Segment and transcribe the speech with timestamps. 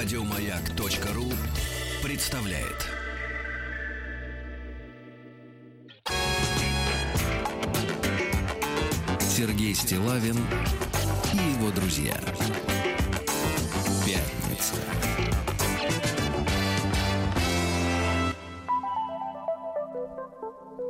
[0.00, 1.24] Радиомаяк.ру
[2.04, 2.86] представляет.
[9.20, 10.36] Сергей Стилавин
[11.34, 12.14] и его друзья.
[14.06, 14.76] Пятница.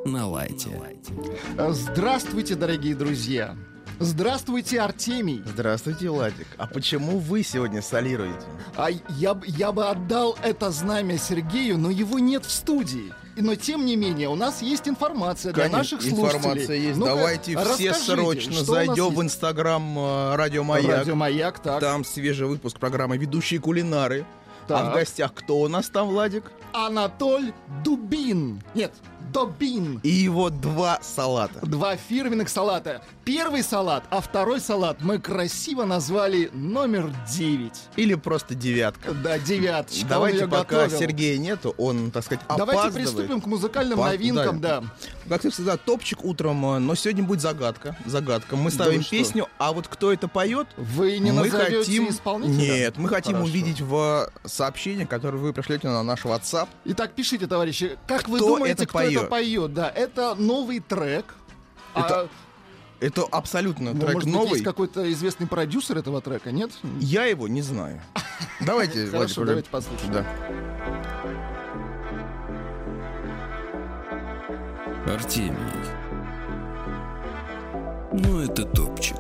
[0.05, 0.69] На лайте.
[1.57, 3.57] Здравствуйте, дорогие друзья!
[4.01, 5.43] Здравствуйте, Артемий!
[5.45, 6.47] Здравствуйте, Владик.
[6.57, 8.47] А почему вы сегодня солируете?
[8.77, 13.13] А я, я бы отдал это знамя Сергею, но его нет в студии.
[13.37, 16.39] Но тем не менее, у нас есть информация для Конечно, наших слушателей.
[16.39, 16.99] информация есть.
[16.99, 19.23] Ну-ка, Давайте все срочно зайдем в?
[19.23, 20.99] Инстаграм э, Радио Маяк.
[20.99, 21.81] Радио Маяк, так.
[21.81, 24.25] Там свежий выпуск программы «Ведущие кулинары».
[24.65, 24.91] А Так.
[24.93, 26.45] в гостях кто у нас там, Владик?
[26.73, 28.61] Анатоль Дубин.
[28.75, 28.93] Нет,
[29.33, 30.01] Добин.
[30.03, 31.61] И его два салата.
[31.67, 33.03] Два фирменных салата.
[33.25, 37.73] Первый салат, а второй салат мы красиво назвали номер 9.
[37.97, 39.13] Или просто девятка.
[39.13, 40.07] Да, девяточка.
[40.09, 40.99] Давайте, пока готовил.
[40.99, 43.09] Сергея нету, он, так сказать, Давайте опаздывает.
[43.15, 44.83] приступим к музыкальным По- новинкам, да.
[45.29, 47.97] Как всегда, топчик утром, э, но сегодня будет загадка.
[48.07, 48.57] Загадка.
[48.57, 49.11] Мы Да ставим вы что?
[49.11, 52.09] песню, а вот кто это поет, Вы не мы хотим...
[52.09, 52.57] исполнителя?
[52.57, 53.51] Нет, мы хотим Хорошо.
[53.51, 56.69] увидеть в сообщении, которое вы пришлете на наш WhatsApp.
[56.87, 59.29] Итак, пишите, товарищи, как вы Кто думаете, это кто это поет?
[59.29, 59.75] поет?
[59.75, 61.35] Да, это новый трек.
[61.95, 62.29] Это
[63.01, 64.51] Это абсолютно а, ну, трек может быть, новый.
[64.53, 66.71] есть какой-то известный продюсер этого трека, нет?
[67.01, 68.01] Я его не знаю.
[68.61, 70.13] Давайте, Хорошо, давайте послушаем.
[70.13, 71.48] Да.
[75.09, 75.57] Артемий.
[78.13, 79.17] Ну, это топчик.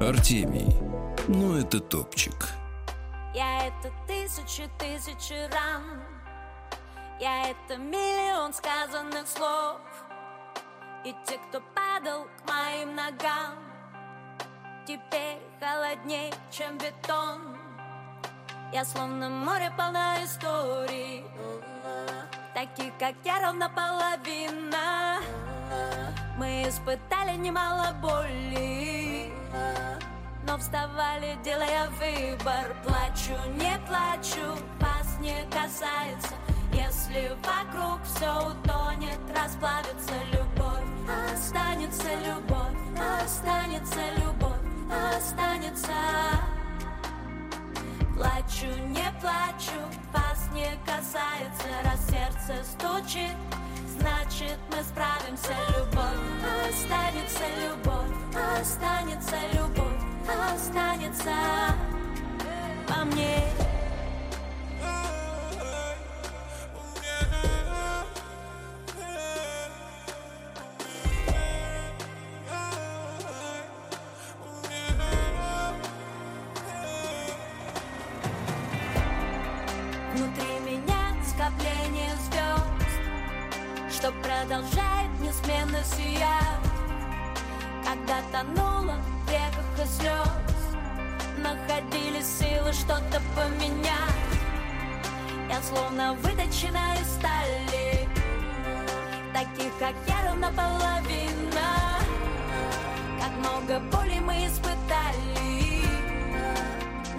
[0.00, 0.76] Артемий.
[1.28, 2.48] Ну, это топчик.
[3.34, 6.02] Я это тысячи, тысячи ран
[7.20, 9.78] Я это миллион сказанных слов
[11.04, 13.54] И те, кто падал к моим ногам
[14.86, 17.55] Теперь холодней, чем бетон
[18.72, 21.24] Я словно море полно историй.
[22.52, 25.20] Таких, как я, ровно половина.
[26.36, 29.32] Мы испытали немало боли.
[30.46, 32.76] Но вставали, делая выбор.
[32.84, 36.34] Плачу, не плачу, вас не касается.
[36.72, 40.84] Если вокруг все утонет, расплавится любовь.
[41.32, 42.76] Останется любовь,
[43.22, 44.60] останется любовь,
[45.16, 45.92] останется
[48.16, 49.78] Плачу, не плачу,
[50.10, 53.36] вас не касается Раз сердце стучит,
[53.98, 55.52] значит мы справимся.
[55.76, 56.16] Любовь,
[56.66, 58.16] останется любовь,
[58.58, 60.00] останется любовь,
[60.54, 61.34] останется.
[62.88, 63.44] Во мне
[84.06, 86.62] Что продолжает неизменно сиять.
[87.84, 88.94] Когда тонула
[89.26, 90.28] в реках и слез
[91.38, 93.90] Находили силы что-то поменять.
[95.50, 98.08] Я словно выточена из стали
[99.34, 101.66] Таких, как я, ровно половина.
[103.20, 105.82] Как много боли мы испытали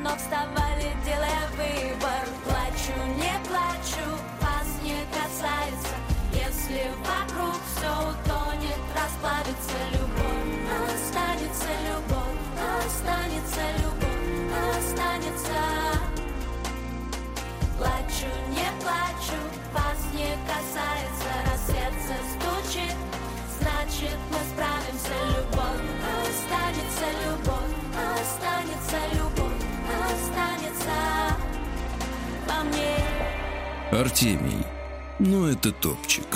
[0.01, 2.23] но вставали, делая выбор.
[2.45, 4.07] Плачу, не плачу,
[4.39, 6.06] вас не касается
[6.69, 10.51] Если вокруг все утонет, расплавится любовь
[10.91, 12.37] Останется любовь,
[12.83, 15.61] останется любовь, останется
[17.77, 19.39] Плачу, не плачу,
[19.73, 22.97] вас не касается Раз сердце стучит,
[23.61, 25.85] значит мы справимся Любовь,
[26.27, 27.75] останется любовь,
[28.19, 29.63] останется любовь,
[30.11, 30.97] останется
[32.45, 32.97] во мне
[33.91, 34.65] Артемий.
[35.19, 36.27] Ну, это топчик.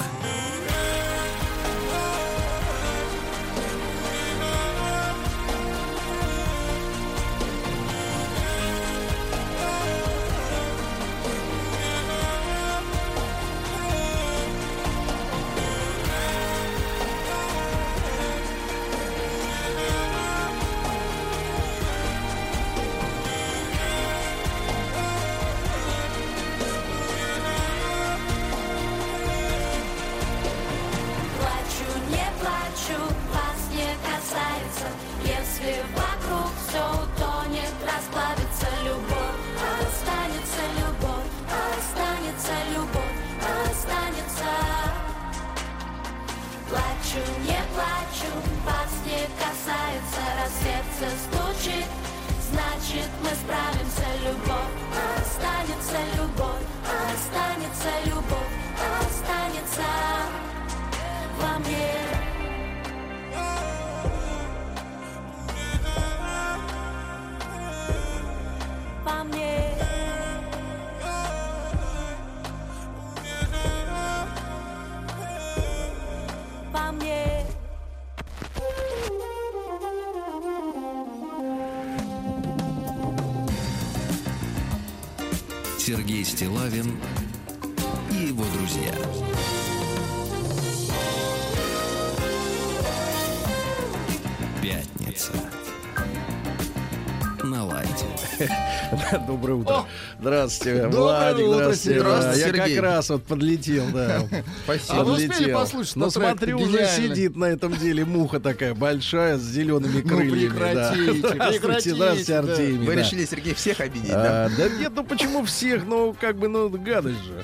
[100.52, 102.40] Здравствуйте, Доброе Владик, утро, здравствуйте.
[102.40, 102.76] Я Сергей.
[102.76, 104.20] как раз вот подлетел, да.
[104.66, 105.00] Спасибо.
[105.00, 109.42] А вы успели послушать Ну, смотрю, уже сидит на этом деле муха такая большая с
[109.42, 110.74] зелеными Ну, крыльями.
[110.74, 110.92] да.
[110.94, 112.36] прекратите, Здравствуйте.
[112.36, 112.86] Артемий.
[112.86, 114.46] Вы решили, Сергей, всех обидеть, да?
[114.46, 115.86] А, Да нет, ну почему всех?
[115.86, 117.44] Ну, как бы, ну, гадость же.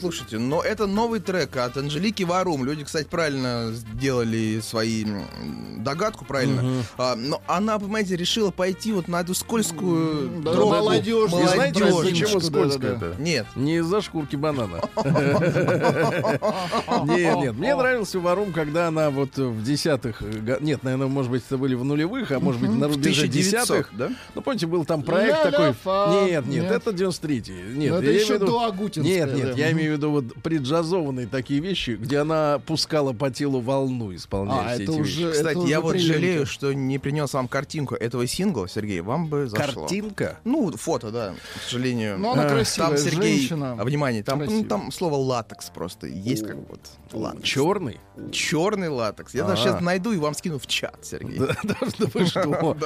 [0.00, 2.64] Слушайте, но это новый трек от Анжелики Варум.
[2.64, 5.04] Люди, кстати, правильно сделали свои
[5.82, 6.82] догадку, правильно.
[6.98, 10.70] А, но она, понимаете, решила пойти вот на эту скользкую Да, тропу.
[10.70, 11.92] молодежь, знаете, Молодежь.
[12.32, 13.14] вот почему Да, да, да.
[13.18, 13.46] Нет.
[13.56, 14.80] Не из-за шкурки банана.
[17.04, 20.22] Нет, нет, мне нравился Варум, когда она вот в десятых,
[20.60, 23.90] нет, наверное, может быть, это были в нулевых, а может быть, на рубеже 1900, десятых.
[23.92, 24.10] да?
[24.34, 25.74] Ну, помните, был там проект такой.
[26.26, 27.76] Нет, нет, это 93-й.
[27.76, 30.10] Нет, это я имею еще в виду- до Агутинской, Нет, нет, я имею в виду
[30.10, 35.00] вот преджазованные такие вещи, где она пускала по телу волну, исполняя А, все это эти
[35.00, 35.32] уже- вещи.
[35.32, 39.82] Кстати, я вот жалею, что не принес вам картинку этого сингла, Сергей, вам бы зашло.
[39.86, 40.38] Картинка?
[40.44, 42.18] Ну, фото, да, к сожалению.
[42.18, 43.74] Ну, она А, красивая, Там, Сергей, женщина.
[43.76, 46.80] внимание, там, ну, там слово латекс просто есть как вот
[47.12, 47.44] латекс.
[47.48, 48.00] Черный?
[48.32, 49.34] Черный латекс.
[49.34, 49.64] Я даже А.
[49.64, 51.38] сейчас найду и вам скину в чат, Сергей.
[51.38, 52.76] Да, да, да вы что?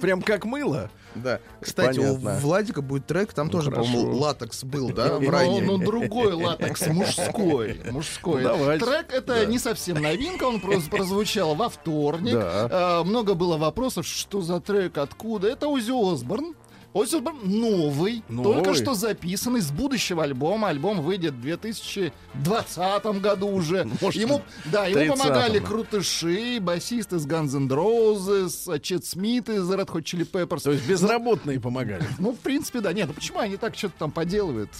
[0.00, 0.90] Прям как мыло?
[1.14, 1.40] Да.
[1.60, 3.90] Кстати, у Владика будет трек, там тоже, хорошо.
[3.90, 5.62] по-моему, латекс был, да, в Ну, ранее.
[5.62, 7.80] ну, другой латекс, мужской.
[7.90, 8.42] Мужской.
[8.42, 8.78] Ну.
[8.78, 12.34] Трек это не совсем новинка, он просто прозвучал во вторник.
[12.38, 15.48] А, Много было вопросов, что за трек, откуда.
[15.48, 16.54] Это Ози Осборн.
[16.96, 18.54] Ози Осборн новый, Новый?
[18.54, 20.68] только что записанный с будущего альбома.
[20.68, 23.84] Альбом выйдет в 2020 году уже.
[24.00, 29.70] Может, ему, да, ему 30-м, помогали крутыши, басист из Guns N' Roses, Чет Смит из
[29.70, 30.62] Red Hot Chili Peppers.
[30.62, 32.06] То есть безработные помогали.
[32.18, 32.94] Ну, в принципе, да.
[32.94, 34.70] Нет, ну почему они так что-то там поделывают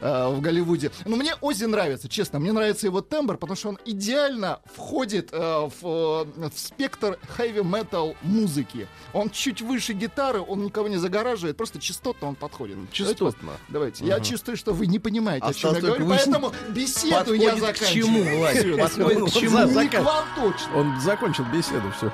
[0.00, 0.90] э, в Голливуде?
[1.04, 2.38] Ну, мне Ози нравится, честно.
[2.38, 5.36] Мне нравится его тембр, потому что он идеально входит э,
[5.80, 8.86] в, э, в спектр хэви-метал музыки.
[9.12, 12.76] Он чуть выше гитары, он никого не загораживает, просто частотно он подходит.
[12.92, 13.52] Частотно.
[13.68, 14.04] Давайте.
[14.04, 17.76] Я чувствую, что вы не понимаете, о чем я говорю, выяснить, поэтому беседу я подходит
[17.76, 18.24] к заканчиваю.
[18.24, 18.78] чему, Владик?
[18.78, 19.58] Подходит к чему?
[19.58, 20.76] Не Закан- к вам точно.
[20.76, 22.12] Он закончил беседу, все.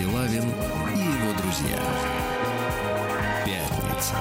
[0.00, 0.44] Сергей Стилавин
[0.94, 1.78] и его друзья.
[3.44, 4.16] Пятница.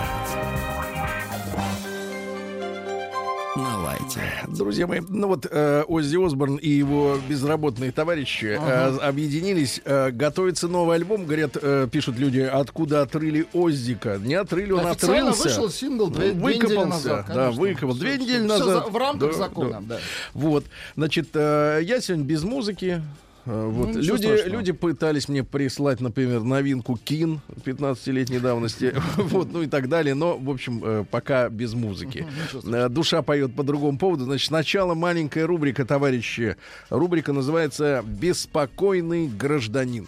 [3.55, 4.21] На лайте.
[4.49, 9.81] Друзья мои, ну вот э, Оззи Осборн и его безработные товарищи э, объединились.
[9.85, 14.17] Э, готовится новый альбом, говорят, э, пишут люди, откуда отрыли Оззика.
[14.21, 15.43] Не отрыли, он Официально отрылся.
[15.43, 17.25] вышел сингл две, две недели Выкопался, назад.
[17.27, 17.61] да, конечно.
[17.61, 17.93] выкопал.
[17.95, 18.67] Всё, Две недели назад.
[18.85, 19.97] за- в рамках Да, закона, да.
[20.33, 20.65] Вот,
[20.97, 23.01] значит, э, я сегодня без музыки.
[23.45, 23.87] Э, Вот.
[23.87, 24.49] Ну, люди, страшного.
[24.49, 30.37] люди пытались мне прислать, например, новинку Кин 15-летней давности, вот, ну и так далее, но,
[30.37, 32.25] в общем, э, пока без музыки.
[32.65, 34.25] Э, Душа поет по другому поводу.
[34.25, 36.55] Значит, сначала маленькая рубрика, товарищи.
[36.89, 40.07] Рубрика называется «Беспокойный гражданин».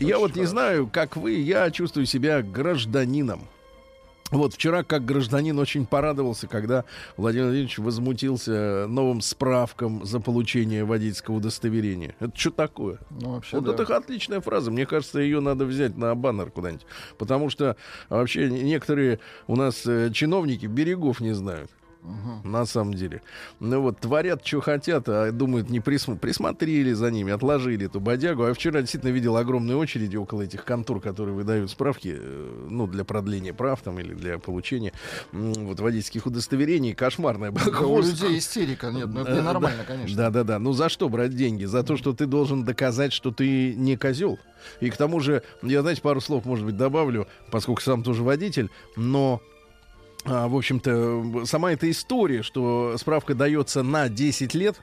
[0.00, 3.42] Я вот не знаю, как вы, я чувствую себя гражданином.
[4.30, 6.84] Вот вчера, как гражданин, очень порадовался, когда
[7.16, 12.14] Владимир Владимирович возмутился новым справкам за получение водительского удостоверения.
[12.20, 12.98] Это что такое?
[13.10, 13.82] Ну, вообще, вот да.
[13.82, 14.70] это отличная фраза.
[14.70, 16.86] Мне кажется, ее надо взять на баннер куда-нибудь.
[17.16, 17.76] Потому что
[18.10, 21.70] вообще некоторые у нас э, чиновники берегов не знают.
[22.44, 23.20] На самом деле.
[23.60, 28.44] Ну вот, творят, что хотят, а думают, не присм- присмотрели за ними, отложили эту бодягу.
[28.44, 33.04] А вчера действительно видел огромные очереди около этих контор, которые выдают справки, э, ну, для
[33.04, 34.92] продления прав там или для получения
[35.32, 36.94] вот водительских удостоверений.
[36.94, 37.80] Кошмарная была.
[37.86, 38.90] У людей истерика.
[38.90, 39.84] Нет, ну это Э, ненормально, да.
[39.84, 40.16] конечно.
[40.16, 40.58] Да, да, да.
[40.58, 41.64] Ну за что брать деньги?
[41.64, 44.38] За то, что ты должен доказать, что ты не козел.
[44.80, 48.70] И к тому же, я, знаете, пару слов, может быть, добавлю, поскольку сам тоже водитель,
[48.96, 49.40] но
[50.28, 54.80] в общем-то, сама эта история, что справка дается на 10 лет,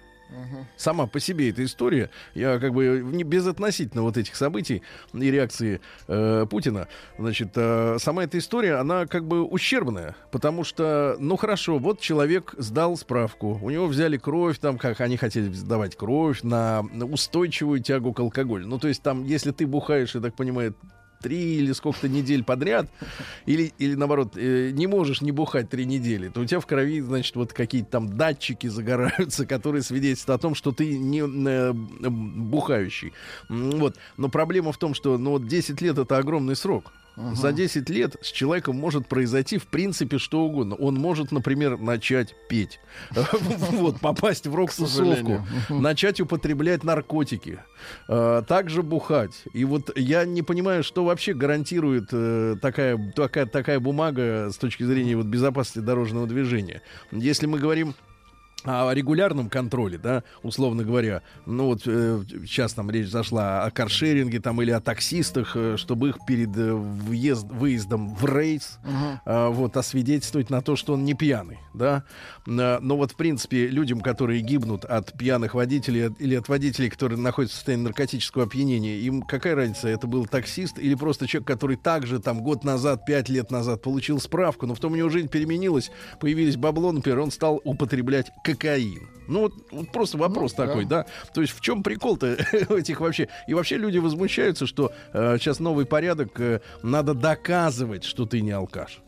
[0.75, 4.81] сама по себе эта история, я как бы не безотносительно вот этих событий
[5.13, 6.87] и реакции э, Путина,
[7.17, 12.55] значит, э, сама эта история, она как бы ущербная, потому что, ну хорошо, вот человек
[12.57, 18.13] сдал справку, у него взяли кровь, там, как они хотели сдавать кровь на устойчивую тягу
[18.13, 18.67] к алкоголю.
[18.67, 20.75] Ну, то есть там, если ты бухаешь, я так понимаю,
[21.25, 22.88] три или сколько-то недель подряд,
[23.48, 27.01] или, или наоборот, э, не можешь не бухать три недели, то у тебя в крови,
[27.01, 33.12] значит, вот какие-то там датчики загораются, которые свидетельствуют о том, что ты не э, бухающий.
[33.50, 33.96] Вот.
[34.17, 36.94] Но проблема в том, что ну, вот 10 лет это огромный срок.
[37.15, 40.75] За 10 лет с человеком может произойти в принципе что угодно.
[40.75, 42.79] Он может, например, начать петь,
[43.72, 47.60] вот, попасть в рок-тусовку, начать употреблять наркотики,
[48.07, 49.43] э, также бухать.
[49.53, 54.84] И вот я не понимаю, что вообще гарантирует э, такая, такая, такая бумага с точки
[54.84, 56.81] зрения вот, безопасности дорожного движения.
[57.12, 57.95] Если мы говорим
[58.65, 64.39] о регулярном контроле, да, условно говоря, ну вот э, сейчас там речь зашла о каршеринге
[64.39, 68.79] там или о таксистах, э, чтобы их перед э, въезд, выездом в рейс
[69.25, 72.03] э, вот освидетельствовать на то, что он не пьяный, да.
[72.48, 77.19] Э, но вот в принципе людям, которые гибнут от пьяных водителей или от водителей, которые
[77.19, 81.77] находятся в состоянии наркотического опьянения, им какая разница, это был таксист или просто человек, который
[81.77, 85.27] также там год назад, пять лет назад получил справку, но в том у него жизнь
[85.27, 89.09] переменилась, появились бабло, например, он стал употреблять кокаин.
[89.27, 90.67] Ну вот, вот просто вопрос Ну, да.
[90.67, 91.05] такой, да.
[91.33, 92.27] То есть в чем прикол-то
[92.69, 93.27] этих вообще?
[93.47, 98.51] И вообще люди возмущаются, что э, сейчас новый порядок, э, надо доказывать, что ты не
[98.51, 99.00] алкаш.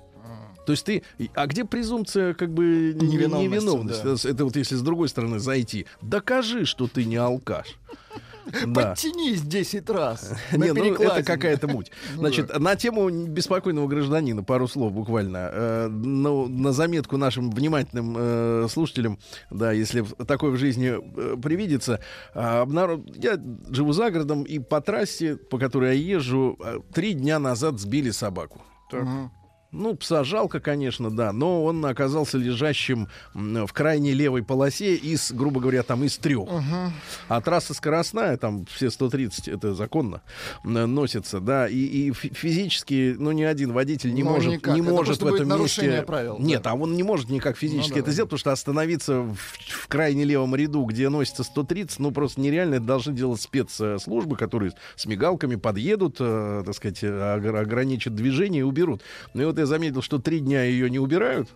[0.65, 4.27] То есть ты, а где презумпция как бы не- Невиновности, невиновности?
[4.29, 7.77] Это вот если с другой стороны зайти, докажи, что ты не алкаш.
[8.65, 8.89] Да.
[8.89, 10.33] Подтянись 10 раз.
[10.51, 11.91] Не, ну это какая-то муть.
[12.15, 15.49] Ну Значит, на тему беспокойного гражданина пару слов буквально.
[15.51, 19.19] Э, ну, на заметку нашим внимательным э, слушателям,
[19.51, 21.99] да, если такое в жизни э, привидится,
[22.33, 23.39] я
[23.69, 26.57] живу за городом, и по трассе, по которой я езжу,
[26.93, 28.61] три дня назад сбили собаку.
[28.91, 29.31] Мгм.
[29.73, 35.59] Ну, пса жалко, конечно, да, но он оказался лежащим в крайней левой полосе из, грубо
[35.59, 36.47] говоря, там из трех.
[37.27, 40.21] А трасса скоростная, там все 130, это законно,
[40.63, 44.73] носится, да, и, и фи- физически, ну, ни один водитель не Ну, может, никак.
[44.73, 46.01] не Это может в этом месте...
[46.07, 46.71] правил, Нет, да.
[46.71, 48.11] а он не может никак физически Ну это да.
[48.13, 52.75] сделать, потому что остановиться в, в крайне левом ряду, где носится 130, ну, просто нереально,
[52.75, 58.63] это должны делать спецслужбы, которые с мигалками подъедут, э, так сказать, огр- ограничат движение и
[58.63, 59.01] уберут.
[59.33, 61.49] Ну, и вот я заметил, что три дня ее не убирают,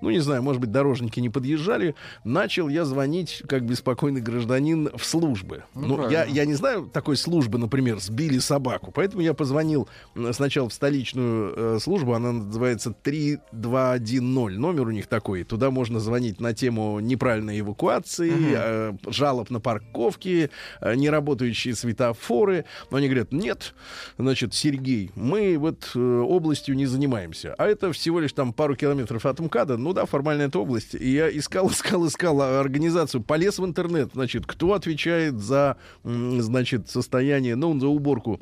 [0.00, 1.94] ну, не знаю, может быть, дорожники не подъезжали.
[2.24, 5.64] Начал я звонить, как беспокойный гражданин, в службы.
[5.74, 8.92] Ну, Ну, я, я не знаю такой службы, например, сбили собаку.
[8.92, 9.88] Поэтому я позвонил
[10.32, 14.20] сначала в столичную э, службу, она называется 3210.
[14.58, 15.44] Номер у них такой.
[15.44, 22.64] Туда можно звонить на тему неправильной эвакуации, э, жалоб на парковки, э, неработающие светофоры.
[22.90, 23.74] Но они говорят, нет,
[24.18, 27.27] значит, Сергей, мы вот э, областью не занимаемся.
[27.28, 27.54] Занимаемся.
[27.58, 29.76] А это всего лишь там пару километров от МКАДа.
[29.76, 30.94] Ну да, формально это область.
[30.94, 33.22] И я искал, искал, искал организацию.
[33.22, 34.10] Полез в интернет.
[34.14, 38.40] Значит, кто отвечает за, значит, состояние, ну, за уборку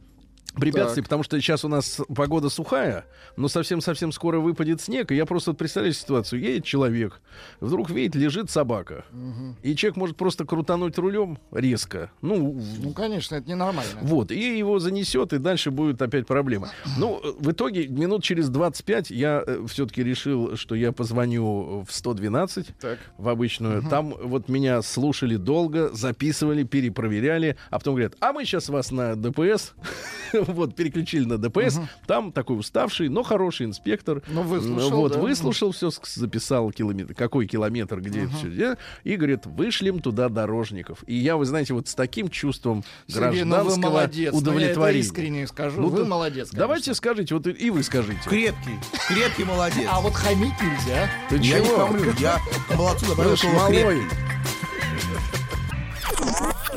[0.60, 1.04] препятствий, Так.
[1.04, 3.04] потому что сейчас у нас погода сухая,
[3.36, 6.40] но совсем-совсем скоро выпадет снег, и я просто вот представляю ситуацию.
[6.40, 7.20] Едет человек,
[7.60, 9.04] вдруг видит, лежит собака,
[9.62, 12.10] и человек может просто крутануть рулем резко.
[12.22, 14.00] Ну, Ну, конечно, это ненормально.
[14.02, 16.70] вот, и его занесет, и дальше будет опять проблема.
[16.98, 22.74] Ну, э, в итоге, минут через 25 я все-таки решил, что я позвоню в 112,
[22.80, 22.98] Так.
[23.18, 23.82] в обычную.
[23.82, 29.14] Там вот меня слушали долго, записывали, перепроверяли, а потом говорят, а мы сейчас вас на
[29.16, 29.74] ДПС,
[30.52, 31.80] вот, переключили на ДПС.
[32.06, 34.22] Там такой уставший, но хороший инспектор.
[34.28, 35.18] Ну, выслушал, Вот, да.
[35.18, 41.02] выслушал все, записал километр, какой километр, где это все, и говорит, вышлем туда дорожников.
[41.06, 44.16] И я, вы знаете, вот с таким чувством Сергей, ну вы гражданского молодец.
[44.16, 45.00] Ну, я это удовлетворения.
[45.00, 45.80] искренне скажу.
[45.80, 46.36] Ну, вы да- молодец.
[46.50, 46.58] конечно.
[46.58, 48.20] Давайте скажите, вот и, вы скажите.
[48.28, 48.78] Крепкий,
[49.08, 49.86] крепкий молодец.
[49.90, 51.08] А вот хамить нельзя.
[51.28, 51.86] Ты Я не чего?
[51.86, 52.38] хамлю, я
[52.76, 54.02] молодцу добавил слово крепкий.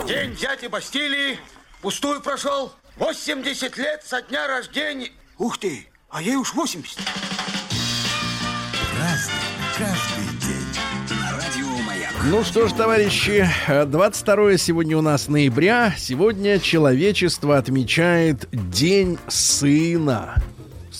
[0.07, 1.37] День дяди Бастилии
[1.81, 2.73] пустую прошел.
[2.97, 5.11] 80 лет со дня рождения.
[5.37, 6.99] Ух ты, а ей уж 80.
[12.25, 15.93] Ну что ж, товарищи, э, 22 сегодня у нас ноября.
[15.97, 20.35] Сегодня человечество отмечает День сына.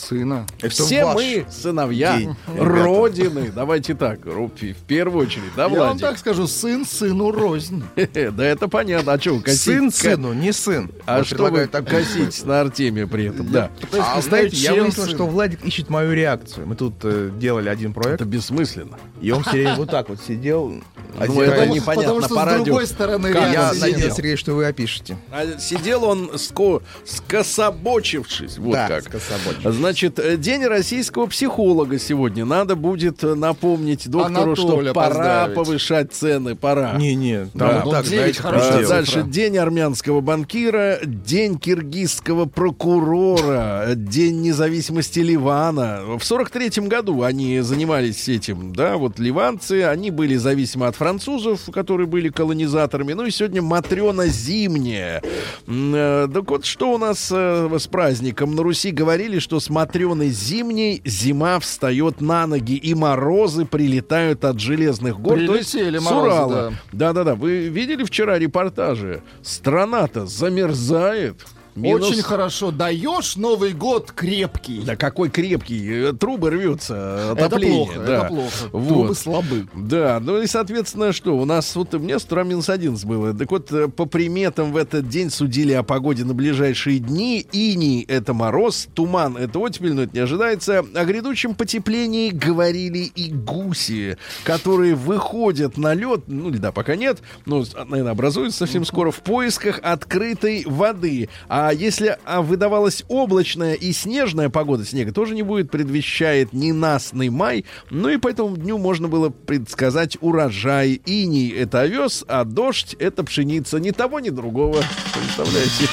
[0.10, 0.48] Сына.
[0.60, 2.65] Это Все ваш мы сыновья день, ребята.
[2.65, 3.52] Родины.
[3.54, 6.02] Давайте так, Рупи, в первую очередь, да, Я вам Владик?
[6.02, 7.84] так скажу, сын сыну рознь.
[7.95, 9.13] Да это понятно.
[9.13, 9.63] А что вы косите?
[9.78, 10.89] Сын сыну, не сын.
[11.06, 13.52] А что вы так косите на Артемия при этом?
[13.52, 13.69] Да.
[13.93, 16.65] А знаете, я выяснил, что Владик ищет мою реакцию.
[16.67, 18.98] Мы тут э, делали один проект, Это бессмысленно.
[19.22, 20.74] и он все время вот так вот сидел.
[21.19, 22.63] Ну, это непонятно Потому что по с радио.
[22.65, 25.17] другой стороны Как Я надеюсь, Сергей, что вы опишете.
[25.32, 28.58] А сидел он ско- скособочившись.
[28.58, 29.04] Вот Да, как.
[29.04, 29.74] скособочившись.
[29.76, 32.45] Значит, э, день российского психолога сегодня.
[32.45, 35.55] Надо будет э, напомнить доктору, что Анатолия пора поздравить.
[35.55, 36.93] повышать цены, пора.
[36.97, 37.81] Не-не, там Да.
[37.83, 38.71] вот так, Ну, девять знаете, хорошо.
[38.71, 38.89] Сделал.
[38.89, 46.01] дальше день армянского банкира, день киргизского прокурора, день независимости Ливана.
[46.19, 51.69] В сорок третьем году они занимались этим, да, вот ливанцы, они были зависимы от французов,
[51.73, 53.13] которые были колонизаторами.
[53.13, 55.21] Ну и сегодня Матрена Зимняя.
[55.67, 58.55] Э, Так вот, что у нас с праздником?
[58.55, 64.60] На Руси говорили, что с Матреной Зимней зима встает на ноги, и морозы прилетают от
[64.60, 65.38] железных гор.
[65.39, 66.54] то есть Прилетели с морозы, Урала.
[66.54, 66.73] да.
[66.91, 67.36] Да-да-да.
[67.36, 69.23] Вы видели вчера репортажи?
[69.41, 71.43] Страна-то замерзает.
[71.79, 72.71] Минус- Очень хорошо.
[72.71, 74.81] Даешь Новый год крепкий.
[74.85, 76.09] Да какой крепкий.
[76.09, 77.33] э, Трубы рвется.
[77.33, 77.85] это Отопление.
[77.85, 78.17] плохо, да.
[78.17, 78.51] это плохо.
[78.71, 78.87] Вот.
[78.87, 79.67] Трубы слабы.
[79.75, 81.37] Да, ну и, соответственно, что?
[81.37, 83.33] У нас вот меня с утра минус 11 было.
[83.33, 87.45] Так вот, э, по приметам в этот день судили о погоде на ближайшие дни.
[87.51, 90.79] Иней— это мороз, туман— это оттепель, но это не ожидается.
[90.93, 97.63] О грядущем потеплении говорили и гуси, которые выходят на лед, ну, льда пока нет, но,
[97.87, 101.29] наверное, образуется совсем скоро, в поисках открытой воды.
[101.47, 107.65] А если а, выдавалась облачная и снежная погода, снега тоже не будет, предвещает ненастный май.
[107.89, 111.01] Ну и по этому дню можно было предсказать урожай.
[111.05, 113.79] Иней— это овес, а дождь— это пшеница.
[113.79, 114.84] Ни того, ни другого.
[115.13, 115.86] Представляете?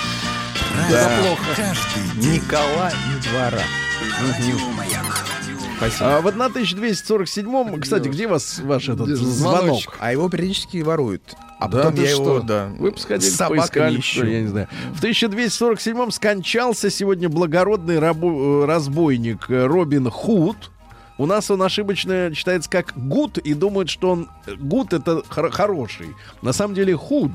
[0.88, 1.76] Это плохо.
[2.16, 3.62] Никола не двора.
[5.76, 6.16] Спасибо.
[6.16, 9.60] А в 1247-м, кстати, где вас ваш этот звонок?
[9.60, 9.94] звоночек?
[9.98, 11.36] А его периодически воруют.
[11.58, 12.22] А Да потом я что?
[12.22, 14.68] его, да, Вы бы сходили, с поискали, что я не знаю.
[14.92, 20.70] В 1247-м скончался сегодня благородный рабо- э, разбойник э, Робин Худ.
[21.18, 25.50] У нас он ошибочно читается как Гуд и думают, что он э, Гуд это хор-
[25.50, 26.08] хороший.
[26.42, 27.32] На самом деле Худ.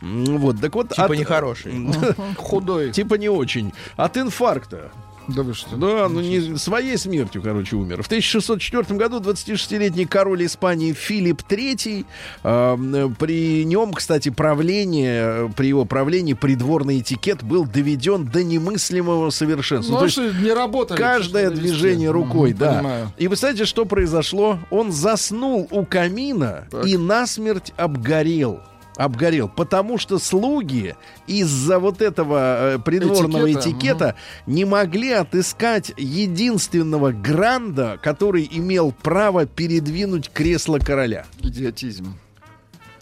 [0.00, 0.90] Вот, так вот.
[0.90, 1.74] Типа от- нехороший.
[2.38, 2.92] Худой.
[2.92, 3.72] Типа не очень.
[3.96, 4.92] От инфаркта.
[5.28, 5.76] Да вы что?
[5.76, 8.02] Да, ну не своей смертью, короче, умер.
[8.02, 12.04] В 1604 году 26-летний король Испании Филипп III,
[12.42, 19.92] э, при нем, кстати, правление, при его правлении придворный этикет был доведен до немыслимого совершенства.
[19.94, 20.98] Ну, То есть не работали.
[20.98, 22.72] каждое движение рукой, Мгм, да.
[22.74, 23.12] Понимаю.
[23.16, 24.58] И вы знаете, что произошло?
[24.70, 26.86] Он заснул у камина Так.
[26.86, 28.60] и насмерть обгорел.
[28.96, 30.94] Обгорел, потому что слуги
[31.26, 39.46] из-за вот этого э, придворного Этикета, этикета, не могли отыскать единственного гранда, который имел право
[39.46, 41.26] передвинуть кресло короля.
[41.40, 42.14] Идиотизм.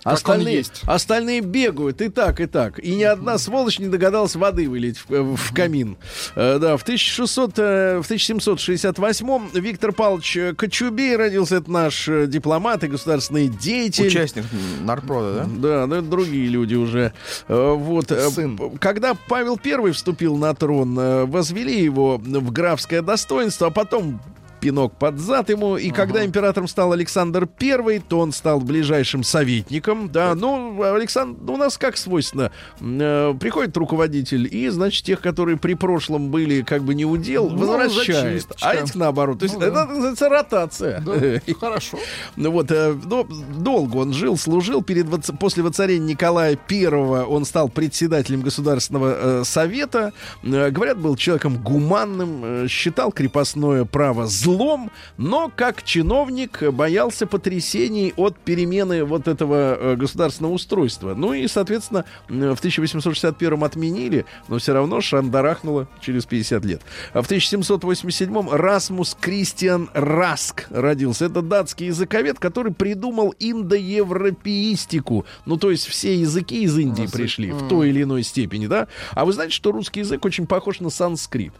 [0.04, 0.82] Он Остальные, есть.
[0.86, 2.78] остальные бегают и так, и так.
[2.80, 5.96] И ни одна сволочь не догадалась воды вылить в, э, в камин.
[6.34, 11.56] Э, да, в, 1600, э, в 1768 Виктор Павлович э, Кочубей родился.
[11.56, 14.08] Это наш э, дипломат и государственный деятель.
[14.08, 14.44] Участник
[14.82, 15.44] Нарпрода, да?
[15.44, 17.12] Да, но это другие люди уже.
[17.48, 18.10] Э, Вот.
[18.34, 18.58] Сын.
[18.80, 20.94] Когда Павел I вступил на трон,
[21.28, 24.20] возвели его в графское достоинство, а потом
[24.62, 25.76] пинок под зад ему.
[25.76, 30.08] И когда императором стал Александр I, то он стал ближайшим советником.
[30.10, 35.74] Да, ну, Александр, у нас как свойственно, э, приходит руководитель, и, значит, тех, которые при
[35.74, 38.46] прошлом были как бы не удел, Ну, возвращает.
[38.60, 39.40] А этих наоборот.
[39.40, 39.66] То есть Ну да.
[39.66, 41.00] это называется ротация.
[41.00, 41.98] Да, хорошо.
[42.36, 44.82] Ну вот, э, ну, долго он жил, служил.
[44.82, 45.08] Перед,
[45.40, 50.12] после воцарения Николая I он стал председателем Государственного э, совета.
[50.44, 58.12] Э, говорят, был человеком гуманным, э, считал крепостное право злом, но как чиновник боялся потрясений
[58.16, 61.14] от перемены вот этого э, государственного устройства.
[61.14, 66.82] Ну и, соответственно, э, в 1861 отменили, но все равно шандарахнуло через 50 лет.
[67.12, 71.26] А в 1787 Расмус Кристиан Раск родился.
[71.26, 75.24] Это датский языковед, который придумал индоевропеистику.
[75.46, 78.88] Ну, то есть все языки из Индии пришли в той или иной степени, да?
[79.12, 81.52] А вы знаете, что русский язык очень похож на санскрит?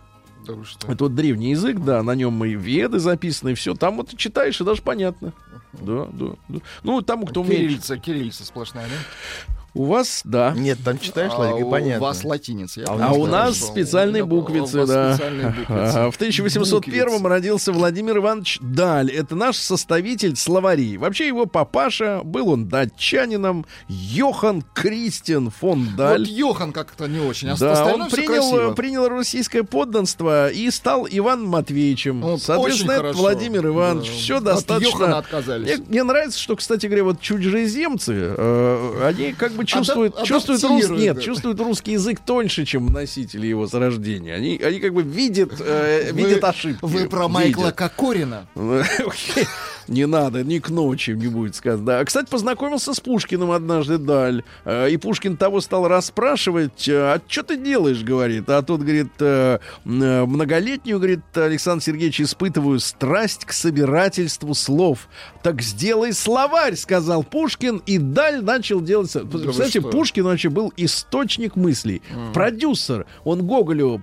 [0.47, 0.91] Да вы что?
[0.91, 3.75] Это вот древний язык, да, на нем и веды записаны, и все.
[3.75, 5.33] Там вот читаешь, и даже понятно.
[5.73, 6.59] Да, да, да.
[6.83, 7.61] Ну, тому, кто умеет.
[7.61, 9.62] Кириллица, кириллица сплошная, да?
[9.75, 10.53] У вас, да.
[10.57, 12.01] Нет, там читаешь, А Владик, и у понятно.
[12.07, 12.81] вас латиница.
[12.81, 13.73] я А у понял, А у нас хорошо.
[13.73, 15.15] специальные буквицы, у вас да.
[15.15, 15.67] специальные буквицы.
[15.71, 17.29] А, В 1801 Буквицы.
[17.29, 19.11] родился Владимир Иванович Даль.
[19.11, 20.99] Это наш составитель словарей.
[20.99, 26.21] Вообще его папаша, был он датчанином, Йохан Кристиан фон Даль.
[26.21, 28.75] Вот Йохан как-то не очень, а Да, он принял, красиво.
[28.75, 32.21] принял российское подданство и стал Иваном Матвеевичем.
[32.21, 33.19] Вот, Соответственно, очень это хорошо.
[33.21, 34.07] Владимир Иванович.
[34.09, 34.13] Да.
[34.17, 34.89] Все От достаточно.
[34.91, 35.79] Йохана отказались.
[35.79, 40.63] Мне, мне нравится, что, кстати говоря, вот чужеземцы, э, они как бы чувствуют, Адап- чувствуют,
[40.65, 41.23] рус- нет, да.
[41.23, 44.35] чувствуют русский язык тоньше, чем носители его с рождения.
[44.35, 46.79] Они, они как бы видят, э, Вы- видят ошибки.
[46.83, 47.77] Вы про Майкла Видят.
[47.77, 48.47] Кокорина.
[49.93, 51.85] Не надо, ни к ночи не будет сказано.
[51.85, 52.05] Да.
[52.05, 54.43] Кстати, познакомился с Пушкиным однажды Даль.
[54.65, 58.49] Э, И Пушкин того стал расспрашивать, э, а что ты делаешь, говорит.
[58.49, 65.09] А тот говорит, э, многолетнюю, говорит, Александр Сергеевич, испытываю страсть к собирательству слов.
[65.43, 69.11] Так сделай словарь, сказал Пушкин, и Даль начал делать...
[69.11, 69.83] что?
[69.91, 72.01] Пушкин вообще был источник мыслей.
[72.33, 73.05] Продюсер.
[73.25, 74.03] Он Гоголю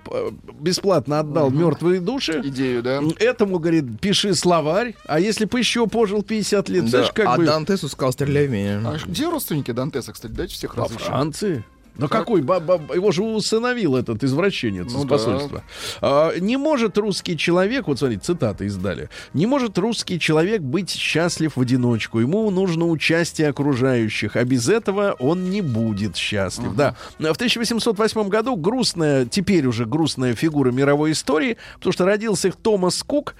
[0.60, 2.42] бесплатно отдал мертвые души.
[2.44, 3.00] Идею, да?
[3.18, 7.36] Этому, говорит, пиши словарь, а если бы еще пожил 50 лет, Да, знаешь, как а
[7.36, 8.80] бы Дантесу сказал «стреляй в меня».
[8.84, 10.32] А где родственники Дантеса, кстати?
[10.32, 11.06] Дайте всех во разыщем.
[11.06, 11.64] Франции.
[12.00, 12.42] Да какой?
[12.42, 15.08] Ба- ба- его же усыновил этот извращенец Ну из да.
[15.08, 15.62] посольства.
[16.00, 21.56] А, не может русский человек, вот смотрите, цитаты издали, не может русский человек быть счастлив
[21.56, 22.18] в одиночку.
[22.20, 26.74] Ему нужно участие окружающих, а без этого он не будет счастлив.
[26.74, 26.96] Да.
[27.18, 33.02] В 1808 году грустная, теперь уже грустная фигура мировой истории, потому что родился их Томас
[33.02, 33.34] Кук,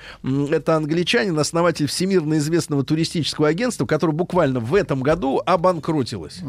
[0.50, 6.40] это англичанин, основатель всемирно известного туристического агентства, которое буквально в этом году обанкротилось.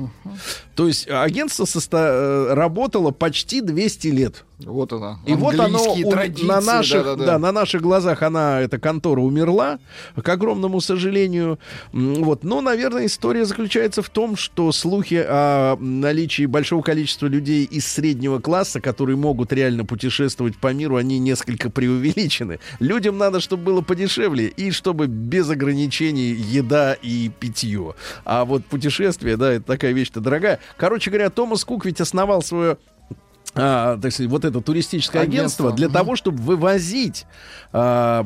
[0.75, 4.45] То есть агентство состо- э, работало почти 200 лет.
[4.65, 5.19] Вот она.
[5.25, 7.25] И вот у- традиции, на наших, да-да-да.
[7.25, 9.79] да, на наших глазах она, эта контора умерла,
[10.21, 11.59] к огромному сожалению.
[11.93, 12.43] Вот.
[12.43, 18.39] Но, наверное, история заключается в том, что слухи о наличии большого количества людей из среднего
[18.39, 22.59] класса, которые могут реально путешествовать по миру, они несколько преувеличены.
[22.79, 27.95] Людям надо, чтобы было подешевле и чтобы без ограничений еда и питье.
[28.25, 30.59] А вот путешествие, да, это такая вещь-то дорогая.
[30.77, 32.77] Короче говоря, Томас Кук ведь основал свое
[33.53, 35.93] а, так сказать, вот это туристическое агентство, Агентство, для мгм.
[35.93, 37.25] того, чтобы вывозить
[37.73, 38.25] а,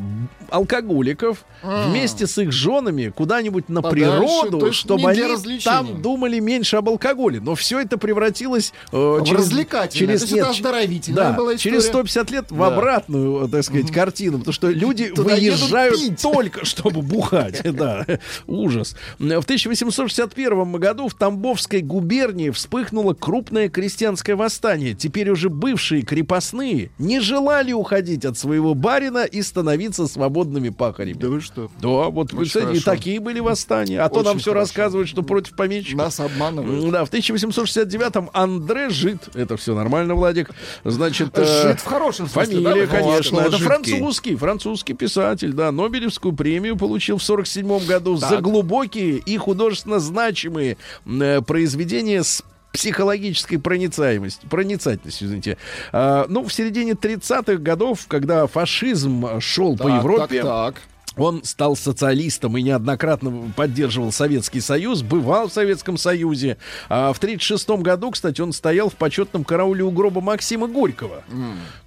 [0.50, 1.90] алкоголиков М.
[1.90, 7.40] вместе с их женами куда-нибудь на Подальше, природу, чтобы они там думали меньше об алкоголе.
[7.40, 11.86] Но все это превратилось э, В через, развлекательное, через, нет, это оздоровительная да, была через
[11.86, 12.08] история.
[12.08, 12.68] 150 лет в Да.
[12.68, 17.62] обратную, э, так сказать, картину, потому что люди Туда выезжают только чтобы бухать.
[17.76, 18.06] Да,
[18.48, 18.96] ужас.
[19.20, 24.94] В 1861 году в Тамбовской губернии вспыхнуло крупное крестьянское восстание.
[25.06, 31.14] Теперь уже бывшие крепостные не желали уходить от своего барина и становиться свободными пахарями.
[31.16, 31.70] Да вы что?
[31.80, 32.82] Да, вот Очень и хорошо.
[32.86, 34.02] такие были восстания.
[34.02, 34.62] А то нам Очень все хорошо.
[34.62, 36.00] рассказывают, что против помещиков.
[36.00, 36.92] Нас обманывают.
[36.92, 39.30] Да, в 1869-м Андре Жит.
[39.36, 40.50] Это все нормально, Владик.
[40.84, 42.98] Значит, э, Жид в хорошем смысле, Фамилия, да?
[42.98, 43.40] конечно.
[43.42, 43.66] Это жидкий.
[43.68, 45.72] французский, французский писатель, да.
[45.72, 48.42] Нобелевскую премию получил в 47 году за Так.
[48.42, 52.42] глубокие и художественно значимые э, произведения с
[52.76, 55.58] психологической проницаемостью, проницательностью, извините.
[55.92, 60.82] А, ну, в середине 30-х годов, когда фашизм шел по Так, Европе, Так, так.
[61.18, 66.58] Он стал социалистом и неоднократно поддерживал Советский Союз, бывал в Советском Союзе.
[66.90, 71.24] А в 1936 году, кстати, он стоял в почетном карауле у гроба Максима Горького.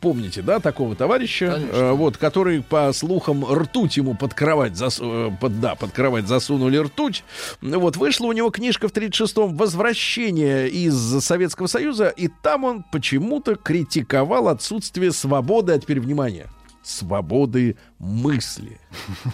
[0.00, 1.52] Помните, да, такого товарища?
[1.52, 1.76] Конечно.
[1.76, 6.26] Э, вот, который, по слухам, ртуть ему под кровать, засу- э, под, да, под кровать
[6.26, 7.24] засунули ртуть.
[7.60, 13.56] Вот, вышла у него книжка в 36-м «Возвращение из Советского Союза», и там он почему-то
[13.56, 16.46] критиковал отсутствие свободы, а теперь внимание,
[16.88, 18.80] свободы мысли.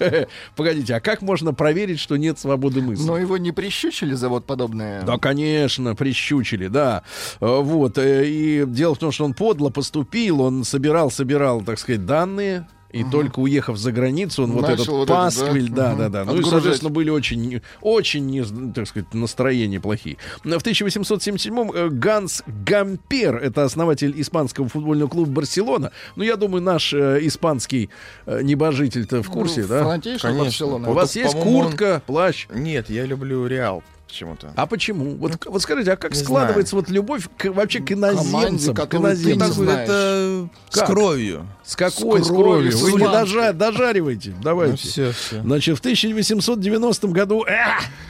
[0.56, 3.06] Погодите, а как можно проверить, что нет свободы мысли?
[3.06, 5.02] Но его не прищучили за вот подобное?
[5.02, 7.02] Да, конечно, прищучили, да.
[7.40, 7.98] Э, Вот.
[7.98, 12.66] э, И дело в том, что он подло поступил, он собирал, собирал, так сказать, данные.
[12.94, 15.74] И только уехав за границу, он вот Начал этот вот это, пасквиль, да?
[15.74, 15.98] да, Мгм.
[15.98, 16.24] да, да.
[16.24, 16.50] Ну и, Отгружать.
[16.50, 20.16] соответственно, были очень, очень, не- так сказать, настроения плохие.
[20.44, 25.90] В 1877-м э, Ганс Гампер, это основатель испанского футбольного клуба Барселона.
[26.16, 27.90] Ну, я думаю, наш э, испанский
[28.26, 29.85] э, небожитель-то в курсе, Ну, да?
[29.98, 30.33] Конечно.
[30.33, 30.90] Барселону?
[30.90, 32.46] У вас Это, есть по-моему, он- куртка, плащ?
[32.54, 33.83] Нет, я люблю Реал
[34.14, 34.53] почему-то.
[34.55, 35.16] А почему?
[35.16, 38.72] Вот, вот скажите, а как не складывается вот любовь к, вообще к иноземцам?
[38.74, 39.64] К которую ты не иноземцам?
[39.64, 39.88] знаешь.
[39.88, 40.85] это Как?
[40.85, 41.46] с кровью.
[41.64, 42.72] С какой С с кровью, кровью?
[42.72, 44.31] с Вы не дожа- дожаривайте.
[44.37, 44.77] Ну, Давайте.
[44.77, 45.40] все, все.
[45.42, 47.55] Значит, в 1890 году э,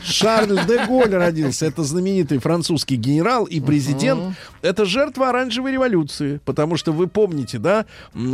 [0.05, 1.67] Шарль де Голль родился.
[1.67, 4.35] Это знаменитый французский генерал и президент.
[4.61, 6.41] Это жертва оранжевой революции.
[6.45, 7.87] Потому что вы помните, да,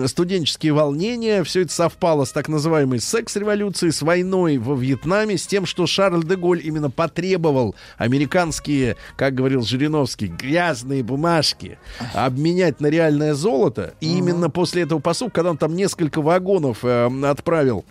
[0.07, 5.67] студенческие волнения, все это совпало с так называемой секс-революцией, с войной во Вьетнаме, с тем,
[5.67, 7.60] что Шарль де Голль именно потребовал
[7.97, 11.79] американские, как говорил Жириновский, грязные бумажки
[12.15, 13.95] обменять на реальное золото.
[14.01, 17.85] И именно после этого посылка, когда он там несколько вагонов э, отправил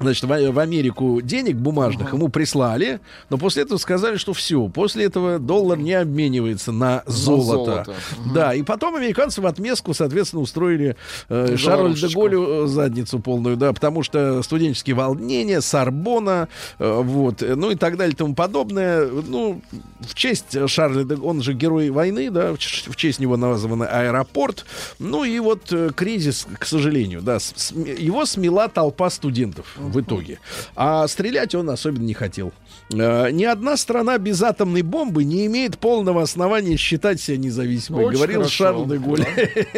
[0.00, 5.04] Значит, в, в Америку денег бумажных ему прислали, но после этого сказали, что все, после
[5.04, 7.84] этого доллар не обменивается на золото.
[7.84, 7.94] золото.
[8.34, 10.96] Да, и потом американцы в отместку, соответственно, устроили
[11.28, 12.08] э, Шарль де.
[12.14, 16.48] Голлю э, задницу полную, да, потому что студенческие волнения, Сорбона,
[16.80, 19.06] э, вот, э, ну и так далее и тому подобное.
[19.06, 19.62] Ну,
[20.00, 22.58] в честь Шарля де он же герой войны, да, в
[22.96, 24.66] честь него назван аэропорт.
[24.98, 30.00] Ну и вот э, кризис, к сожалению, да, с- с- его смела толпа студентов в
[30.00, 30.38] итоге.
[30.76, 32.52] А стрелять он особенно не хотел.
[32.92, 38.16] Э, Ни одна страна без атомной бомбы не имеет полного основания считать себя независимой, Очень
[38.16, 38.64] говорил хорошо.
[38.64, 39.24] Шарль де Голль.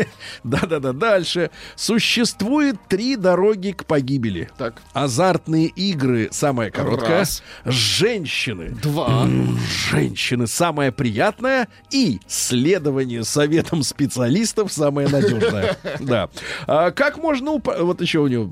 [0.45, 1.51] Да-да-да, дальше.
[1.77, 4.49] Существует три дороги к погибели.
[4.59, 4.83] Так.
[4.93, 7.19] Азартные игры, самая короткая.
[7.21, 7.43] Раз.
[7.65, 8.71] Женщины.
[8.83, 9.27] Два.
[9.91, 15.77] Женщины самое приятное и следование советам специалистов самое надежное.
[16.01, 16.29] Да.
[16.67, 18.47] А как можно уп- вот еще у него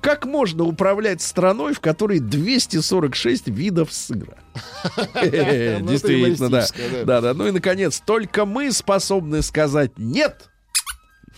[0.00, 4.38] как можно управлять страной, в которой 246 видов сыра?
[5.80, 6.66] Ну, Действительно, да.
[7.04, 7.34] Да, да.
[7.34, 10.50] Ну и наконец, только мы способны сказать нет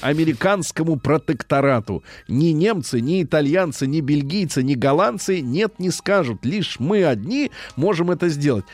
[0.01, 2.03] американскому протекторату.
[2.29, 6.45] Ни немцы, ни итальянцы, ни бельгийцы, ни голландцы нет не скажут.
[6.45, 8.65] Лишь мы одни можем это сделать.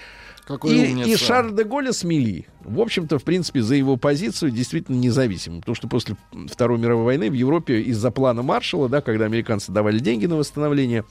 [0.44, 1.08] Какой И, умница.
[1.08, 2.46] и Шарль де Голля смели.
[2.64, 5.60] В общем-то, в принципе, за его позицию действительно независимым.
[5.60, 6.16] Потому что после
[6.50, 11.04] Второй мировой войны в Европе из-за плана Маршалла, да, когда американцы давали деньги на восстановление,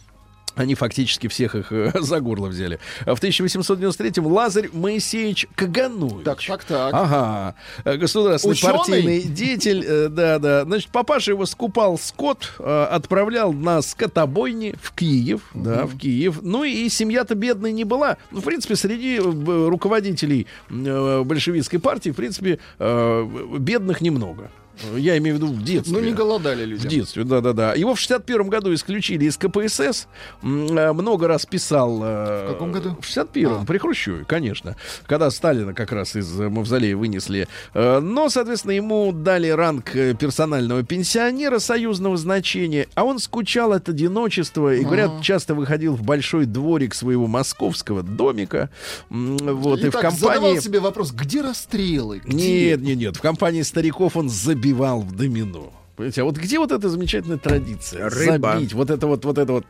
[0.55, 2.79] они фактически всех их э, за горло взяли.
[3.05, 6.23] А в 1893-м Лазарь Моисеевич Каганович.
[6.25, 6.93] Так, так, так.
[6.93, 7.55] Ага.
[7.85, 8.73] Э, Государственный Ученый?
[8.77, 9.83] партийный деятель.
[9.85, 10.63] э, Да, да.
[10.65, 15.41] Значит, папаша его скупал скот, отправлял на скотобойни в Киев.
[15.53, 16.39] Да, в Киев.
[16.41, 18.17] Ну и семья-то бедной не была.
[18.31, 24.51] Ну, в принципе, среди руководителей большевистской партии, в принципе, бедных немного.
[24.95, 25.93] Я имею в виду в детстве.
[25.93, 26.87] Ну, не голодали люди.
[26.87, 27.73] В детстве, да-да-да.
[27.73, 30.07] Его в 61 году исключили из КПСС.
[30.43, 32.01] Э, Много раз писал...
[32.03, 32.97] э, В каком году?
[32.99, 34.75] В 61-м, при Хрущеве, конечно.
[35.05, 37.47] Когда Сталина как раз из э, мавзолея вынесли.
[37.73, 42.87] Но, соответственно, ему дали ранг персонального пенсионера союзного значения.
[42.95, 44.73] А он скучал от одиночества.
[44.75, 48.69] И, говорят, часто выходил в большой дворик своего московского домика.
[49.09, 50.35] Вот, и, в так компании...
[50.35, 52.21] задавал себе вопрос, где расстрелы?
[52.23, 52.69] Где?
[52.71, 53.17] Нет, нет, нет.
[53.17, 54.29] В компании стариков он
[54.71, 55.80] забивал в домино.
[55.95, 58.09] Понимаете, а вот где вот эта замечательная традиция?
[58.09, 58.53] Рыба.
[58.53, 58.73] Забить.
[58.73, 59.65] Вот это вот, вот это вот.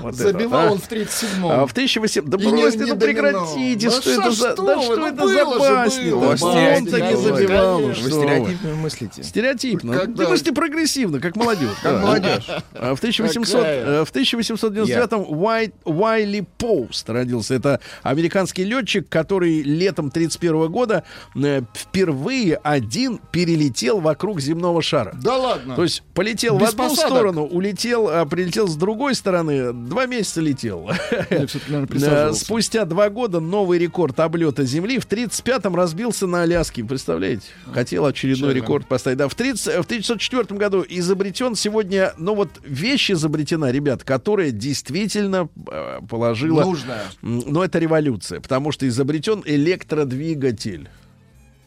[0.00, 0.72] вот это, Забивал а?
[0.72, 1.46] он в 37-м.
[1.46, 2.24] А в 1800...
[2.24, 4.52] Да И бросьте, не ну прекратите, Да что это за...
[4.52, 7.22] что Да что ну это за он-то не конечно.
[7.36, 7.80] забивал.
[7.80, 9.22] ну Вы стереотипно мыслите.
[9.22, 9.98] Стереотипно.
[9.98, 11.76] Когда- Ты мысли прогрессивно, как молодежь.
[11.82, 12.46] Как молодежь.
[12.72, 13.84] А В 1800, Какая?
[13.84, 17.54] э, в 1899-м Уайт, Уайли Поуст родился.
[17.54, 21.04] Это американский летчик, который летом 31 года
[21.36, 25.14] э, впервые один перелетел вокруг земного шара.
[25.22, 25.67] Да ладно.
[25.76, 27.10] То есть полетел Без в одну посадок.
[27.10, 30.90] сторону, улетел, а, прилетел с другой стороны, два месяца летел.
[31.30, 32.32] Наверное.
[32.32, 34.98] Спустя два года новый рекорд облета Земли.
[34.98, 36.84] В 35-м разбился на Аляске.
[36.84, 37.46] Представляете?
[37.72, 39.18] Хотел очередной рекорд поставить.
[39.18, 45.48] Да, в, 30, в 1904 году изобретен сегодня, ну вот вещь изобретена, ребят, которая действительно
[45.70, 46.62] э, положила...
[46.62, 47.02] Нужная.
[47.22, 50.88] Но это революция, потому что изобретен электродвигатель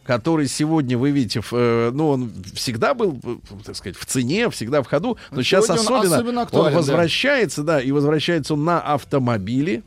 [0.04, 3.36] который сегодня вы видите, э, ну он всегда был, э,
[3.66, 6.66] так сказать, в цене, всегда в ходу, но Но сейчас сегодня он особенно, особенно актуален,
[6.68, 6.78] он да.
[6.78, 7.82] возвращается, да.
[7.82, 9.84] и возвращается он на автомобиле.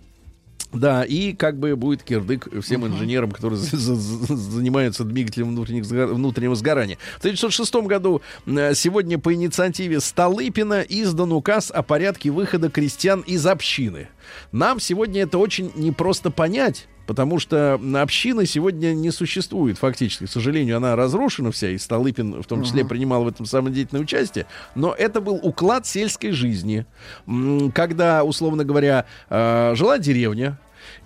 [0.72, 5.85] Да, и как бы будет кирдык всем инженерам, которые за- за- за- занимаются двигателем внутренних
[5.87, 6.98] внутреннего сгорания.
[7.14, 13.46] В 1906 году э, сегодня по инициативе Столыпина издан указ о порядке выхода крестьян из
[13.46, 14.09] общины.
[14.50, 20.27] Нам сегодня это очень непросто понять, потому что общины сегодня не существует фактически.
[20.27, 24.03] К сожалению, она разрушена вся, и Столыпин в том числе принимал в этом самое деятельное
[24.03, 24.47] участие.
[24.75, 26.87] Но это был уклад сельской жизни,
[27.75, 30.59] когда, условно говоря, э, жила деревня,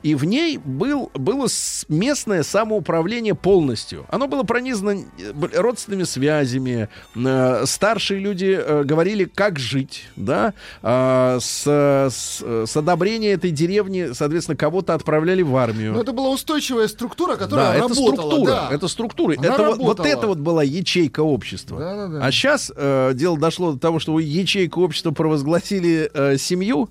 [0.03, 1.49] и в ней был, было
[1.89, 4.07] местное самоуправление полностью.
[4.11, 6.89] Оно было пронизано э, родственными связями.
[7.17, 10.05] Э, Старшие люди э, говорили, как жить.
[10.17, 10.55] Да?
[10.83, 15.93] А, с, с- с одобрения этой деревни, соответственно, кого-то отправляли в армию.
[15.95, 18.13] Но это была устойчивая структура, Да, которая это работала.
[18.15, 18.51] структура.
[18.51, 18.69] да.
[18.73, 19.35] Это структура.
[19.39, 20.07] Она Это вот, вот работала.
[20.07, 21.79] это вот была ячейка общества.
[21.79, 22.25] Да-да-да.
[22.25, 22.71] А сейчас
[23.15, 26.89] дело дошло до того, что ячейку общества провозгласили э, семью.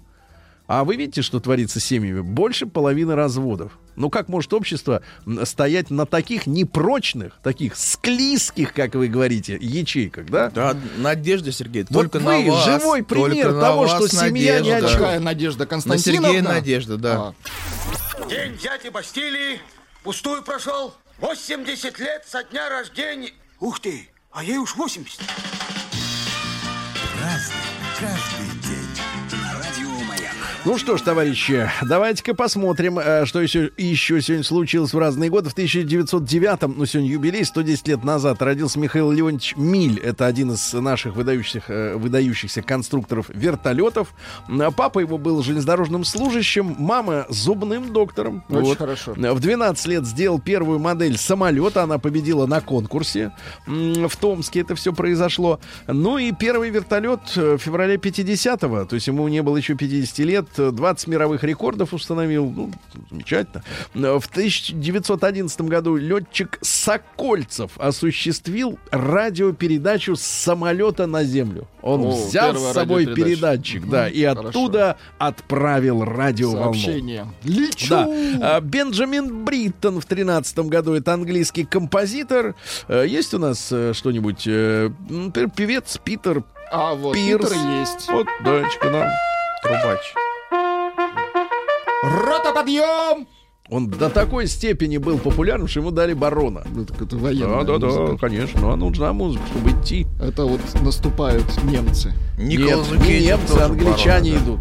[0.67, 2.19] А вы видите, что творится с семьями?
[2.19, 3.71] Больше половины разводов.
[3.95, 5.01] Ну как может общество
[5.45, 10.49] стоять на таких непрочных, таких склизких, как вы говорите, ячейках, да?
[10.49, 12.65] Да, надежда, Сергей, Вот только вы на вас.
[12.65, 14.89] живой пример на того, что семья надежда.
[14.89, 14.99] чем.
[14.99, 16.27] Какая Надежда На Константиновна?
[16.27, 17.15] Сергея надежда, да.
[17.17, 19.59] А, День дяди Бастилии
[20.03, 20.93] пустую прошел.
[21.19, 23.31] 80 лет со дня рождения.
[23.61, 25.21] Ух ты, а ей уж 80.
[30.67, 35.49] Ну что ж, товарищи, давайте-ка посмотрим, э, что еще, еще сегодня случилось в разные годы.
[35.49, 39.97] В 1909-м, ну сегодня юбилей, 110 лет назад, родился Михаил Леонидович Миль.
[39.97, 44.13] Это один из наших выдающихся, э, выдающихся конструкторов вертолетов.
[44.49, 48.43] М, Папа его был железнодорожным служащим, мама зубным доктором.
[48.49, 49.13] Очень хорошо.
[49.13, 51.83] В 12 лет сделал первую модель самолета.
[51.83, 53.31] Она победила на конкурсе.
[53.65, 55.61] В Томске это все произошло.
[55.87, 58.83] Ну и первый вертолет э, в феврале 50-го.
[58.83, 60.56] То есть ему не было еще 50 лет.
[60.59, 62.51] Э, 20 мировых рекордов установил.
[62.55, 62.71] Ну,
[63.09, 63.63] замечательно.
[63.95, 71.67] Э, В 1911 году летчик Сокольцев осуществил радиопередачу с самолета на землю.
[71.81, 74.47] Он О, взял с собой передатчик, да, и Хорошо.
[74.49, 76.73] оттуда отправил радиоволну.
[76.73, 77.27] Сообщение.
[77.43, 77.89] Лечу!
[77.89, 78.07] Да.
[78.57, 80.93] А, Бенджамин Бриттон в 13 году.
[80.93, 82.55] Это английский композитор.
[82.87, 84.43] Э, Есть у нас э, что-нибудь?
[84.47, 87.49] э, например, Певец Питер А вот Пирс.
[87.49, 88.09] Питер есть.
[88.09, 89.07] Вот, дачка нам.
[89.63, 90.13] Трубач.
[92.03, 93.27] Рота, подъем!
[93.69, 96.63] Он до такой степени был популярным, что ему дали барона.
[96.73, 98.17] Ну, так это Да, военная да, да, музыка.
[98.17, 98.61] конечно.
[98.61, 100.07] Ну, а нужна музыка, чтобы идти.
[100.21, 102.13] Это вот наступают немцы.
[102.37, 104.51] Николас Нет, не немцы, англичане барон, да.
[104.53, 104.59] идут.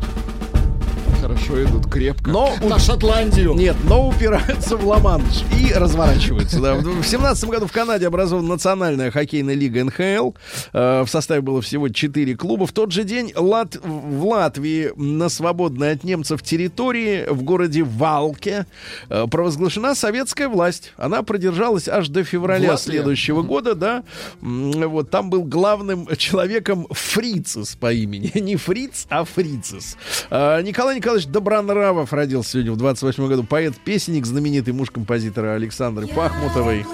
[1.26, 2.30] Хорошо идут, крепко.
[2.30, 3.52] Но у- На Шотландию.
[3.54, 6.60] Нет, но упираются в Ла-Манш и разворачиваются.
[6.60, 6.74] да.
[6.76, 10.34] В 17 году в Канаде образована национальная хоккейная лига НХЛ.
[10.72, 12.64] Э, В составе было всего 4 клуба.
[12.68, 18.66] В тот же день Лат- в Латвии на свободной от немцев территории в городе Валке
[19.08, 20.92] э, провозглашена советская власть.
[20.96, 24.04] Она продержалась аж до февраля следующего года, да.
[24.40, 28.30] Вот там был главным человеком Фрицес по имени.
[28.38, 29.96] Не Фриц, а Фрицес.
[30.30, 33.44] А, Николай Николаевич Добронравов родился сегодня в 28 году.
[33.44, 36.84] Поэт-песенник, знаменитый муж композитора Александры Пахмутовой.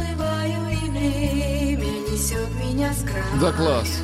[3.41, 4.03] Да, класс.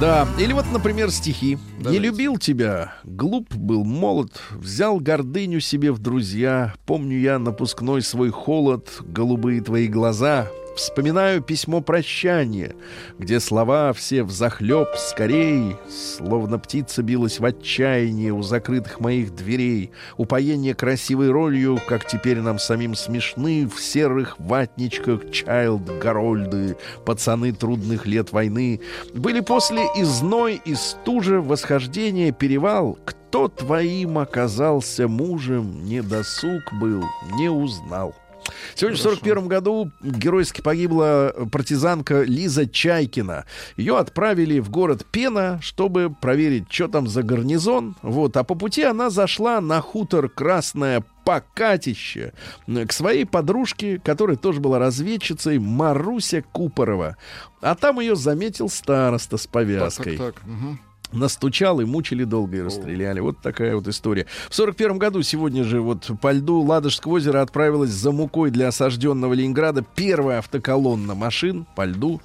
[0.00, 1.58] Да, или вот, например, стихи.
[1.78, 2.02] «Не Давайте.
[2.02, 6.74] любил тебя, глуп был молод, взял гордыню себе в друзья.
[6.84, 10.48] Помню я напускной свой холод, голубые твои глаза.
[10.76, 12.74] Вспоминаю письмо прощания,
[13.18, 19.90] где слова все взахлеб скорей, словно птица билась в отчаянии у закрытых моих дверей.
[20.18, 28.04] Упоение красивой ролью, как теперь нам самим смешны, в серых ватничках Чайлд Гарольды, пацаны трудных
[28.04, 28.82] лет войны.
[29.14, 30.04] Были после и
[30.64, 32.98] и стужа, восхождение, перевал.
[33.06, 37.02] Кто твоим оказался мужем, не досуг был,
[37.38, 38.14] не узнал.
[38.74, 43.44] Сегодня в 41 году геройски погибла партизанка Лиза Чайкина.
[43.76, 47.96] Ее отправили в город Пена, чтобы проверить, что там за гарнизон.
[48.02, 48.36] Вот.
[48.36, 52.32] А по пути она зашла на хутор Красная покатище
[52.66, 57.16] к своей подружке, которая тоже была разведчицей, Маруся Купорова.
[57.60, 60.16] А там ее заметил староста с Так, повязкой.
[60.16, 60.46] так, так.
[60.46, 60.80] мгм.
[61.12, 63.20] Настучал и мучили долго и расстреляли.
[63.20, 64.26] Вот такая вот история.
[64.48, 68.68] В сорок первом году сегодня же вот по льду Ладожского озера отправилась за мукой для
[68.68, 72.20] осажденного Ленинграда первая автоколонна машин по льду.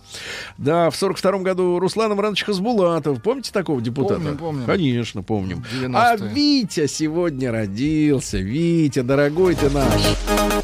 [0.57, 3.21] Да, в сорок втором году Руслан Иванович Хасбулатов.
[3.21, 4.15] Помните такого депутата?
[4.15, 4.65] Помним, помним.
[4.65, 5.63] Конечно, помним.
[5.73, 5.91] 90-е.
[5.93, 8.37] А Витя сегодня родился.
[8.39, 10.60] Витя, дорогой ты наш.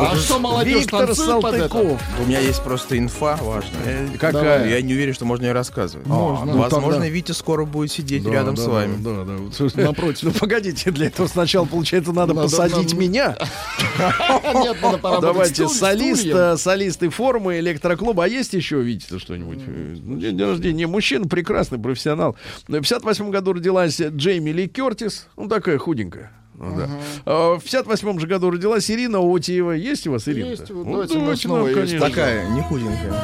[0.00, 1.76] А что молодежь Виктор танцует под это?
[1.78, 3.80] У меня есть просто инфа важная.
[3.84, 4.68] Э, Какая?
[4.68, 6.06] Я не уверен, что можно ее рассказывать.
[6.06, 6.56] Можно.
[6.56, 8.96] Возможно, Ну, тогда- Витя скоро будет сидеть Да, рядом да, с вами.
[9.02, 10.22] Да, да, Напротив.
[10.22, 13.36] Ну, погодите, для этого сначала, получается, надо, посадить меня.
[13.98, 18.24] Нет, надо поработать Давайте солист, э, солисты формы электроклуба.
[18.24, 19.58] А есть еще, видите, что-нибудь?
[19.66, 20.86] Э, ну, День рождения.
[20.86, 22.36] Мужчина прекрасный, профессионал.
[22.66, 25.26] В 58 году родилась Джейми Ли Кертис.
[25.36, 26.30] Ну, такая худенькая.
[26.60, 26.88] Ну, да.
[27.24, 29.72] А В 58 же году родилась Ирина Отиева.
[29.72, 30.48] Есть у вас Ирина?
[30.48, 32.00] Есть, вот давайте нам, ее конечно.
[32.00, 33.14] Такая, не худенькая.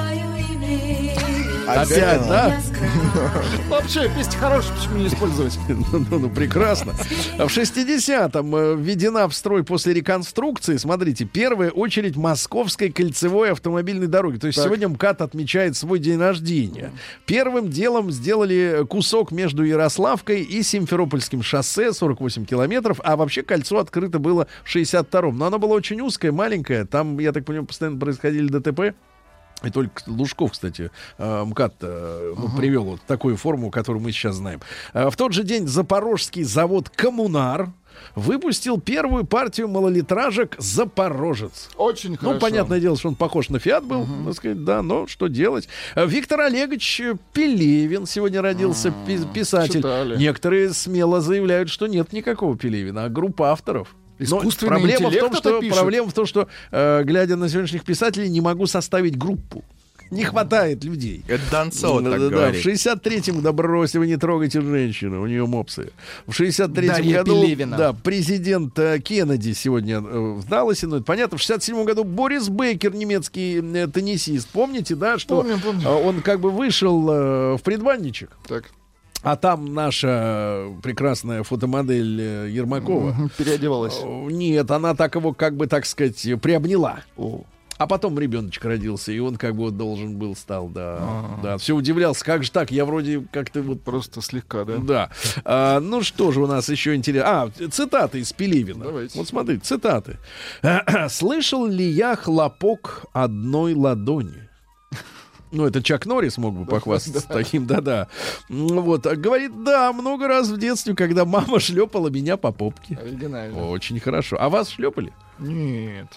[1.77, 2.59] Опять, да?
[3.69, 5.59] Вообще, песня хорошая, почему не использовать?
[5.69, 6.93] Ну, ну, прекрасно.
[6.93, 14.39] В 60-м э, введена в строй после реконструкции, смотрите, первая очередь Московской кольцевой автомобильной дороги.
[14.39, 14.67] То есть Так.
[14.67, 16.93] сегодня МКАД отмечает свой день рождения.
[17.27, 24.19] Первым делом сделали кусок между Ярославкой и Симферопольским шоссе, 48 километров, а вообще кольцо открыто
[24.19, 25.37] было в 62-м.
[25.37, 26.85] Но оно было очень узкое, маленькое.
[26.85, 28.95] Там, я так понимаю, постоянно происходили ДТП.
[29.67, 34.37] И только Лужков, кстати, э, МКАД э, ну, привел вот такую форму, которую мы сейчас
[34.37, 34.61] знаем.
[34.95, 37.71] Э, В тот же день запорожский завод «Коммунар»
[38.15, 41.71] выпустил первую партию малолитражек «Запорожец».
[41.77, 42.35] Очень хорошо.
[42.35, 45.69] Ну, понятное дело, что он похож на «Фиат» был, так сказать, да, но что делать.
[45.97, 47.03] Виктор Олегович
[47.33, 49.81] Пелевин сегодня родился, пи- писатель.
[49.81, 50.17] читали.
[50.17, 53.95] Некоторые смело заявляют, что нет никакого Пелевина, а группа авторов.
[54.19, 55.77] Искусственный проблема в интеллект том, это что, пишет?
[55.77, 59.65] проблема в том, что, э, глядя на сегодняшних писателей, не могу составить группу.
[60.13, 61.25] Не хватает людей.
[61.27, 62.63] Это Донцова Да, так да, говорит.
[62.65, 65.91] В 63-м, да бросьте, вы не трогайте женщину, у нее мопсы.
[66.29, 67.77] В 63-м Дарья году, Пелевина.
[67.77, 71.39] да, президент э, Кеннеди сегодня э, в Далласе, ну это понятно.
[71.39, 74.49] В 67-м году Борис Бейкер, немецкий э, теннисист.
[74.51, 75.89] Помните, да, что Помним, помним.
[75.89, 78.71] э, он как бы вышел э, в предбанничек, Так,
[79.27, 83.29] а там наша прекрасная фотомодель э, Ермакова.
[83.37, 84.01] переодевалась.
[84.05, 87.01] Нет, она так его, как бы, так сказать, приобняла.
[87.17, 87.43] О.
[87.77, 90.99] А потом ребеночек родился, и он как бы вот должен был стал, да.
[91.01, 91.41] А.
[91.43, 93.83] Да, все удивлялся, как же так, я вроде как-то вот...
[93.83, 94.77] Просто слегка, да?
[94.79, 95.11] Да.
[95.45, 97.43] А, ну что же у нас еще интересно?
[97.43, 98.85] А, цитаты из Пелевина.
[98.85, 99.19] Давайте.
[99.19, 100.19] Вот смотри, цитаты.
[101.09, 104.46] «Слышал ли я хлопок одной ладони?»
[105.53, 108.09] Ну, это Чак Норрис мог бы похвастаться таким, да-да.
[108.49, 112.97] Ну, Вот, а говорит, да, много раз в детстве, когда мама шлепала меня по попке.
[113.01, 113.69] Оригинально.
[113.69, 114.37] Очень хорошо.
[114.41, 115.13] А вас шлепали?
[115.39, 116.09] Нет.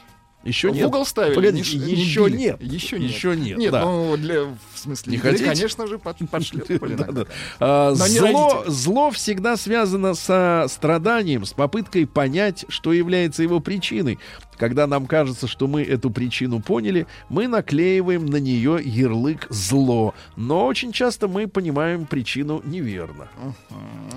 [0.45, 0.86] Еще В нет.
[0.88, 1.36] угол ставили.
[1.36, 2.38] Погодите, не не еще били.
[2.38, 2.61] нет.
[2.63, 3.11] Еще нет.
[3.11, 3.82] Еще нет, Нет, да.
[3.82, 5.45] ну, для, в смысле, Не игры, хотите?
[5.49, 6.95] конечно же, под, подшлепали.
[6.95, 7.25] Да, да.
[7.59, 14.17] А, не зло, зло всегда связано со страданием, с попыткой понять, что является его причиной.
[14.60, 20.14] Когда нам кажется, что мы эту причину поняли, мы наклеиваем на нее ярлык зло.
[20.36, 23.30] Но очень часто мы понимаем причину неверно.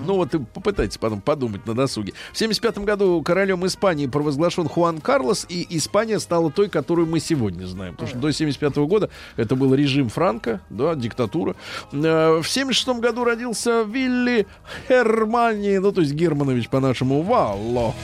[0.04, 2.12] Ну вот и попытайтесь потом подумать на досуге.
[2.32, 7.64] В 75 году королем Испании провозглашен Хуан Карлос, и Испания стала той, которую мы сегодня
[7.66, 7.92] знаем.
[7.94, 11.54] Потому что до 75 года это был режим Франка, да, диктатура.
[11.92, 14.48] Э, В 76 году родился Вилли
[14.88, 17.94] Хермани, ну то есть Германович по-нашему Валло.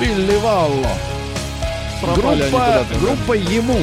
[0.00, 0.86] Вилли Валло.
[2.02, 3.78] Пропали Группа, группа ему.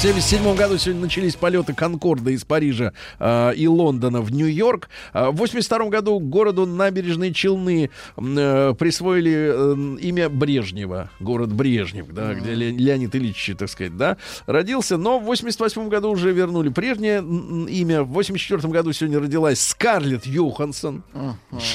[0.00, 4.88] В 1977 году сегодня начались полеты Конкорда из Парижа э, и Лондона в Нью-Йорк.
[5.12, 11.10] А в 1982 году городу Набережные Челны э, присвоили э, имя Брежнева.
[11.20, 14.96] Город Брежнев, да, где Ле- Леонид Ильич, так сказать, да, родился.
[14.96, 18.02] Но в 1988 году уже вернули прежнее имя.
[18.02, 21.02] В 1984 году сегодня родилась Скарлетт Йоханссон.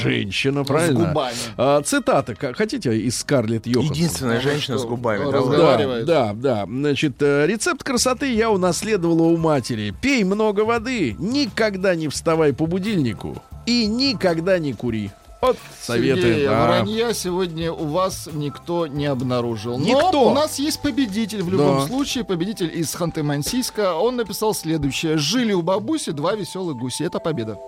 [0.02, 1.10] Женщина, правильно?
[1.10, 1.36] губами.
[1.58, 2.34] А, цитата.
[2.34, 3.96] К- Хотите из Скарлетт Йоханссон?
[3.96, 5.32] Единственная женщина с губами.
[5.32, 6.66] Да, да, да.
[6.66, 9.94] Значит, э, рецепт красоты я унаследовала у матери.
[10.02, 15.12] Пей много воды, никогда не вставай по будильнику и никогда не кури.
[15.42, 16.22] Вот советы.
[16.22, 16.66] Сергей, да.
[16.66, 19.78] вранья сегодня у вас никто не обнаружил.
[19.78, 20.30] Но Никто.
[20.32, 21.88] у нас есть победитель в любом Да.
[21.88, 22.24] случае.
[22.24, 23.94] Победитель из Ханты-Мансийска.
[23.94, 25.18] Он написал следующее.
[25.18, 27.04] Жили у бабуси два веселых гуси.
[27.04, 27.60] Это победа.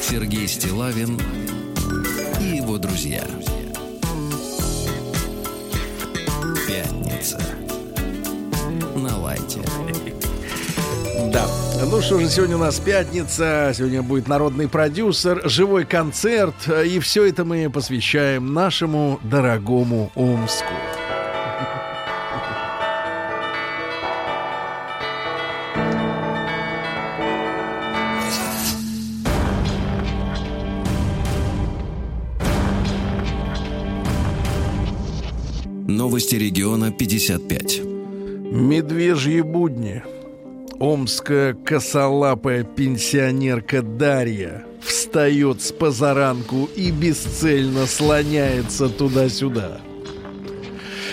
[0.00, 1.18] Сергей Стилавин
[2.40, 3.24] и его друзья.
[6.66, 7.40] Пятница.
[8.94, 9.60] На лайте.
[11.32, 11.46] Да.
[11.90, 16.98] Ну что же, сегодня у нас пятница, сегодня будет народный продюсер, живой концерт, э, и
[17.00, 20.72] все это мы посвящаем нашему дорогому Омску.
[36.72, 37.82] Региона 55.
[38.50, 40.02] Медвежьи будни.
[40.80, 49.82] Омская косолапая пенсионерка Дарья встает с позаранку и бесцельно слоняется туда-сюда.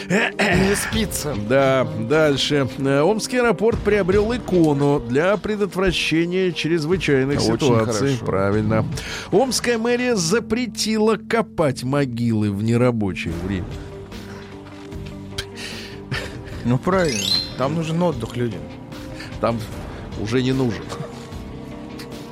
[0.10, 1.36] Не спится.
[1.50, 2.66] Да, дальше.
[2.80, 8.08] Омский аэропорт приобрел икону для предотвращения чрезвычайных Очень ситуаций.
[8.08, 8.26] хорошо.
[8.26, 8.86] Правильно.
[9.32, 13.66] Омская мэрия запретила копать могилы в нерабочее время.
[16.66, 17.26] Ну правильно.
[17.58, 18.62] Там нужен отдых людям.
[19.40, 19.60] Там
[20.22, 20.84] уже не нужен.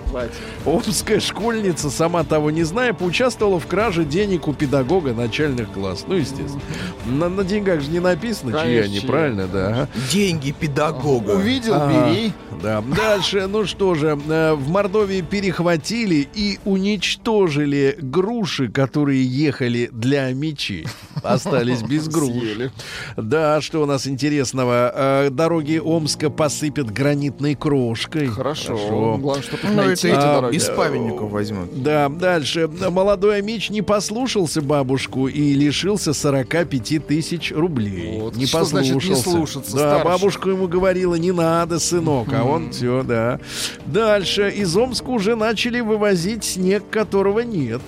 [0.09, 0.31] Хватит.
[0.65, 6.05] Омская школьница, сама того не зная, поучаствовала в краже денег у педагога начальных класс.
[6.07, 6.61] Ну, естественно.
[7.05, 9.07] На, на деньгах же не написано, чьи Конечно, они, чьи.
[9.07, 9.87] правильно, да.
[10.11, 11.31] Деньги педагога.
[11.31, 12.33] Увидел, Ага, бери.
[12.61, 12.81] Да.
[12.81, 20.87] Дальше, ну что же, э, в Мордовии перехватили и уничтожили груши, которые ехали для мечей.
[21.23, 22.31] Остались без груш.
[22.31, 22.71] Съели.
[23.15, 24.91] Да, что у нас интересного?
[24.95, 28.27] Э, Дороги Омска посыпят гранитной крошкой.
[28.27, 29.17] Хорошо.
[29.19, 30.55] Главное, чтобы их Ну, найти, эти а, дороги.
[30.55, 31.81] из памятников возьмут.
[31.83, 32.67] Да, дальше.
[32.89, 38.19] Молодой Амич не послушался бабушку и лишился 45 тысяч рублей.
[38.19, 38.35] Вот.
[38.35, 39.29] Не Что значит не послушался.
[39.29, 40.05] слушаться Да, старших?
[40.05, 43.39] бабушка ему говорила, не надо, сынок, а он все, да.
[43.85, 44.49] Дальше.
[44.49, 47.81] Из Омска уже начали вывозить снег, которого нет.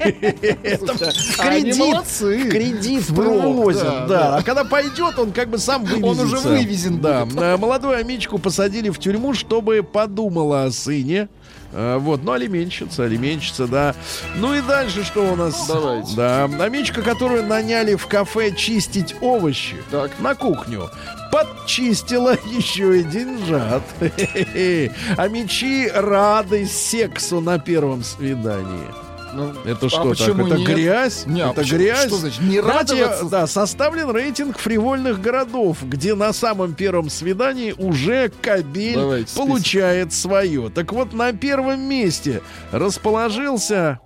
[0.00, 0.94] Это
[1.38, 2.50] кредит.
[2.50, 4.36] кредит Впрок, вывозят, да, да.
[4.36, 6.06] А когда пойдет, он как бы сам вывезется.
[6.10, 7.24] Он уже вывезен Да.
[7.24, 7.38] будет.
[7.38, 11.28] А Молодую Амичку посадили в тюрьму, чтобы подумала о сыне.
[11.72, 13.94] А, Вот, ну, алименщица, алименщица, да.
[14.36, 15.66] Ну и дальше что у нас?
[15.66, 16.14] Давайте.
[16.14, 20.10] Да, амичка, которую наняли в кафе чистить овощи Так.
[20.20, 20.88] на кухню,
[21.32, 23.82] подчистила еще и деньжат.
[25.16, 29.03] А мечи рады сексу на первом свидании.
[29.34, 30.08] Ну, Это а что так?
[30.10, 30.68] почему Это нет?
[30.68, 31.26] грязь?
[31.26, 32.06] Не, а это почему- грязь?
[32.06, 33.24] что значит, не Давайте, радоваться?
[33.28, 39.46] Да, составлен рейтинг фривольных городов, где на самом первом свидании уже кабель Давайте список.
[39.48, 40.70] получает свое.
[40.70, 44.00] Так вот, на первом месте расположился...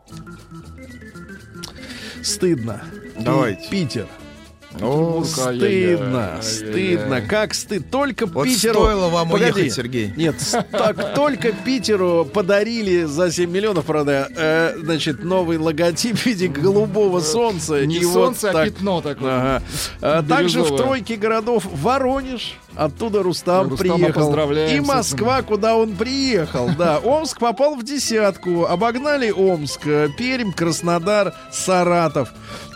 [2.22, 2.82] Стыдно.
[3.18, 3.68] Давайте.
[3.70, 4.06] Питер.
[4.80, 5.48] О, Стыдно,
[6.36, 6.42] ай-яй-яй.
[6.42, 7.20] стыдно.
[7.22, 7.90] Как стыд.
[7.90, 8.74] Только Вот Питеру...
[8.80, 9.52] стоило вам Погоди.
[9.62, 10.12] уехать, Сергей.
[10.16, 10.36] Нет,
[10.70, 17.20] так только Питеру подарили за 7 миллионов, правда, э, значит, новый логотип в виде голубого
[17.20, 17.84] солнца.
[17.86, 19.30] Не и вот солнце, а так- пятно такое.
[19.38, 19.62] Ага.
[20.00, 22.56] А также в тройке городов Воронеж.
[22.76, 24.32] Оттуда Рустам Рустама приехал.
[24.68, 24.78] И.
[24.80, 26.70] Москва, куда он приехал.
[26.78, 28.66] Да, Омск попал в десятку.
[28.66, 32.28] Обогнали Омск, э, Пермь, Краснодар, Саратов.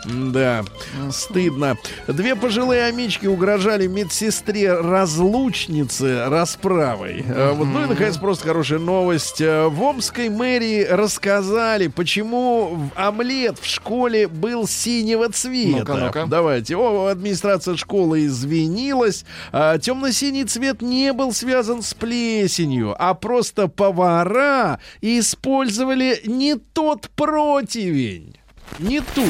[0.05, 0.63] Да,
[1.11, 1.77] стыдно.
[2.07, 7.23] Две пожилые амички угрожали медсестре разлучнице расправой.
[7.27, 9.41] Э, Вот, ну и, наконец, просто хорошая новость.
[9.41, 15.79] Э, В Омской мэрии рассказали, почему омлет в школе был синего цвета.
[15.79, 16.25] Ну-ка, ну-ка.
[16.27, 16.75] Давайте.
[16.75, 19.25] О, администрация школы извинилась.
[19.51, 28.35] А, темно-синий цвет не был связан с плесенью, а просто повара использовали не тот противень.
[28.79, 29.23] Не ту.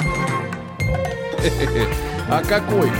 [2.30, 2.90] А какой?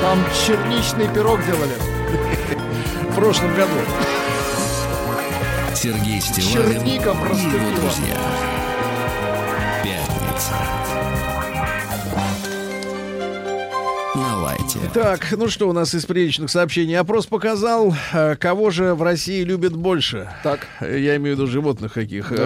[0.00, 1.74] Там черничный пирог делали.
[3.10, 3.74] В прошлом году.
[5.74, 8.16] Сергей Стилавин и его друзья.
[9.84, 11.05] Пятница.
[14.76, 14.94] Налайте.
[14.94, 16.98] Так, ну что у нас из приличных сообщений?
[16.98, 20.30] Опрос показал, э, кого же в России любят больше.
[20.42, 20.66] Так.
[20.80, 22.32] Я имею в виду животных каких.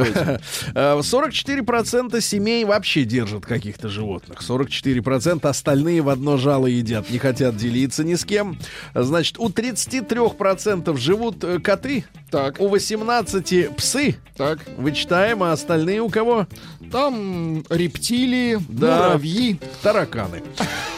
[0.75, 4.41] Э, 44% семей вообще держат каких-то животных.
[4.47, 8.59] 44% остальные в одно жало едят, не хотят делиться ни с кем.
[8.95, 14.17] Значит, у 33% живут э, коты, Так, у 18 псы.
[14.37, 14.61] так.
[14.77, 16.47] Вычитаем, а остальные у кого?
[16.91, 18.97] Там рептилии, Да.
[19.09, 19.61] муравьи.
[19.83, 20.43] Тараканы.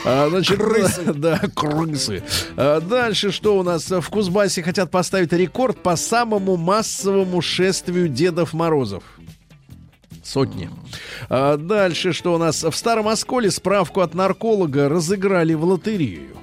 [0.04, 1.12] А, значит, Крысы.
[1.14, 2.22] Да, крысы.
[2.56, 3.90] А, дальше что у нас?
[3.90, 9.04] В Кузбассе хотят поставить рекорд по самому массовому шествию Дедов Морозов.
[10.22, 10.70] Сотни.
[11.28, 12.62] А дальше, что у нас?
[12.62, 16.36] В Старом Осколе справку от нарколога разыграли в лотерею.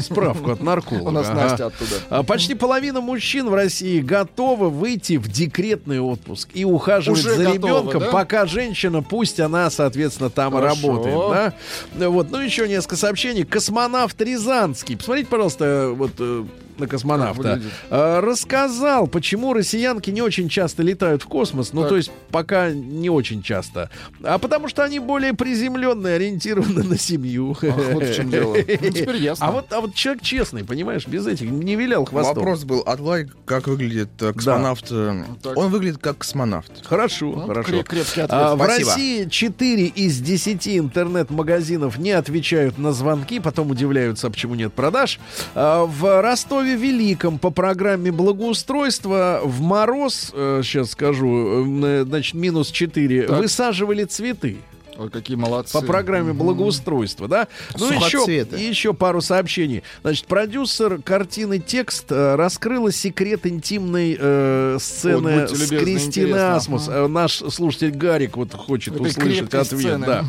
[0.00, 1.08] Справку от нарколога.
[1.08, 1.28] У нас.
[1.28, 1.90] Настя оттуда.
[2.10, 7.44] А Почти половина мужчин в России готовы выйти в декретный отпуск и ухаживать Уже за
[7.44, 8.10] готовы, ребенком, да?
[8.10, 10.88] пока женщина, пусть она, соответственно, там и Хорошо.
[10.88, 11.54] работает.
[11.94, 12.08] Да?
[12.08, 13.44] Вот, ну еще несколько сообщений.
[13.44, 14.96] Космонавт Рязанский.
[14.96, 16.44] Посмотрите, пожалуйста, вот э,
[16.78, 17.60] на космонавта.
[17.90, 21.72] Э, Рассказал, почему россиянки не очень часто летают в космос.
[21.72, 21.90] Ну, Так.
[21.90, 23.90] то есть пока не очень часто.
[24.22, 27.56] А потому что они более приземленные, ориентированы на семью.
[27.62, 27.62] Ах,
[27.92, 28.54] вот в чем дело.
[28.54, 29.46] Ну, теперь ясно.
[29.46, 32.36] А вот, а вот человек честный, понимаешь, без этих не вилял хвостом.
[32.36, 34.86] Вопрос был от Лай, как выглядит э, космонавт.
[34.90, 35.56] э, Так.
[35.56, 36.70] Он выглядит как космонавт.
[36.86, 37.70] Хорошо, Ну, хорошо.
[37.70, 38.30] креп- крепкий ответ.
[38.30, 38.62] А, в.
[38.62, 45.18] России 4 из 10 интернет-магазинов не отвечают на звонки, потом удивляются, а почему нет продаж.
[45.54, 46.20] А, в
[46.68, 53.38] Ростове-Великом по программе благоустройства в мороз, сейчас скажу, э, значит, минус 4, Так.
[53.38, 54.58] высаживали цветы.
[54.98, 55.72] Ой, какие молодцы.
[55.72, 57.46] По программе благоустройства, да?
[57.78, 58.18] Ну, еще,
[58.58, 59.84] еще пару сообщений.
[60.02, 66.50] Значит, продюсер картины «Текст» э, раскрыла секрет интимной э, сцены Вот, с Кристиной.
[66.56, 66.88] Асмус.
[66.88, 69.66] Э, Наш слушатель Гарик вот хочет Этой услышать ответ.
[69.66, 70.04] сцены.
[70.06, 70.24] Да.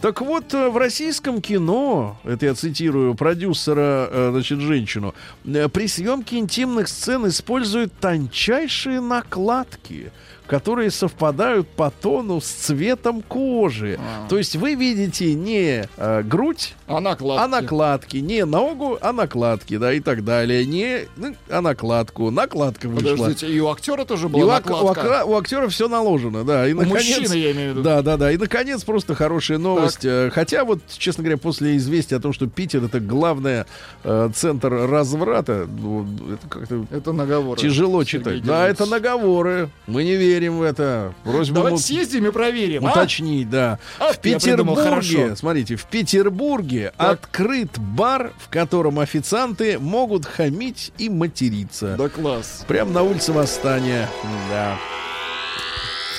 [0.00, 6.86] Так вот, э, в российском кино, это я цитирую продюсера, значит, женщину, при съемке интимных
[6.86, 10.12] сцен используют тончайшие накладки
[10.52, 13.98] которые совпадают по тону с цветом кожи.
[13.98, 14.28] А.
[14.28, 17.42] То есть вы видите не э, грудь, А накладки?
[17.42, 18.16] а накладки.
[18.18, 20.66] Не ногу, а накладки, да, и так далее.
[20.66, 22.30] Не, ну, а накладку.
[22.30, 23.16] Накладка вышла.
[23.16, 25.00] Подождите, и у актера тоже И была у, ак- у накладка?
[25.00, 26.68] акра- у актера все наложено, да.
[26.68, 27.82] И У наконец, мужчины, я имею в виду.
[27.82, 28.30] Да, да, да.
[28.30, 30.04] И наконец просто хорошая новость.
[30.04, 33.64] Э, Хотя вот, честно говоря, после известия о том, что Питер это главный
[34.04, 37.56] э, центр разврата, ну, это как-то Это наговор.
[37.58, 38.44] тяжело Сергей читать.
[38.44, 39.70] Да, это наговоры.
[39.86, 41.14] Мы не верим в это.
[41.24, 42.90] Просьба Давайте ему съездим и проверим, а?
[42.90, 43.78] уточнить, да.
[43.98, 45.36] А, в придумал, Петербурге, хорошо.
[45.36, 47.10] смотрите, в Петербурге Так.
[47.24, 51.94] открыт бар, в котором официанты могут хамить и материться.
[51.96, 52.64] Да класс.
[52.66, 54.08] Прямо на улице Восстания.
[54.50, 54.76] Да.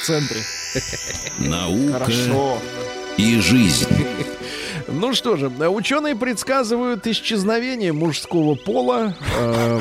[0.02, 0.42] В центре.
[1.40, 2.58] Наука Хорошо.
[3.18, 3.88] и жизнь.
[4.88, 9.80] Ну что же, ученые предсказывают исчезновение мужского пола э,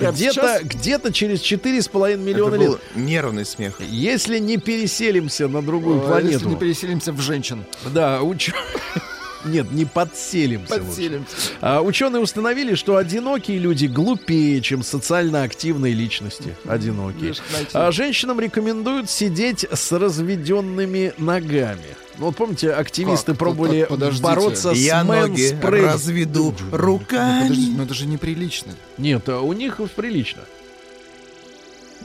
[0.00, 0.62] Прямо где-то сейчас?
[0.62, 2.70] где-то через 4,5 миллиона Это лет.
[2.70, 3.80] был нервный смех.
[3.80, 6.32] Если не переселимся на другую Э, планету.
[6.32, 7.64] Если не переселимся в женщин.
[7.94, 8.50] Да, уч...
[9.46, 10.74] Нет, не подселимся.
[10.74, 10.84] лучше.
[10.86, 11.36] Подселимся.
[11.62, 16.54] А, ученые установили, что одинокие люди глупее, чем социально активные личности.
[16.66, 17.32] Одинокие.
[17.72, 21.96] А женщинам рекомендуют сидеть с разведенными ногами.
[22.20, 23.38] Ну, вот помните, активисты Как?
[23.38, 24.22] пробовали подождите.
[24.22, 27.42] бороться Я с ноги мэнспрей- разведу Ну, руками.
[27.48, 28.74] Подождите, но это же неприлично.
[28.98, 30.42] Нет, а у них прилично.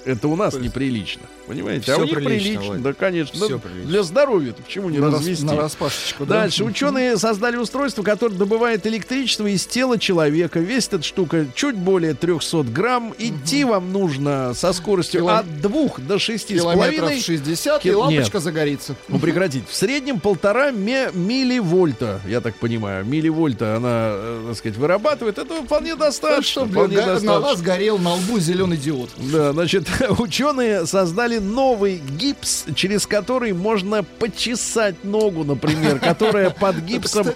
[0.05, 1.23] Это у нас есть- неприлично.
[1.47, 1.83] Понимаете?
[1.83, 2.79] Всё а у них прилично, прилично.
[2.79, 3.35] Да, конечно.
[3.35, 3.85] Всё Да, прилично.
[3.89, 5.43] для здоровья почему не на, развести?
[5.45, 6.41] на распашечку, да?
[6.41, 10.59] Дальше ученые создали устройство, которое добывает электричество из тела человека.
[10.59, 13.13] Весит эта штука чуть более 300 грамм.
[13.19, 16.59] Идти вам нужно со скоростью Кило- от 2 до 6,5.
[16.61, 18.43] Километров 60, и Кил- лампочка Нет.
[18.43, 18.95] загорится.
[19.07, 19.67] Ну, прекратить.
[19.69, 23.05] В среднем полтора ме- милливольта, я так понимаю.
[23.05, 25.37] Милливольта она, э, так сказать, вырабатывает.
[25.37, 26.43] Этого вполне достаточно.
[26.63, 27.39] Чтобы вполне га- на достаточно.
[27.39, 29.09] вас горел на лбу зеленый диод.
[29.17, 29.87] Да, значит,
[30.19, 37.27] ученые создали новый гипс, через который можно почесать ногу, например, которая под гипсом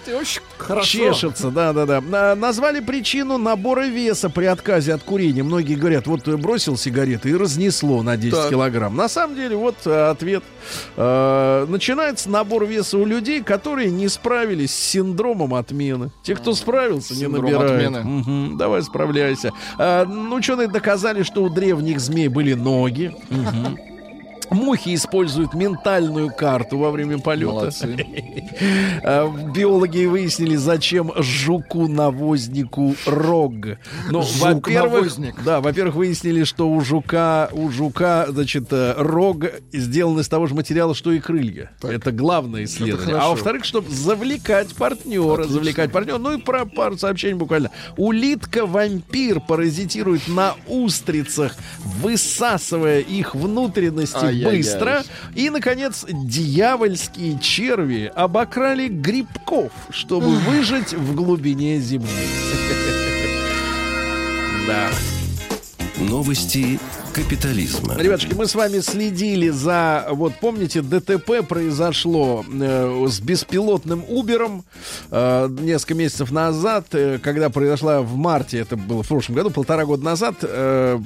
[0.84, 1.52] чешется.
[1.52, 2.02] Да, да, да.
[2.02, 5.44] На- Назвали причину набора веса при отказе от курения.
[5.44, 8.50] Многие говорят, вот э, бросил сигареты и разнесло на 10 Так.
[8.50, 8.96] килограмм.
[8.96, 10.44] На самом деле, вот э, ответ.
[10.98, 16.12] Э, Начинается набор веса у людей, которые не справились с синдромом отмены.
[16.24, 18.58] Те, кто справился, не набирают.
[18.58, 19.52] давай справляйся.
[19.78, 23.12] А, ученые доказали, что у древних змей были ноги.
[23.30, 23.78] Мгм.
[24.52, 27.52] Мухи используют ментальную карту во время полета.
[27.52, 28.06] Молодцы.
[29.04, 33.54] А, Биологи выяснили, зачем жуку-навознику рог.
[34.10, 40.28] Ну, во-первых, да, во-первых, выяснили, что у жука, у жука, значит, э, рог сделан из
[40.28, 41.72] того же материала, что и крылья.
[41.80, 41.92] Так.
[41.92, 43.16] Это главное исследование.
[43.16, 43.30] а хорошо.
[43.32, 45.54] во-вторых, чтобы завлекать партнера, Отлично.
[45.54, 46.18] завлекать партнера.
[46.18, 47.72] Ну и про пару сообщений буквально.
[47.98, 51.56] Улитка-вампир паразитирует на устрицах,
[52.02, 54.39] высасывая их внутренности Ай-яй-яй.
[54.46, 55.04] Быстро.
[55.36, 62.08] И, наконец, дьявольские черви обокрали грибков, чтобы выжить в глубине земли.
[64.68, 64.90] Да.
[65.98, 66.80] Новости
[67.14, 67.96] капитализма.
[67.98, 74.64] Ребятушки, мы с вами следили за, вот помните, ДТП произошло э, с беспилотным Убером
[75.12, 79.86] э, несколько месяцев назад, э, когда произошла в марте, это было в прошлом году, полтора
[79.86, 81.00] года назад, э,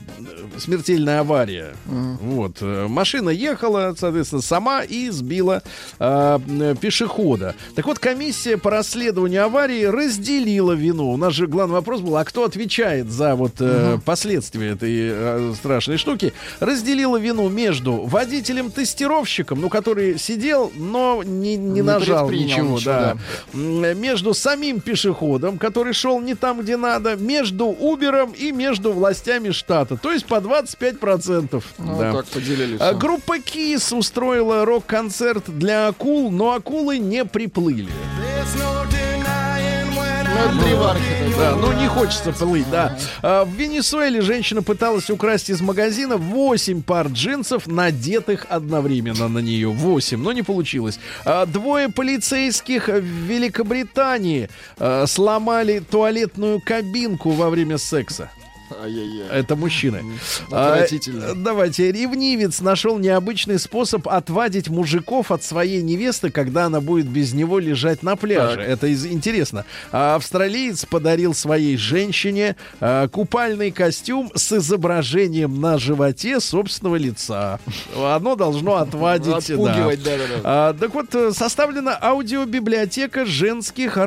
[0.57, 1.73] смертельная авария.
[1.85, 2.57] Вот.
[2.61, 5.63] э, Машина ехала, соответственно, сама и сбила
[5.99, 7.55] э, м, пешехода.
[7.75, 11.11] Так вот, комиссия по расследованию аварии разделила вину.
[11.11, 15.53] У нас же главный вопрос был, а кто отвечает за вот э, последствия этой э,
[15.55, 16.33] страшной штуки?
[16.59, 23.17] Разделила вину между водителем-тестировщиком, ну, который сидел, но не, не Не нажал ничего, ничего, да.
[23.53, 29.51] М, Между самим пешеходом, который шел не там, где надо, между Убером и между властями
[29.51, 29.97] штата.
[29.97, 31.63] То есть по 25%.
[31.77, 32.13] Ну, да.
[32.13, 32.93] так поделили А.
[32.93, 37.89] Группа Кис устроила рок-концерт для акул, но акулы не приплыли.
[40.33, 41.37] Ну, это.
[41.37, 42.97] Да, ну не хочется плыть, да.
[43.21, 49.69] А, в Венесуэле женщина пыталась украсть из магазина 8 пар джинсов, надетых одновременно на нее.
[49.69, 50.99] 8, но не получилось.
[51.25, 58.29] А, двое полицейских в Великобритании а, сломали туалетную кабинку во время секса.
[59.31, 60.03] Это мужчины.
[60.47, 61.31] Отвратительно.
[61.31, 61.91] А, давайте.
[61.91, 68.03] Ревнивец нашел необычный способ отвадить мужиков от своей невесты, когда она будет без него лежать
[68.03, 68.61] на пляже.
[68.61, 69.65] Это интересно.
[69.91, 77.59] А, австралиец подарил своей женщине а, купальный костюм с изображением на животе собственного лица.
[77.95, 79.49] Оно должно отвадить.
[79.49, 80.11] Отпугивать, да.
[80.11, 80.41] да-да-да.
[80.43, 83.97] А, так вот, э, составлена аудиобиблиотека женских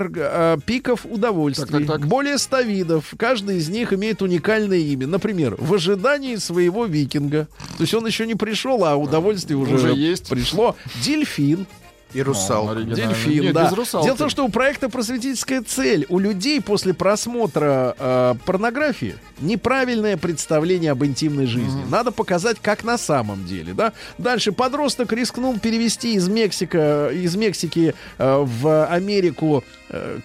[0.67, 1.85] пиков удовольствий.
[2.07, 3.15] Более 100 видов.
[3.19, 4.23] Каждый из них имеет
[4.57, 5.07] уникальное имя.
[5.07, 7.49] Например, в ожидании своего викинга.
[7.77, 10.29] То есть он еще не пришел, а удовольствие уже, Уже есть.
[10.29, 10.77] пришло.
[11.05, 11.67] Дельфин.
[12.13, 12.75] И русал.
[12.75, 13.69] Дельфин, Нет, да.
[13.69, 16.07] Дело в том, что у проекта просветительская цель.
[16.09, 21.83] У людей после просмотра э, порнографии неправильное представление об интимной жизни.
[21.91, 23.93] Надо показать, как на самом деле, да.
[24.19, 29.65] Дальше подросток рискнул перевести из Мексика, из Мексики э, в Америку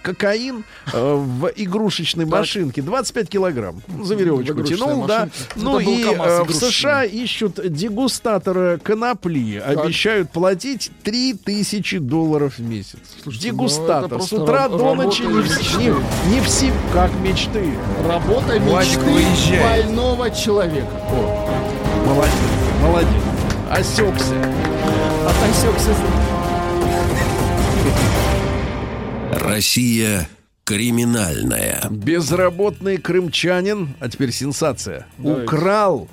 [0.01, 5.29] кокаин э, в игрушечной машинке 25 килограмм за веревочку В тянул, да.
[5.55, 6.53] Ну Это и э, в.
[6.53, 9.57] США ищут дегустатора конопли.
[9.57, 12.99] Обещают платить 3000 долларов в месяц.
[13.23, 14.21] Слушайте, ну, Дегустатор.
[14.21, 17.73] С утра раб- до ночи не, в- не, все как мечты.
[18.07, 19.83] Работа Владик, мечты выезжай.
[19.83, 20.87] больного человека.
[22.05, 22.33] Молодец,
[22.81, 23.09] молодец.
[23.69, 24.35] Осекся.
[25.25, 25.95] Отосекся.
[29.51, 30.29] Россия
[30.63, 31.81] криминальная.
[31.89, 35.43] Безработный крымчанин, а теперь сенсация, Давайте.
[35.43, 36.07] украл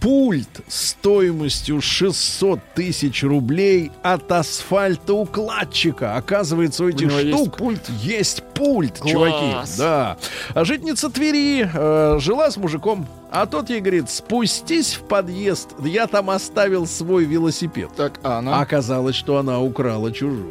[0.00, 6.16] пульт стоимостью 600 тысяч рублей от асфальтоукладчика.
[6.16, 7.88] Оказывается, у этих есть штук пульт?
[8.02, 9.12] есть пульт, Класс.
[9.12, 9.54] чуваки.
[9.78, 10.16] Да.
[10.54, 16.06] А житница Твери э, жила с мужиком, а тот ей говорит, спустись в подъезд, я
[16.06, 17.90] там оставил свой велосипед.
[17.96, 18.60] Так, а она...
[18.60, 20.50] оказалось, что она украла чужой.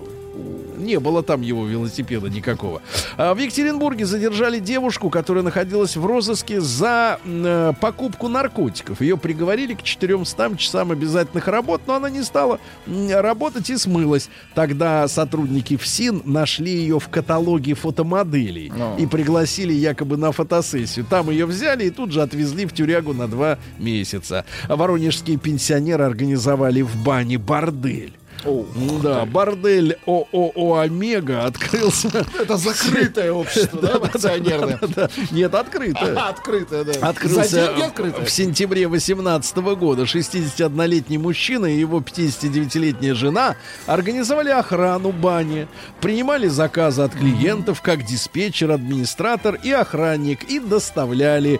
[0.80, 2.82] Не было там его велосипеда никакого.
[3.18, 9.02] А в Екатеринбурге задержали девушку, которая находилась в розыске за э, покупку наркотиков.
[9.02, 14.30] Ее приговорили к 400 часам обязательных работ, но она не стала работать и смылась.
[14.56, 18.96] Тогда сотрудники ФСИН нашли ее в каталоге фотомоделей Ну.
[18.98, 21.06] и пригласили якобы на фотосессию.
[21.10, 24.46] Там ее взяли и тут же отвезли в тюрягу на два месяца.
[24.68, 28.14] Воронежские пенсионеры организовали в бане бордель.
[28.46, 28.66] О,
[29.04, 32.26] Да, бордель ООО «Омега» открылся.
[32.40, 34.80] Это закрытое общество, да, акционерное?
[35.32, 36.16] Нет, открыто.
[36.18, 37.10] А, Открытое, да.
[37.10, 38.26] Открылся открытое.
[38.26, 45.68] в сентябре 18 года 61-летний мужчина и его 59-летняя жена организовали охрану бани,
[46.02, 51.60] принимали заказы от клиентов как диспетчер, администратор и охранник и доставляли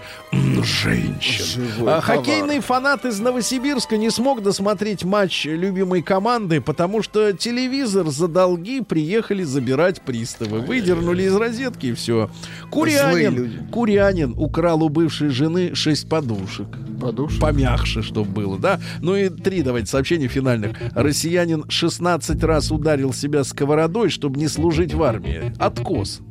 [0.64, 1.68] женщин.
[1.88, 8.28] А, хоккейный фанат из Новосибирска не смог досмотреть матч любимой команды, потому что телевизор за
[8.28, 10.60] долги приехали забирать приставы.
[10.60, 12.30] Выдернули из розетки и все.
[12.70, 13.68] Курянин.
[13.72, 16.68] Курянин украл у бывшей жены шесть подушек.
[17.02, 17.42] Подушка.
[17.42, 18.80] Помягче, чтобы было, да?
[19.02, 20.78] Ну и три, давайте, сообщения финальных.
[20.94, 25.52] Россиянин 16 раз ударил себя сковородой, чтобы не служить в армии.
[25.58, 26.22] Откос.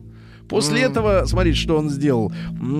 [0.48, 2.32] После этого, смотрите, что он сделал.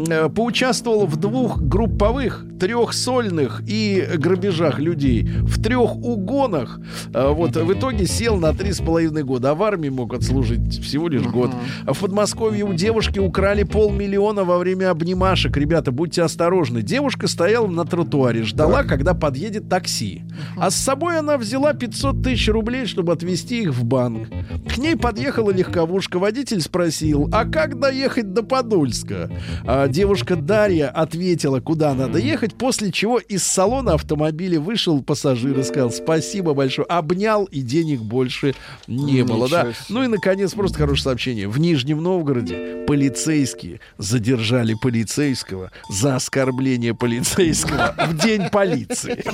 [0.08, 5.24] Э, Поучаствовал в двух групповых, трехсольных и грабежах людей.
[5.42, 6.80] В трех угонах.
[7.12, 9.50] Э, Вот в итоге сел на три с половиной года.
[9.50, 11.50] А в армии мог отслужить всего лишь год.
[11.86, 15.56] В Подмосковье у девушки украли полмиллиона во время обнимашек.
[15.56, 16.80] Ребята, будьте осторожны.
[16.82, 20.22] Девушка стояла на тротуаре, ждала, когда подъедет такси.
[20.56, 24.28] А с собой она взяла 500 тысяч рублей, чтобы отвезти их в банк.
[24.68, 26.18] К ней подъехала легковушка.
[26.18, 29.30] Водитель спросил, а как доехать до Подольска?
[29.64, 35.62] А, девушка Дарья ответила, куда надо ехать, после чего из салона автомобиля вышел пассажир и
[35.62, 38.54] сказал спасибо большое, обнял и денег больше
[38.86, 39.48] не было.
[39.48, 39.62] Да?
[39.62, 39.74] Себе.
[39.88, 41.48] Ну и, наконец, просто хорошее сообщение.
[41.48, 49.24] В Нижнем Новгороде полицейские задержали полицейского за оскорбление полицейского в день полиции.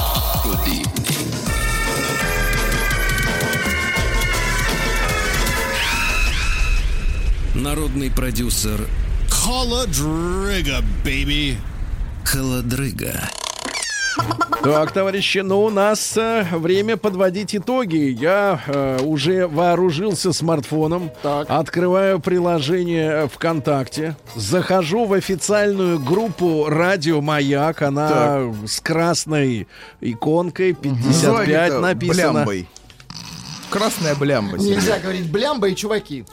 [7.54, 8.86] Народный продюсер
[9.28, 11.56] Холодрыга, baby.
[12.24, 13.28] Холодрыга.
[14.62, 18.14] Так, товарищи, ну у нас э, время подводить итоги.
[18.20, 21.46] Я э, уже вооружился смартфоном, Так.
[21.48, 29.66] открываю приложение ВКонтакте, захожу в официальную группу Радио Маяк, она с красной
[30.02, 32.32] иконкой 55 Называй это написано.
[32.32, 32.68] блямбой.
[33.70, 34.58] Красная блямба.
[34.58, 36.24] Нельзя говорить блямба и чуваки.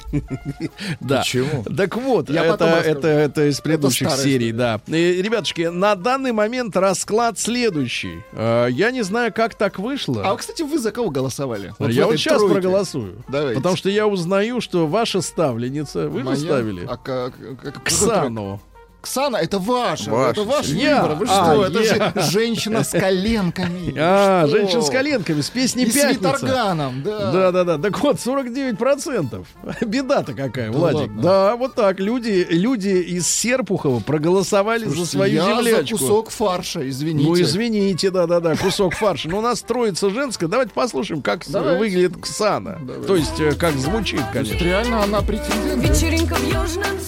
[1.00, 1.20] Да.
[1.20, 1.64] Почему?
[1.64, 4.54] Так вот, Я это, это, это из предыдущих серий, история.
[4.54, 4.82] да.
[4.98, 8.24] И, ребятушки, на данный момент расклад следующий.
[8.34, 10.24] Э, Я не знаю, как так вышло.
[10.26, 11.74] А, кстати, вы за кого голосовали?
[11.80, 12.54] я вот сейчас тройке.
[12.56, 13.24] проголосую.
[13.28, 13.56] Давайте.
[13.58, 18.62] Потому что я узнаю, что ваша ставленница, вы же ставили, А как, как- Ксану.
[19.08, 20.12] Ксана, это ваша.
[20.12, 20.32] Ваша.
[20.32, 21.02] Это ваш Я.
[21.04, 21.18] выбор.
[21.18, 21.66] Вы А, что?
[21.66, 22.22] это я.
[22.24, 23.94] же женщина с коленками.
[23.98, 24.58] А, что?
[24.58, 26.20] женщина с коленками, с песней И с «Пятница».
[26.20, 27.32] виторганом, да.
[27.32, 27.78] Да, да, да.
[27.78, 29.46] Так вот, 49%.
[29.86, 31.00] Беда-то какая, Да Владик.
[31.02, 31.22] ладно?
[31.22, 32.00] Да, вот так.
[32.00, 35.98] Люди, люди из Серпухова проголосовали за Слушайте, свою я землячку.
[35.98, 37.28] за кусок фарша, извините.
[37.30, 39.30] Ну, извините, да-да-да, кусок фарша.
[39.30, 40.48] Но у нас троица женская.
[40.48, 41.80] Давайте послушаем, как с- Давайте.
[41.80, 42.80] выглядит Ксана.
[43.08, 44.66] То есть, э, как звучит, То есть конечно.
[44.66, 45.84] реально она претендент.
[45.84, 47.00] Вечеринка в южном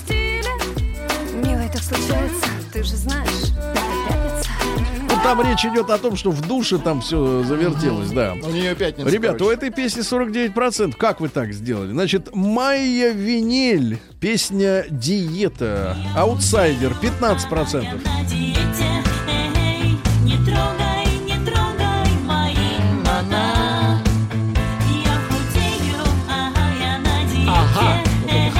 [2.72, 4.50] ты же знаешь Это пятница
[5.10, 8.34] Ну, там речь идет о том, что в душе там все завертелось, да.
[8.42, 9.10] У нее пятница.
[9.10, 9.56] Ребята, у короче.
[9.56, 10.96] этой песни 49%.
[10.96, 11.92] Как вы так сделали?
[11.92, 18.99] Значит, Майя Винель, песня «Диета», «Аутсайдер» 15%.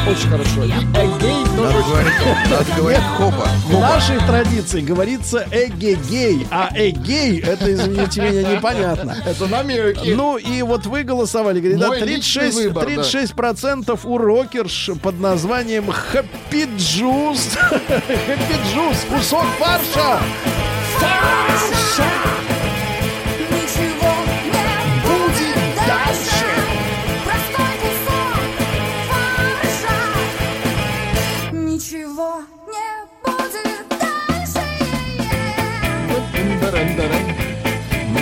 [0.10, 0.64] Очень хорошо.
[0.64, 3.48] И эгей тоже Надо говорить, надо говорить хопа.
[3.66, 9.18] В нашей традиции говорится эгегей, а эгей, это, извините меня, непонятно.
[9.26, 10.10] Это намеки.
[10.10, 13.02] Ну и вот вы голосовали, говорит, да, Мой личный 36, выбор, да.
[13.02, 17.58] 36% у рокерш под названием Happy Juice.
[17.70, 20.20] Happy Juice, кусок фарша.
[21.00, 22.39] Ничего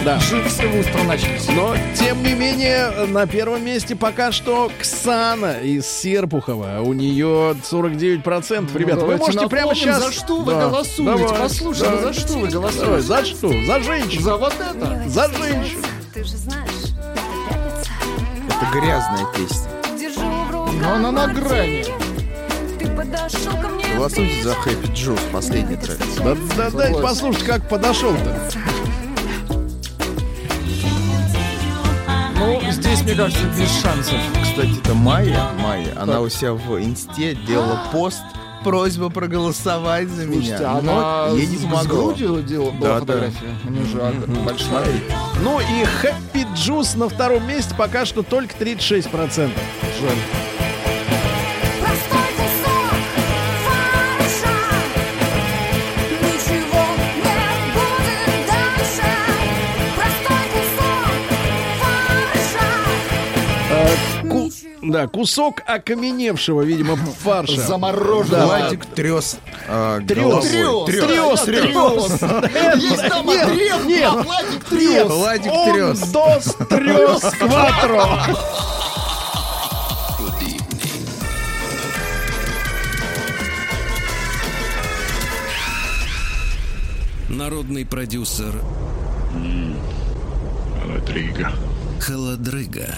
[0.06, 0.20] Да.
[0.20, 1.48] Живцы устро начались.
[1.50, 6.80] Но, тем не менее, на первом месте пока что Ксана из Серпухова.
[6.82, 8.78] У нее 49%.
[8.78, 10.04] Ребята, вы Ну, можете прямо сейчас...
[10.06, 10.70] За что вы Да.
[10.70, 11.18] голосуете?
[11.26, 11.40] Давай.
[11.40, 12.02] Послушай, ну Да.
[12.02, 13.02] за что вы Давай, голосуете?
[13.02, 13.54] за что?
[13.66, 14.22] За женщину.
[14.22, 15.04] За вот это?
[15.10, 15.82] За женщину.
[16.14, 16.72] Ты же знаешь,
[18.48, 19.68] это грязная песня.
[20.00, 21.86] Держу в руках Но она на грани.
[23.96, 26.00] Голосуйте за Happy Juice, последний трек.
[26.24, 28.42] Да, да, дайте послушать, как подошел-то.
[32.40, 34.18] Ну, здесь, мне кажется, без шансов.
[34.42, 38.22] Кстати, это Майя, Майя, она у себя в инсте делала пост
[38.64, 40.72] просьба проголосовать за Слушайте, меня.
[40.72, 42.06] она Но ей не с помогло.
[42.08, 43.00] грудью делала Да, да.
[43.02, 43.56] фотография.
[43.66, 44.88] У нее же ага, большая.
[45.44, 49.52] Ну и Happy Juice на втором месте пока что только 36%.
[50.02, 50.18] Жаль.
[64.92, 67.62] Да, кусок окаменевшего, видимо, фарша.
[67.62, 68.46] Замороженная.
[68.46, 69.38] Владик трес.
[70.08, 70.46] Трес.
[70.46, 71.42] Трес.
[71.42, 71.42] Трес.
[71.42, 72.22] Трес.
[72.82, 74.14] Есть там Нет, нет.
[74.14, 75.08] Владик трес.
[75.08, 76.00] Владик Он трес.
[76.10, 78.20] дос трес кватро.
[87.30, 88.54] Народный продюсер
[92.00, 92.90] Холодрыга.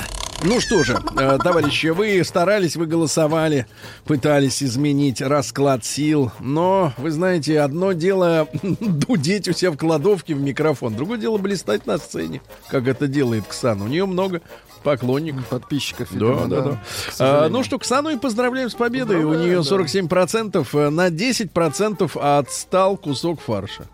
[0.42, 3.68] Ну что же, э, товарищи, вы старались, вы голосовали,
[4.06, 10.40] пытались изменить расклад сил, но, вы знаете, одно дело дудеть у себя в кладовке в
[10.40, 13.82] микрофон, другое дело блистать на сцене, как это делает Ксан.
[13.82, 14.42] У нее много
[14.82, 15.46] поклонников.
[15.48, 16.08] Подписчиков.
[16.12, 16.72] Да, да, да.
[16.72, 16.80] к
[17.20, 19.18] А, ну что, Ксану и поздравляем с победой.
[19.18, 20.16] У Поздравляем, нее да.
[20.16, 23.88] 47%, э, на 10% отстал кусок фарша.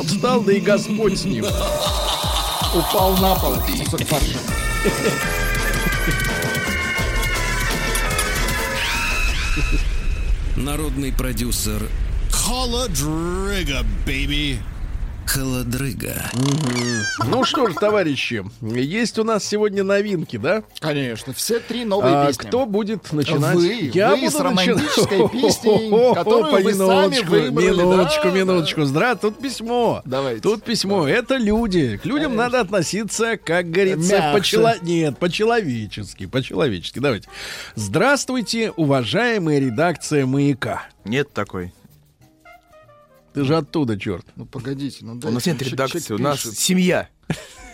[0.00, 1.46] Отстал, да и Господь с ним.
[2.74, 4.38] Упал на пол кусок фарша.
[10.56, 11.88] Народный продюсер
[12.30, 14.58] Холодрыга, baby.
[15.30, 16.28] Холодрыга.
[17.24, 20.64] Ну что ж, товарищи, есть у нас сегодня новинки, да?
[20.80, 22.48] Конечно, все три новые А песни.
[22.48, 23.54] кто будет начинать?
[23.54, 25.32] Вы, Я вы буду с романтической начинать.
[25.32, 28.84] песней, которую вы сами минуточку, выбрали, Минуточку, да, минуточку.
[28.86, 30.02] Здра, тут письмо.
[30.04, 30.40] Давайте.
[30.40, 31.06] Тут письмо.
[31.06, 32.00] Это люди.
[32.02, 34.72] К людям надо относиться, как говорится, по-чело...
[34.82, 36.26] Нет, по-человечески.
[36.26, 36.98] По-человечески.
[36.98, 37.28] Давайте.
[37.76, 40.88] Здравствуйте, уважаемая редакция «Маяка».
[41.04, 41.72] Нет такой.
[43.32, 44.26] Ты же оттуда, черт.
[44.36, 47.08] Ну погодите, ну У дайте, нас нет редакции, у нас семья.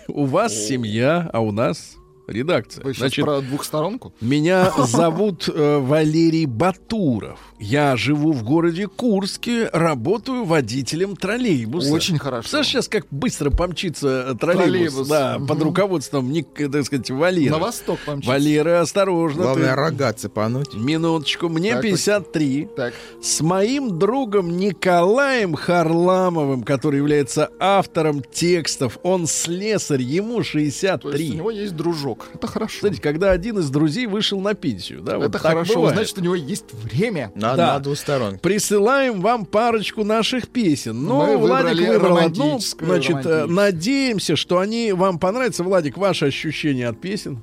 [0.09, 1.97] У вас семья, а у нас
[2.27, 2.83] редакция.
[2.85, 4.12] Вы сейчас Значит, про двухсторонку?
[4.20, 7.39] Меня зовут э, Валерий Батуров.
[7.59, 11.93] Я живу в городе Курске, работаю водителем троллейбуса.
[11.93, 12.43] Очень хорошо.
[12.43, 14.64] Представляешь, сейчас как быстро помчится э, троллейбус,
[14.95, 15.47] Троллейбус, да, мгм.
[15.47, 17.51] под руководством, Ник- э, так сказать, Валеры.
[17.51, 18.31] На восток помчится.
[18.31, 19.43] Валера, осторожно.
[19.45, 19.74] Главное, ты.
[19.74, 20.74] рога цепануть.
[20.74, 22.68] Минуточку, мне Так, 53.
[22.77, 30.51] Так, С моим другом Николаем Харламовым, который является автором текстов, он слесарь, ему то есть
[30.51, 31.31] 63.
[31.31, 32.16] у него есть дружок.
[32.35, 32.75] Это хорошо.
[32.77, 35.97] Кстати, когда один из друзей вышел на пенсию, да, вот Это хорошо, бывает.
[35.97, 37.33] значит, у него есть время.
[37.35, 37.75] На, Да.
[37.75, 38.39] на двусторонке.
[38.41, 41.03] Присылаем вам парочку наших песен.
[41.05, 42.59] Но Мы Владик выбрал одну.
[42.59, 45.62] Значит, э, надеемся, что они вам понравятся.
[45.64, 47.43] Владик, ваши ощущения от песен?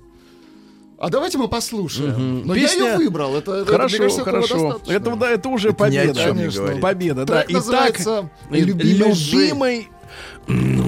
[1.00, 2.12] А давайте мы послушаем.
[2.12, 2.48] Мгм.
[2.48, 3.36] Но Песня- я ее выбрал.
[3.36, 4.82] Это, это, хорошо, мне кажется, хорошо.
[4.88, 6.20] Это, да, это уже Это ни о победа.
[6.20, 6.62] чем не Конечно.
[6.62, 6.82] говорит.
[6.82, 7.34] Победа, да.
[7.42, 9.36] Трек Итак, называется э, «Любимой Жи».
[9.36, 9.88] любимой
[10.48, 10.86] м,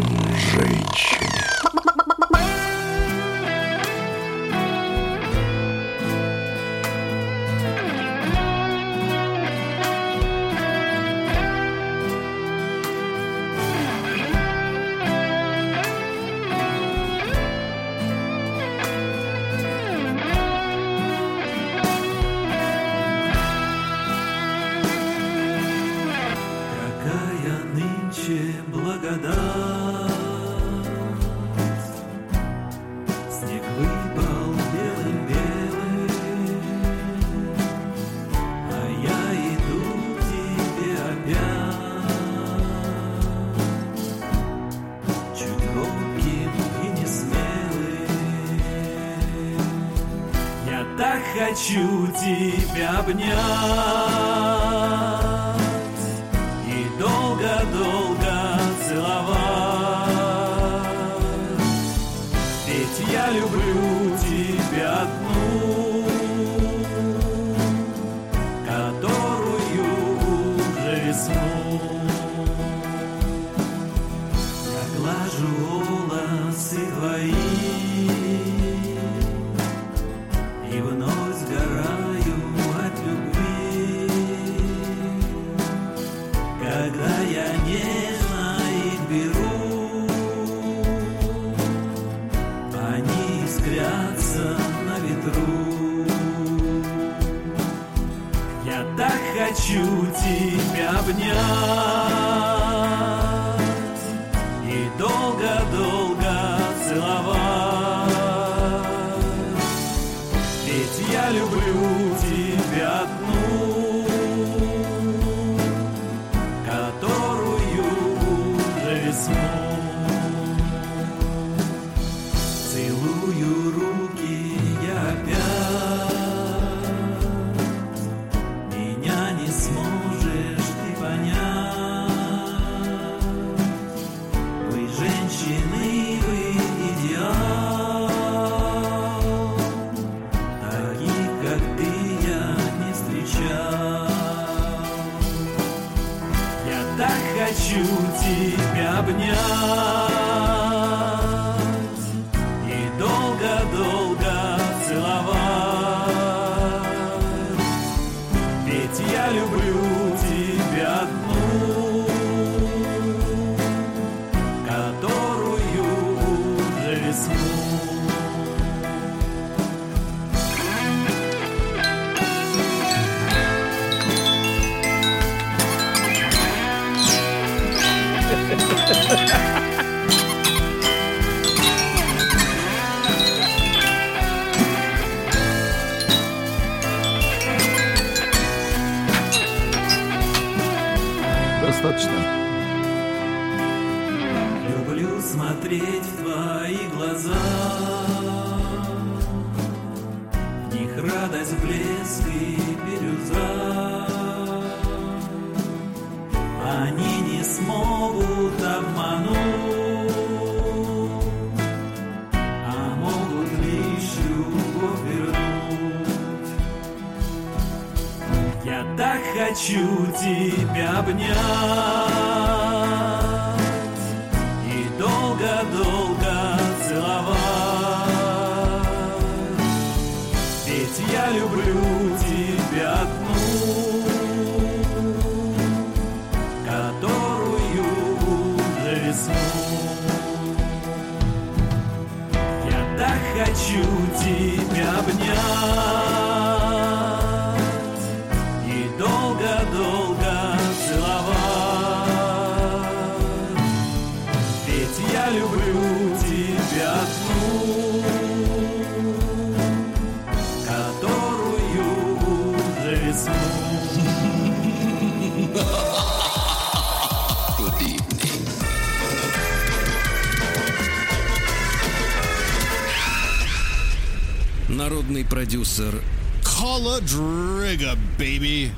[275.75, 276.01] продюсер
[276.43, 278.71] Холодрыга, baby.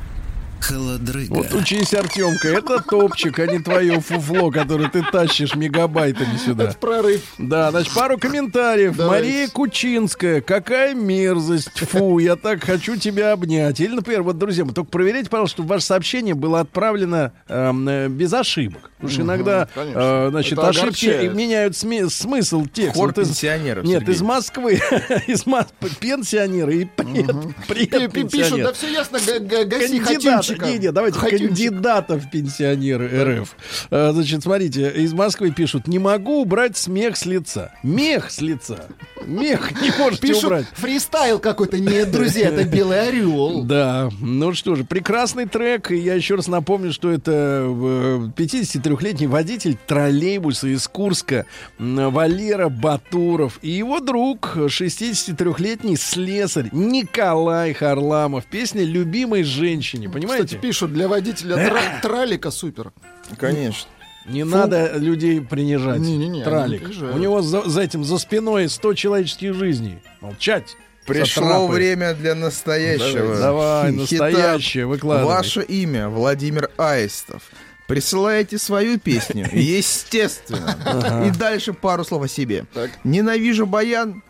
[1.68, 6.63] Учись, Артемка, это топчик, а не твое фуфло, которое ты тащишь мегабайтами сюда.
[6.70, 7.22] Это прорыв.
[7.38, 8.95] Да, значит, пару комментариев.
[8.95, 9.26] Давайте.
[9.28, 10.39] Мария Кучинская.
[10.39, 11.78] Какая мерзость.
[11.78, 13.82] Фу, я так хочу тебя обнять.
[13.82, 18.32] Или, например, вот, друзья, только проверяйте, пожалуйста, чтобы ваше сообщение было отправлено эм, э, без
[18.32, 18.89] ошибок.
[18.95, 19.99] Потому что иногда, конечно.
[19.99, 21.34] э, значит, Это ошибки огорчает.
[21.36, 22.97] меняют сме- смысл текста.
[22.97, 24.15] Хор Вот из- пенсионеров, Нет, Сергей.
[24.15, 24.74] из Москвы.
[25.28, 25.68] из Мос-
[25.99, 27.28] пенсионеры и пред,
[27.68, 30.65] пред Пи- пи- Пишут, да все ясно, га- га- гаси Хатимчика.
[30.65, 31.57] не, не, давайте Хатимчик.
[31.66, 33.55] Кандидатов пенсионеры РФ.
[33.91, 37.72] А, Значит, смотрите, из Москвы пишут, не могу убрать смех с лица.
[37.84, 38.86] Мех с лица.
[39.26, 40.66] Мех не можете Пишут, убрать.
[40.74, 41.78] фристайл какой-то.
[41.80, 43.64] Нет, друзья, это белый орел.
[43.64, 45.91] Да, ну что же, прекрасный трек.
[45.91, 47.32] И я еще раз напомню, что это
[47.68, 51.45] э, 53-летний водитель троллейбуса из Курска
[51.78, 58.46] Валера Батуров и его друг, 63-летний слесарь Николай Харламов.
[58.46, 60.09] Песня «Любимой женщине».
[60.09, 60.46] Понимаете?
[60.46, 62.91] Кстати, пишут, для водителя тра- тралика супер.
[63.37, 63.89] Конечно.
[64.25, 65.99] Не надо людей принижать.
[65.99, 66.82] Не-не-не, Тралик.
[66.83, 67.15] принижают.
[67.15, 69.99] У него за, за этим, за спиной 100 человеческих жизней.
[70.19, 70.75] Молчать.
[71.05, 71.71] Пришло Сатрапы.
[71.74, 73.37] время для настоящего.
[73.39, 74.25] Давай, хита.
[74.25, 75.33] настоящее, выкладывай.
[75.33, 77.43] Ваше имя Владимир Аистов.
[77.87, 81.24] Присылаете свою песню, естественно.
[81.25, 82.65] И дальше пару слов о себе.
[83.05, 84.21] Ненавижу баян,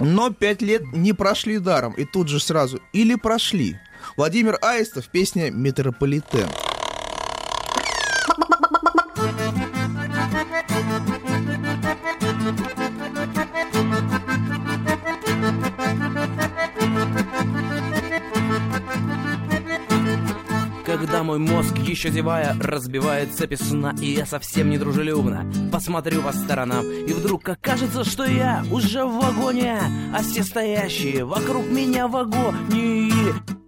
[0.00, 1.92] но пять лет не прошли даром.
[1.92, 2.80] И тут же сразу.
[2.92, 3.78] Или прошли.
[4.16, 6.48] Владимир Аистов, песня «Метрополитен».
[20.98, 26.32] Когда мой мозг, еще зевая, разбивает цепи сна И я совсем не дружелюбно посмотрю по
[26.32, 29.78] сторонам И вдруг окажется, что я уже в вагоне
[30.14, 33.12] А все стоящие вокруг меня в вагоне.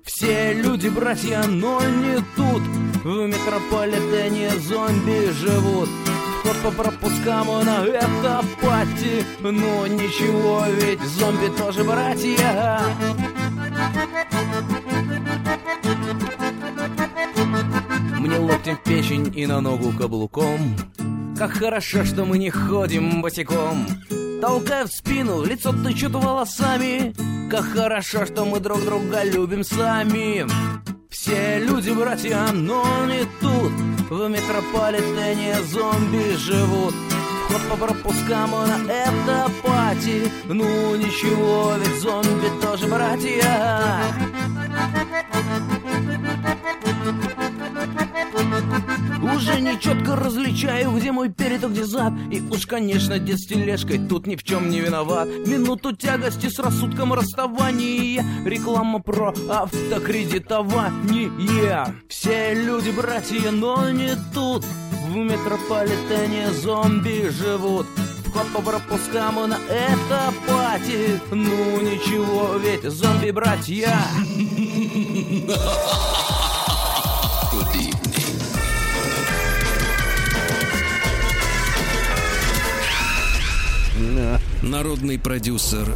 [0.04, 2.62] Все люди братья, но не тут.
[3.04, 5.90] В метрополитене зомби живут.
[6.40, 9.26] Вход по пропускам на это пати?
[9.42, 12.80] Но ничего, ведь зомби тоже братья
[18.18, 20.76] Мне локтем в печень и на ногу каблуком.
[21.38, 23.86] Как хорошо, что мы не ходим босиком.
[24.40, 27.14] Толкая в спину, лицо тычут волосами.
[27.48, 30.44] Как хорошо, что мы друг друга любим сами.
[31.08, 33.72] Все люди братья, но не тут.
[34.10, 36.94] В метрополитене зомби живут.
[37.44, 40.30] Вход по пропускам на это пати.
[40.46, 44.02] Ну ничего, ведь зомби тоже братья
[49.22, 52.12] Уже не четко различаю, где мой перед, а где зад.
[52.30, 55.28] И уж, конечно, дед с тележкой тут ни в чем не виноват.
[55.46, 58.24] Минуту тягости с рассудком расставания.
[58.44, 61.94] Реклама про автокредитование.
[62.08, 64.64] Все люди братья, но не тут.
[65.08, 67.86] В метрополитене зомби живут.
[68.26, 73.96] Вход по пропускам на это пати Ну ничего, ведь зомби-братья
[84.68, 85.94] Народный продюсер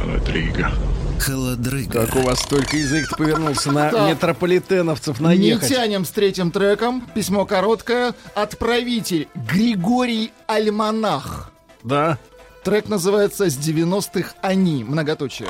[0.00, 0.70] Холодрыга.
[1.18, 2.06] Холодрыга.
[2.06, 4.08] Как у вас только язык повернулся на Так.
[4.08, 5.68] метрополитеновцев Не наехать.
[5.68, 7.02] тянем с третьим треком.
[7.12, 8.14] Письмо короткое.
[8.36, 11.50] Отправитель Григорий Альманах.
[11.82, 12.18] Да.
[12.62, 14.84] Трек называется «С 90-х они».
[14.84, 15.48] Многоточие.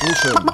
[0.00, 0.50] Слушаем.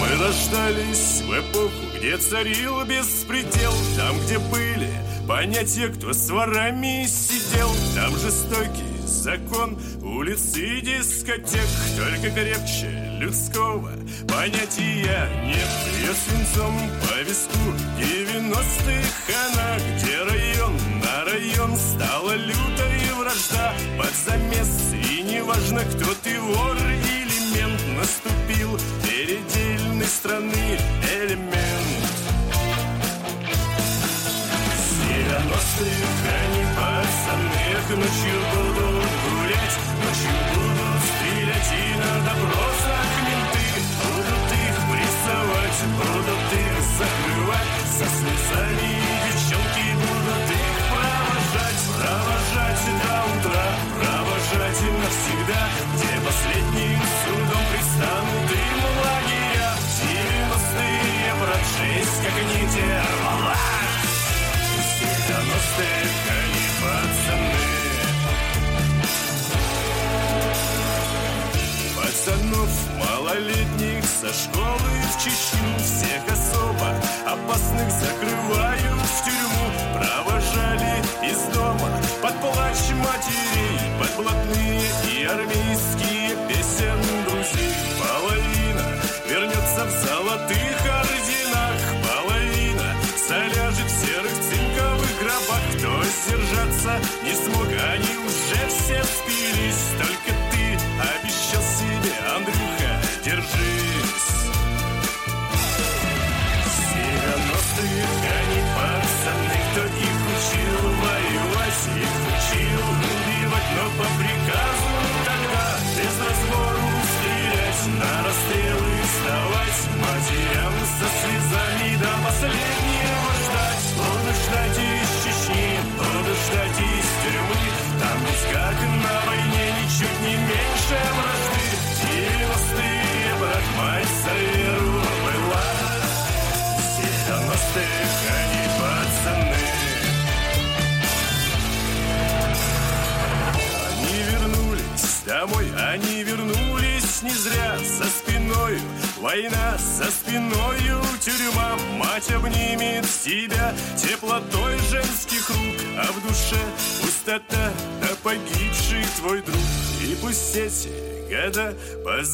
[0.00, 4.88] Мы рождались в эпоху, где царил беспредел Там, где были
[5.28, 7.70] понятия, кто с ворами сидел.
[7.94, 9.78] Там жестокий закон.
[10.02, 11.68] Улиц и дискотек.
[11.96, 13.90] Только крепче людского
[14.26, 15.68] понятия нет.
[16.00, 17.58] Бьет свинцом по виску
[17.98, 19.76] 90-х она.
[19.98, 20.72] Где район
[21.02, 21.76] на район?
[21.76, 23.74] Стала лютой вражда.
[23.98, 27.80] Под замес и неважно, кто ты вор или мент.
[27.98, 30.78] Наступил передельной страны
[31.22, 31.67] элемент
[35.58, 37.58] Девяностых они пацаны
[37.98, 43.66] Ночью будут гулять, ночью будут стрелять И на допросах менты.
[44.04, 48.94] Будут их прессовать Будут их закрывать со слезами
[49.26, 51.82] Девчонки будут их провожать.
[51.98, 53.68] Провожать до утра,
[53.98, 55.62] провожать навсегда
[55.94, 57.37] Где последним судом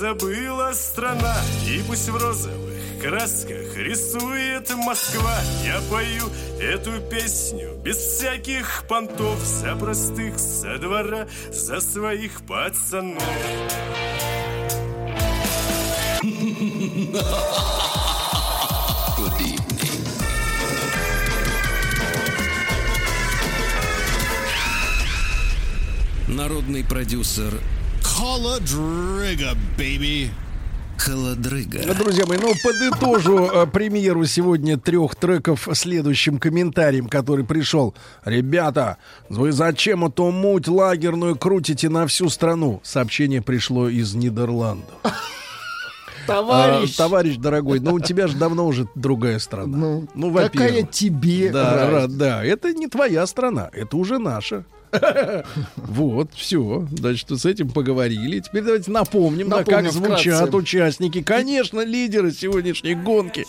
[0.04, 1.34] позабыла страна.
[1.66, 5.34] И пусть в розовых красках рисует Москва.
[5.64, 6.24] Я пою
[6.60, 13.22] эту песню без всяких понтов За простых, со двора, за своих пацанов.
[26.28, 27.54] Народный продюсер
[28.14, 30.28] Холодрыга, baby.
[30.96, 31.94] Холодрыга.
[31.94, 37.92] Друзья мои, ну подытожу э, премьеру сегодня трех треков следующим комментарием, который пришел.
[38.24, 42.80] Ребята, вы зачем эту муть лагерную крутите на всю страну?
[42.84, 44.94] Сообщение пришло из Нидерландов.
[46.28, 46.94] Товарищ.
[46.94, 49.76] А, товарищ дорогой, ну у тебя же давно уже другая страна.
[50.14, 50.52] Ну, во-первых.
[50.52, 52.14] какая тебе да, разница?
[52.14, 54.64] ра- да, это не твоя страна, это уже наша.
[55.76, 56.86] Вот, все.
[56.92, 58.40] Значит, с этим поговорили.
[58.40, 61.22] Теперь давайте напомним, да, как звучат участники.
[61.22, 63.46] Конечно, лидеры сегодняшней гонки.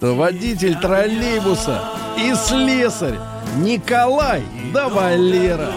[0.00, 1.82] Водитель троллейбуса
[2.18, 3.18] и слесарь
[3.58, 4.42] Николай
[4.72, 5.72] да Валера.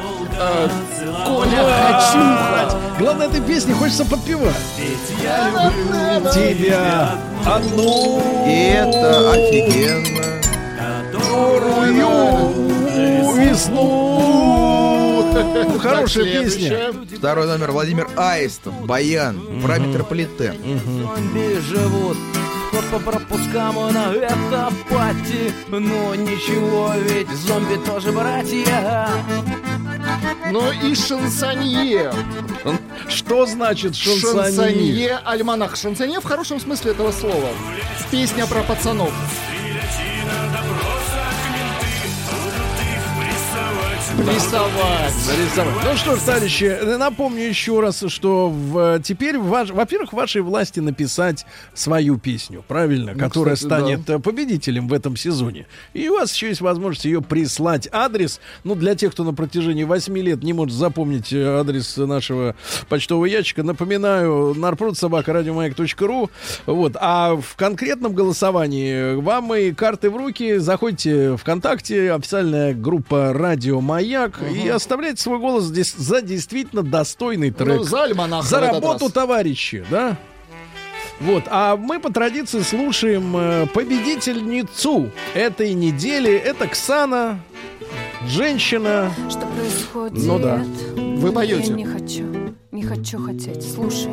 [1.26, 3.00] Коля, хочу.
[3.00, 4.56] Главное, этой песни хочется подпевать.
[6.34, 8.22] Тебя одну.
[8.46, 10.24] И это офигенно.
[11.14, 12.68] Которую
[13.38, 14.47] весну.
[15.80, 16.94] Хорошая Так, песня.
[17.18, 20.56] Второй номер Владимир Аистов, Баян, про метрополитен.
[20.86, 22.18] Зомби живут
[22.92, 29.10] по пропускам на это пати Но ничего, ведь зомби тоже братья
[30.52, 32.14] Ну и шансонье.
[33.08, 34.44] Что значит шансонье?
[34.44, 35.76] Шансонье, альманах.
[35.76, 37.50] Шансонье в хорошем смысле этого слова.
[38.12, 39.14] Песня про пацанов.
[44.18, 45.14] Рисовать.
[45.28, 45.86] Нарисовать.
[45.86, 50.80] Ну что ж, товарищи, напомню еще раз, что в- теперь, ваш- во-первых, в вашей власти
[50.80, 51.46] написать
[51.76, 55.68] свою песню, правильно, Ну, которая кстати, станет э, победителем в этом сезоне.
[55.94, 57.88] И у вас еще есть возможность ее прислать.
[57.92, 62.56] Адрес, ну, для тех, кто на протяжении 8 лет не может запомнить э, адрес нашего
[62.90, 66.32] почтового ящика, напоминаю, нарпродсобакарадиомаяк.ру.
[66.66, 66.94] Вот.
[67.00, 70.58] А в конкретном голосовании вам и карты в руки.
[70.58, 74.07] Заходите в ВКонтакте, официальная группа «Радио Маяк».
[74.08, 77.78] Маяк и оставляйте свой голос здесь за действительно достойный трек.
[77.78, 79.12] Ну, за альманах За работу, раз.
[79.12, 80.18] товарищи, да?
[81.20, 86.32] Вот, а мы по традиции слушаем э, победительницу этой недели.
[86.32, 87.40] Это Ксана,
[88.28, 89.12] женщина.
[89.28, 90.24] Что происходит?
[90.26, 90.64] Ну да.
[90.96, 91.70] Вы поете.
[91.72, 92.24] Я не хочу,
[92.72, 93.64] не хочу хотеть.
[93.74, 94.12] Слушай.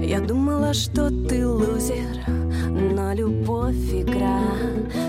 [0.00, 2.24] Я думала, что ты лузер,
[2.74, 4.42] но любовь игра.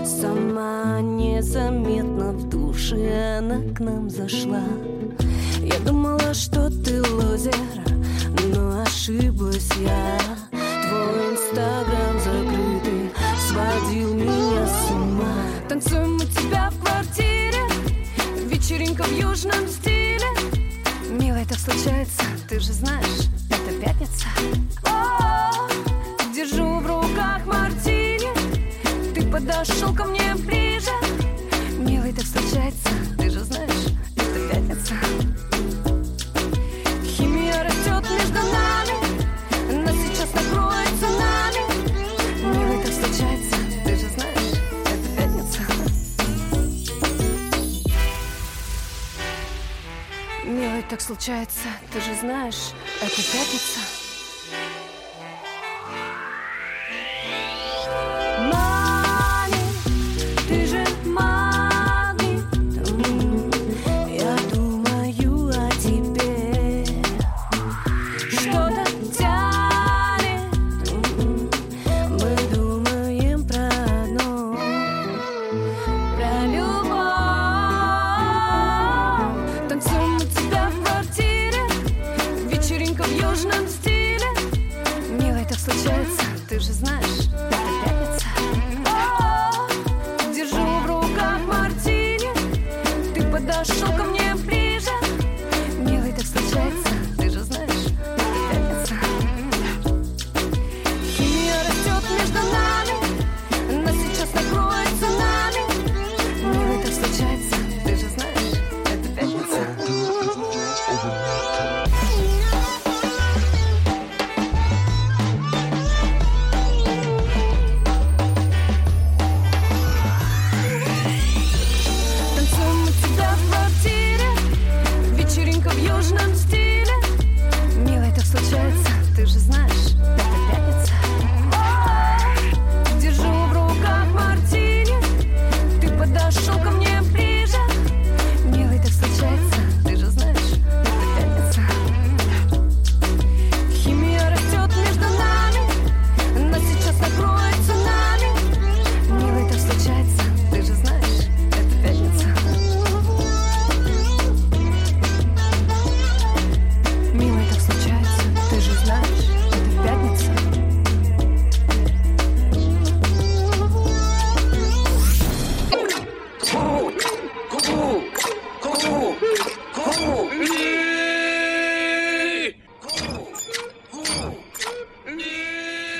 [0.04, 4.62] Сама незаметно в душе она к нам зашла.
[5.60, 7.54] Я думала, что ты лузер,
[8.54, 10.18] но ошиблась я.
[10.50, 13.10] Твой инстаграм закрытый
[13.48, 15.34] сводил меня с ума.
[15.68, 17.62] Танцуем у тебя в квартире,
[18.44, 20.26] вечеринка в южном стиле.
[21.10, 24.26] Милая, так случается, ты же знаешь, это пятница.
[24.84, 25.85] О, держу
[29.30, 30.90] подошел ко мне ближе.
[31.78, 32.88] Милый, так случается,
[33.18, 33.86] ты же знаешь,
[34.16, 34.94] это пятница.
[37.04, 41.62] Химия растет между нами, нас сейчас накроется нами.
[42.56, 44.52] Милый, так случается, ты же знаешь,
[44.84, 45.60] это пятница.
[50.44, 53.95] Милый, так случается, ты же знаешь, это пятница.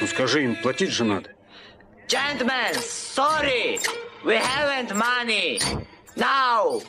[0.00, 1.30] Ну скажи им, платить же надо.
[2.08, 3.80] Gentlemen, sorry,
[4.24, 5.60] we haven't money.
[6.16, 6.82] Now.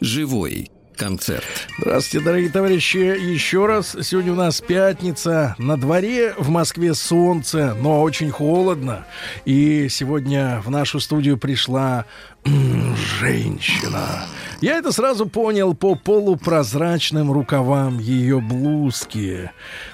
[0.00, 1.44] Живой концерт.
[1.78, 3.96] Здравствуйте, дорогие товарищи, еще раз.
[4.02, 5.54] Сегодня у нас пятница.
[5.58, 9.06] На дворе в Москве солнце, но очень холодно.
[9.44, 12.06] И сегодня в нашу студию пришла
[13.20, 14.26] женщина.
[14.60, 19.50] Я это сразу понял по полупрозрачным рукавам ее блузки.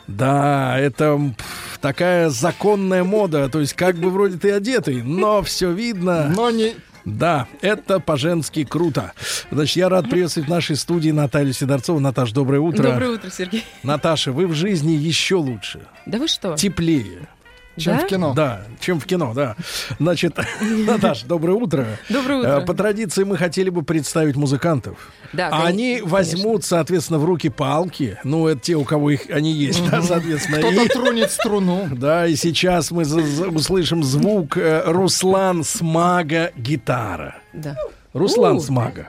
[0.07, 1.35] Да, это
[1.81, 3.49] такая законная мода.
[3.49, 6.33] То есть как бы вроде ты одетый, но все видно.
[6.35, 6.75] Но не...
[7.05, 9.13] Да, это по-женски круто.
[9.51, 12.01] Значит, я рад приветствовать в нашей студии Наталью Сидорцову.
[12.01, 12.85] Наташ, доброе утро.
[12.85, 13.65] Доброе утро, Сергей.
[13.83, 15.81] Наташа, вы в жизни еще лучше.
[16.07, 16.55] Да вы что?
[16.57, 17.29] Теплее.
[17.79, 18.03] Чем Да?
[18.03, 18.33] в кино?
[18.35, 19.57] Да, чем в кино, да.
[19.99, 21.87] Значит, Наташ, доброе утро.
[22.11, 22.61] Доброе утро.
[22.61, 24.99] Э, По традиции мы хотели бы представить музыкантов.
[25.33, 28.19] Да, А кон- они возьмут, соответственно, в руки палки.
[28.25, 30.59] Ну, это те, у кого их они есть, да, соответственно.
[30.59, 31.89] Кто-то И- трунит струну.
[31.93, 37.37] Да, и сейчас мы услышим звук э, Руслан Смага гитара.
[37.55, 37.77] Да.
[38.13, 38.61] Руслан.
[38.61, 39.09] Смага.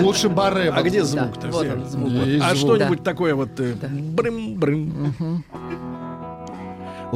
[0.00, 0.70] Лучше баре.
[0.74, 1.46] А где Да, звук-то?
[1.48, 1.72] вот где?
[1.74, 2.10] он, звук.
[2.10, 5.44] Есть А что-нибудь такое вот э, брым-брым.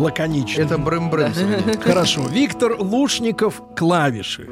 [0.01, 0.62] Лаконично.
[0.62, 1.32] Это брым-брым.
[1.82, 2.27] Хорошо.
[2.28, 4.48] Виктор Лушников клавиши.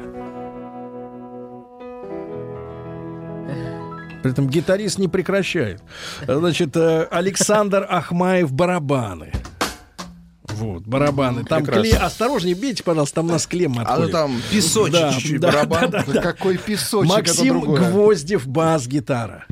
[4.21, 5.81] При этом гитарист не прекращает.
[6.27, 9.31] Значит, э, Александр Ахмаев барабаны.
[10.43, 11.45] Вот, барабаны.
[11.45, 11.81] Там Прекрасно.
[11.83, 11.93] клей.
[11.97, 15.89] Осторожнее, бейте, пожалуйста, там у нас клемма А ну там песочек Да, чуть-чуть, да, барабан.
[15.89, 16.21] да, да, да.
[16.21, 17.61] Какой песочек, Максим.
[17.61, 19.45] Гвоздев, бас-гитара.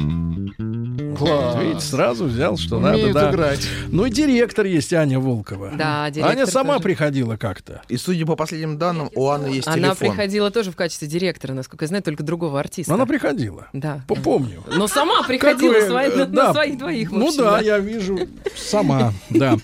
[1.18, 1.56] Класс.
[1.62, 3.28] Видите, сразу взял, что Умеет надо.
[3.28, 3.32] да.
[3.32, 3.68] играть.
[3.90, 5.72] Ну и директор есть Аня Волкова.
[5.78, 6.84] Да, директор Аня сама тоже.
[6.84, 7.82] приходила как-то.
[7.88, 9.98] И судя по последним данным, у Анны есть Она телефон.
[10.10, 12.94] приходила тоже в качестве директора, насколько я знаю, только другого артиста.
[12.94, 13.68] Она приходила.
[13.74, 14.02] Да.
[14.24, 14.64] Помню.
[14.76, 16.44] Но сама приходила Какое, свои- э, на, да.
[16.48, 17.12] на своих двоих.
[17.12, 18.20] Ну общем, да, я вижу
[18.56, 19.56] сама, да.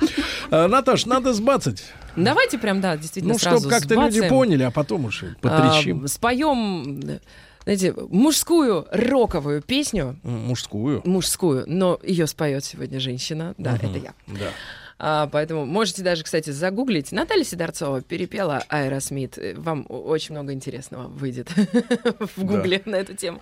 [0.52, 1.84] Э, Наташ, надо сбацать.
[2.16, 6.04] Давайте прям, да, действительно Ну, сразу чтобы как-то люди поняли, а потом уж и потрещим.
[6.04, 7.02] А, споем,
[7.64, 10.18] знаете, мужскую роковую песню.
[10.24, 11.02] Мужскую.
[11.06, 13.56] Мужскую, но ее споет сегодня женщина.
[13.58, 13.90] Да, Мгм.
[13.90, 14.14] это я.
[14.28, 14.50] Да.
[15.00, 17.12] А, поэтому можете даже, кстати, загуглить.
[17.12, 19.38] Наталья Сидорцова перепела Аэросмит.
[19.38, 21.50] Э, Вам очень много интересного выйдет
[22.36, 23.42] в гугле на эту тему.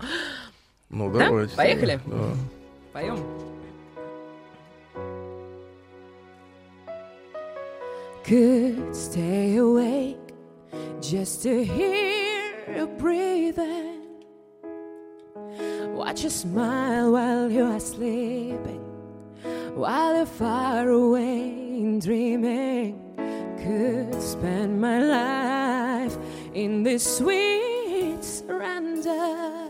[0.89, 1.19] Ну, Да?
[1.27, 1.55] давайте.
[1.55, 1.99] Поехали?
[2.05, 2.33] Да.
[2.93, 3.19] Поем.
[8.23, 10.17] Could stay awake
[11.01, 14.00] just to hear you breathing.
[15.93, 18.83] Watch you smile while you are sleeping,
[19.75, 21.49] while you're far away
[21.81, 22.97] and dreaming.
[23.63, 26.17] Could spend my life
[26.53, 29.61] in this sweet surrender.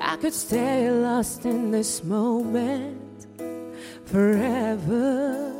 [0.00, 3.26] I could stay lost in this moment
[4.04, 5.52] forever.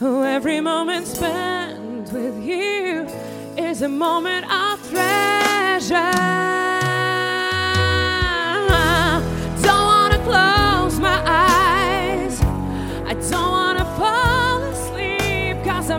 [0.00, 3.06] Oh, every moment spent with you
[3.56, 6.73] is a moment of treasure.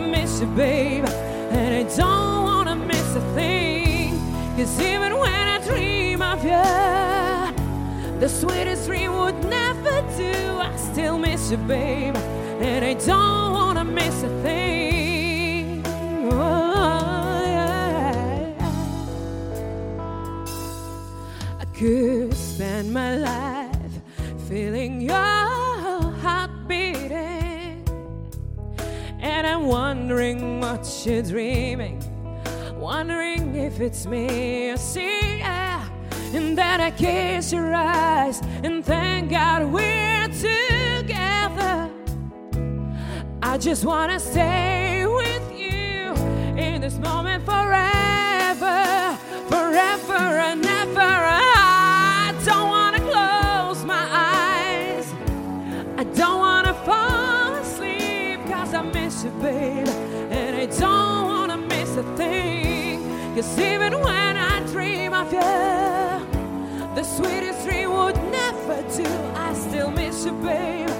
[0.06, 1.04] Miss you, babe.
[1.50, 4.18] And I don't wanna miss a thing.
[4.56, 10.32] Cause even when I dream of you, the sweetest dream would never do.
[10.58, 12.16] I still miss you, babe.
[12.60, 15.82] And I don't wanna miss a thing.
[16.32, 18.54] Oh, yeah.
[21.60, 23.92] I could spend my life
[24.48, 25.14] feeling your
[26.22, 27.25] heart beating.
[29.26, 32.00] And I'm wondering what you're dreaming.
[32.76, 35.38] Wondering if it's me you see.
[35.38, 35.84] Yeah.
[36.32, 41.90] And then I kiss your eyes and thank God we're together.
[43.42, 46.14] I just wanna stay with you
[46.56, 49.18] in this moment forever,
[49.50, 51.45] forever and ever.
[59.26, 59.88] You, babe.
[60.30, 63.34] And I don't wanna miss a thing.
[63.34, 69.08] Cause even when I dream of you, the sweetest dream would never do.
[69.34, 70.90] I still miss you, babe.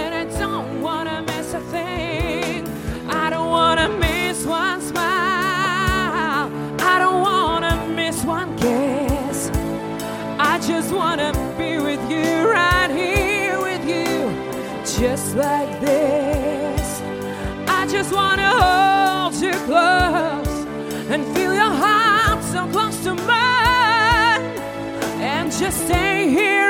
[0.00, 2.68] And I don't wanna miss a thing.
[3.08, 6.50] I don't wanna miss one smile.
[6.92, 9.50] I don't wanna miss one kiss.
[10.38, 14.14] I just wanna be with you right here with you,
[14.98, 15.81] just like.
[18.12, 20.66] Just wanna hold you close
[21.08, 24.44] and feel your heart so close to mine,
[25.18, 26.61] and just stay here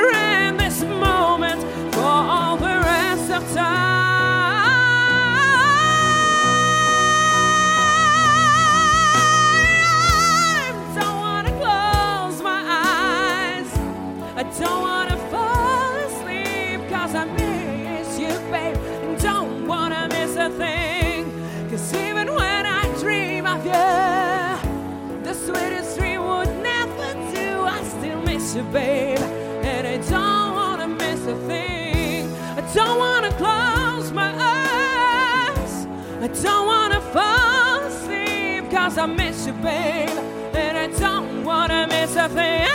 [28.55, 29.19] you, babe.
[29.63, 32.31] And I don't wanna miss a thing.
[32.55, 35.87] I don't wanna close my eyes.
[36.21, 40.09] I don't wanna fall asleep cause I miss you, babe.
[40.53, 42.67] And I don't wanna miss a thing.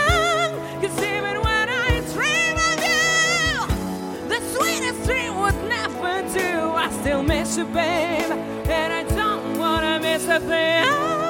[0.81, 6.71] Cause even when I dream of you, the sweetest dream would never do.
[6.75, 8.31] I still miss you, babe.
[8.67, 11.28] And I don't wanna miss a thing.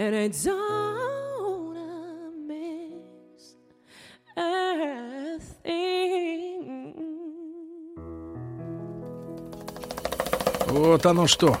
[0.00, 1.74] And I don't
[2.46, 3.56] miss
[4.36, 6.94] a thing.
[10.68, 11.56] Вот оно что.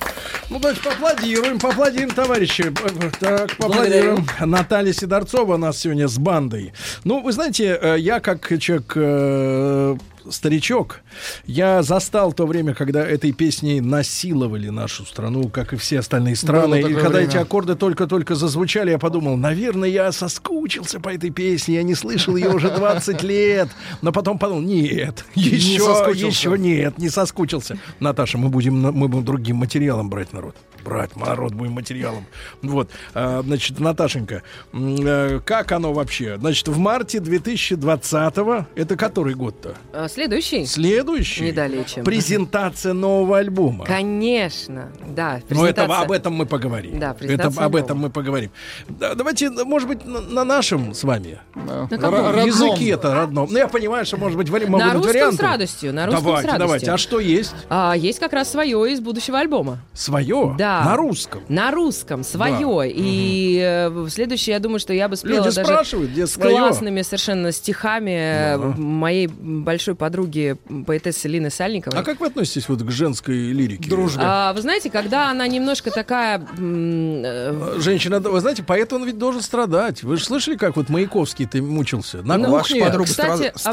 [0.50, 2.72] Ну, давайте поаплодируем, поаплодируем, товарищи.
[3.18, 4.24] Так, поаплодируем.
[4.38, 6.72] Наталья Сидорцова у нас сегодня с бандой.
[7.02, 9.96] Ну, вы знаете, э, я как человек э,
[10.30, 11.00] старичок.
[11.46, 16.80] Я застал то время, когда этой песней насиловали нашу страну, как и все остальные страны.
[16.80, 17.26] И когда время.
[17.26, 22.36] эти аккорды только-только зазвучали, я подумал, наверное, я соскучился по этой песне, я не слышал
[22.36, 23.68] ее уже 20 лет.
[24.02, 26.26] Но потом подумал, нет, еще, соскучился.
[26.26, 27.78] еще нет, не соскучился.
[28.00, 30.56] Наташа, мы будем, мы будем другим материалом брать народ.
[30.88, 32.24] Брать народ будем материалом.
[32.62, 34.42] Вот, а, значит, Наташенька,
[34.72, 36.38] э, как оно вообще?
[36.38, 39.74] Значит, в марте 2020-го, это который год-то?
[39.92, 40.64] А, Следующий?
[40.64, 41.44] Следующий?
[41.44, 42.04] Не далее, чем.
[42.04, 43.84] Презентация нового альбома.
[43.84, 45.42] Конечно, да.
[45.50, 46.98] Ну, это, об этом мы поговорим.
[46.98, 48.50] Да, это, об этом мы поговорим.
[48.88, 52.14] Да, давайте, может быть, на, на нашем с вами На каком?
[52.14, 52.46] Родном.
[52.46, 53.48] языке-то родном.
[53.50, 55.36] Ну, я понимаю, что, может быть, могут На быть русском варианты.
[55.36, 56.66] с радостью, на русском давайте, с радостью.
[56.66, 56.90] давайте.
[56.92, 57.54] А что есть?
[57.68, 59.80] А, есть как раз свое из будущего альбома.
[59.92, 60.54] Свое?
[60.56, 60.77] Да.
[60.84, 61.42] На русском?
[61.48, 62.90] На русском, свое.
[62.90, 66.32] И э, в следующее, я думаю, что я бы спела Люди даже спрашивают, где с
[66.32, 66.56] свое?
[66.56, 68.10] классными совершенно стихами
[68.54, 70.56] э, моей большой подруги,
[70.86, 71.98] поэтессы Лины Сальниковой.
[71.98, 73.88] А как вы относитесь вот к женской лирике?
[74.20, 76.40] А, вы знаете, когда она немножко такая...
[76.58, 80.02] э, Женщина, вы знаете, поэт он ведь должен страдать.
[80.02, 82.22] Вы же слышали, как вот Маяковский ты мучился?
[82.22, 82.80] На Ну, кухне.
[83.04, 83.68] кстати, а-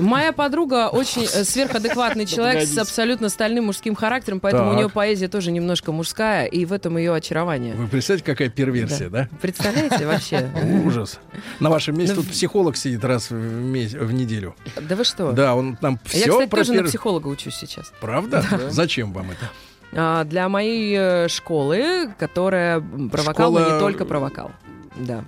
[0.00, 5.28] Моя подруга очень э, сверхадекватный человек с абсолютно стальным мужским характером, поэтому у нее поэзия
[5.28, 7.74] тоже немножко мужская, и в этом ее очарование.
[7.74, 9.28] Вы представляете, какая перверсия, да?
[9.40, 10.48] Представляете вообще?
[10.84, 11.18] Ужас.
[11.60, 14.54] На вашем месте Ну, тут психолог сидит раз в, неделю.
[14.80, 15.32] Да вы что?
[15.32, 17.92] Да, он там Я, все кстати, про тоже на психолога учусь сейчас.
[18.00, 18.44] Правда?
[18.50, 18.70] Да.
[18.70, 19.50] Зачем вам это?
[19.92, 24.50] А, Для моей э, школы, которая м, провокал, но Школа- не только провокал.
[24.96, 25.24] Да.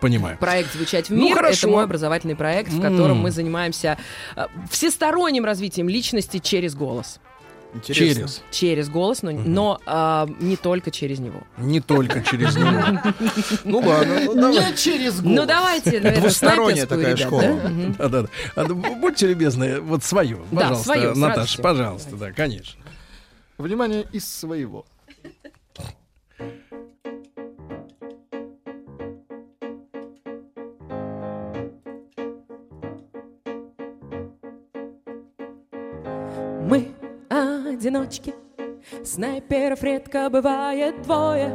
[0.00, 0.38] Понимаю.
[0.38, 1.66] Проект «Звучать в Ну, мир»— хорошо.
[1.66, 3.22] это мой образовательный проект, в котором М.
[3.24, 3.98] мы занимаемся
[4.36, 7.20] э, всесторонним развитием личности через голос.
[7.82, 8.42] Через.
[8.50, 11.42] Через голос, но, но а, не только через него.
[11.58, 12.70] Не только через него.
[13.64, 14.70] Ну ладно, ну давай.
[14.70, 17.42] Не через Ну давайте, наверное, Двусторонняя такая школа.
[17.42, 17.68] да?
[17.68, 17.94] Мгм.
[17.94, 18.28] Да, да, да.
[18.56, 22.80] А, ну, Будьте любезны, вот свое, Да, пожалуйста, Наташа, пожалуйста, да, конечно.
[23.58, 24.84] Внимание из своего.
[37.84, 38.34] Одиночки,
[39.04, 41.54] снайперов редко бывает двое.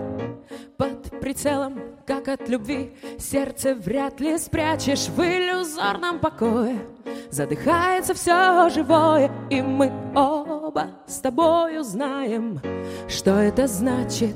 [0.77, 6.77] Под прицелом, как от любви, сердце вряд ли спрячешь в иллюзорном покое.
[7.31, 12.61] Задыхается все живое, и мы оба с тобою знаем,
[13.07, 14.35] что это значит.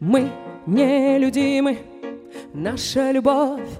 [0.00, 0.32] Мы
[0.66, 1.78] нелюдимы,
[2.52, 3.70] наша любовь,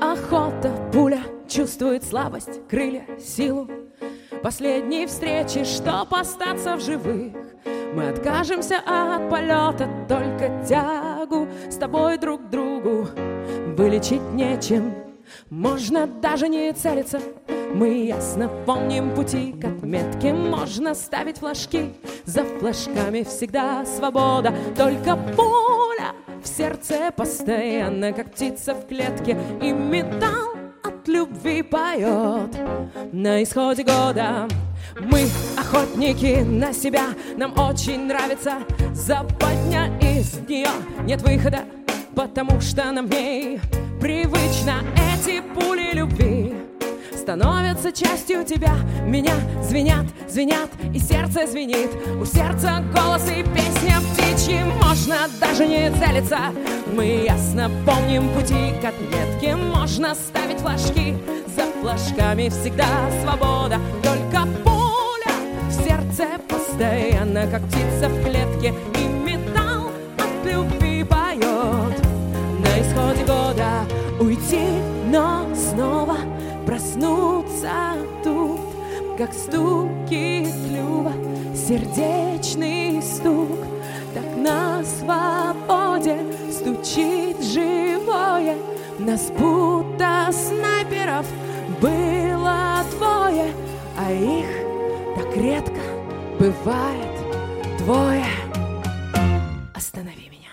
[0.00, 3.68] охота, пуля чувствует слабость, крылья, силу
[4.42, 7.32] последней встречи, чтоб остаться в живых.
[7.94, 13.08] Мы откажемся от полета, только тягу с тобой друг другу
[13.76, 14.94] вылечить нечем.
[15.48, 17.20] Можно даже не целиться,
[17.72, 20.32] мы ясно помним пути к отметке.
[20.32, 21.94] Можно ставить флажки,
[22.24, 24.52] за флажками всегда свобода.
[24.76, 29.38] Только пуля в сердце постоянно, как птица в клетке.
[29.62, 30.59] И металл
[31.00, 32.56] от любви поет
[33.12, 34.48] на исходе года.
[35.00, 38.58] Мы охотники на себя, нам очень нравится
[38.92, 40.68] западня из нее.
[41.04, 41.60] Нет выхода,
[42.14, 43.60] потому что нам в ней
[44.00, 44.82] привычно
[45.14, 46.29] эти пули любви
[47.30, 48.74] становятся частью тебя.
[49.06, 51.88] Меня звенят, звенят, и сердце звенит.
[52.20, 56.38] У сердца голос и песня птичьи, можно даже не целиться.
[56.92, 61.16] Мы ясно помним пути к отметке, можно ставить флажки.
[61.54, 62.88] За флажками всегда
[63.22, 65.32] свобода, только пуля
[65.68, 68.74] в сердце постоянно, как птица в клетке.
[68.98, 71.96] И металл от любви поет
[72.58, 73.86] на исходе года
[74.18, 74.66] уйти,
[75.12, 76.16] но снова
[76.70, 78.60] проснуться тут,
[79.18, 81.12] как стуки клюва,
[81.52, 83.58] сердечный стук,
[84.14, 86.20] так на свободе
[86.52, 88.56] стучит живое.
[89.00, 91.26] Нас будто снайперов
[91.80, 93.52] было двое,
[93.98, 94.46] а их
[95.16, 95.80] так редко
[96.38, 98.26] бывает двое.
[99.74, 100.52] Останови меня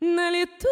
[0.00, 0.68] на лету.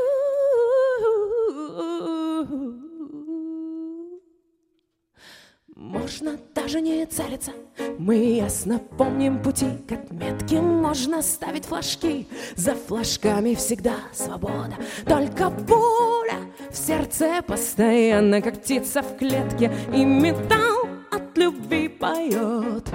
[5.82, 7.50] Можно даже не целиться.
[7.98, 10.60] Мы ясно помним пути к отметке.
[10.60, 12.28] Можно ставить флажки.
[12.54, 14.76] За флажками всегда свобода.
[15.04, 16.38] Только пуля
[16.70, 19.72] в сердце постоянно Как птица в клетке.
[19.92, 22.88] И металл от любви поет.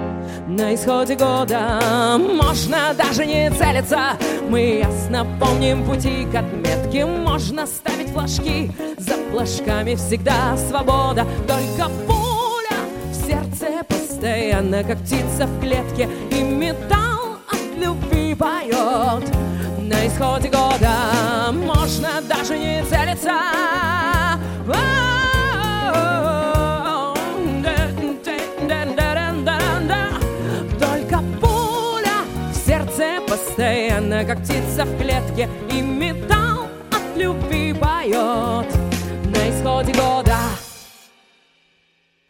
[0.48, 1.78] На исходе года
[2.18, 4.16] Можно даже не целиться.
[4.48, 7.04] Мы ясно помним пути к отметке.
[7.04, 8.72] Можно ставить флажки.
[8.96, 11.26] За флажками всегда свобода.
[11.46, 12.17] Только пуля
[14.18, 19.24] постоянно как птица в клетке И металл от любви поет.
[19.78, 23.32] На исходе года можно даже не целиться.
[30.80, 32.18] Только пуля
[32.52, 38.66] в сердце постоянно как птица в клетке И металл от любви поет.
[39.24, 40.27] На исходе года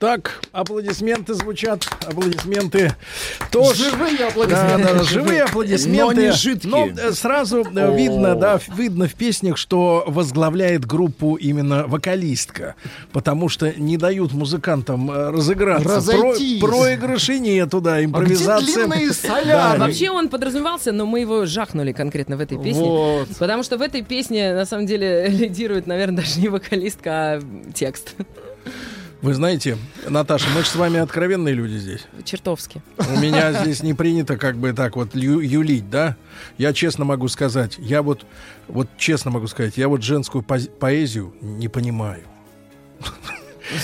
[0.00, 2.94] Так, аплодисменты звучат, аплодисменты
[3.50, 3.90] тоже.
[3.90, 4.84] Живые аплодисменты.
[4.84, 6.04] Да, да, живые аплодисменты.
[6.04, 6.70] Но не жидкие.
[6.70, 12.76] Но, э, сразу э, видно, да, в- видно в песнях, что возглавляет группу именно вокалистка,
[13.12, 15.88] потому что не дают музыкантам э, разыграться.
[15.96, 16.60] Разойтись.
[16.60, 18.86] Про- проигрышей нету, да, импровизация.
[18.86, 19.44] длинные соля?
[19.48, 22.84] Да, Вообще он подразумевался, но мы его жахнули конкретно в этой песне.
[22.84, 23.28] Вот.
[23.36, 27.42] Потому что в этой песне, на самом деле, лидирует, наверное, даже не вокалистка, а
[27.74, 28.14] текст.
[29.20, 29.76] Вы знаете,
[30.08, 32.06] Наташа, мы же с вами откровенные люди здесь.
[32.24, 32.82] Чертовски.
[32.98, 36.16] У меня здесь не принято как бы так вот ю- юлить, да?
[36.56, 38.24] Я честно могу сказать, я вот,
[38.68, 42.22] вот честно могу сказать, я вот женскую поэзию не понимаю.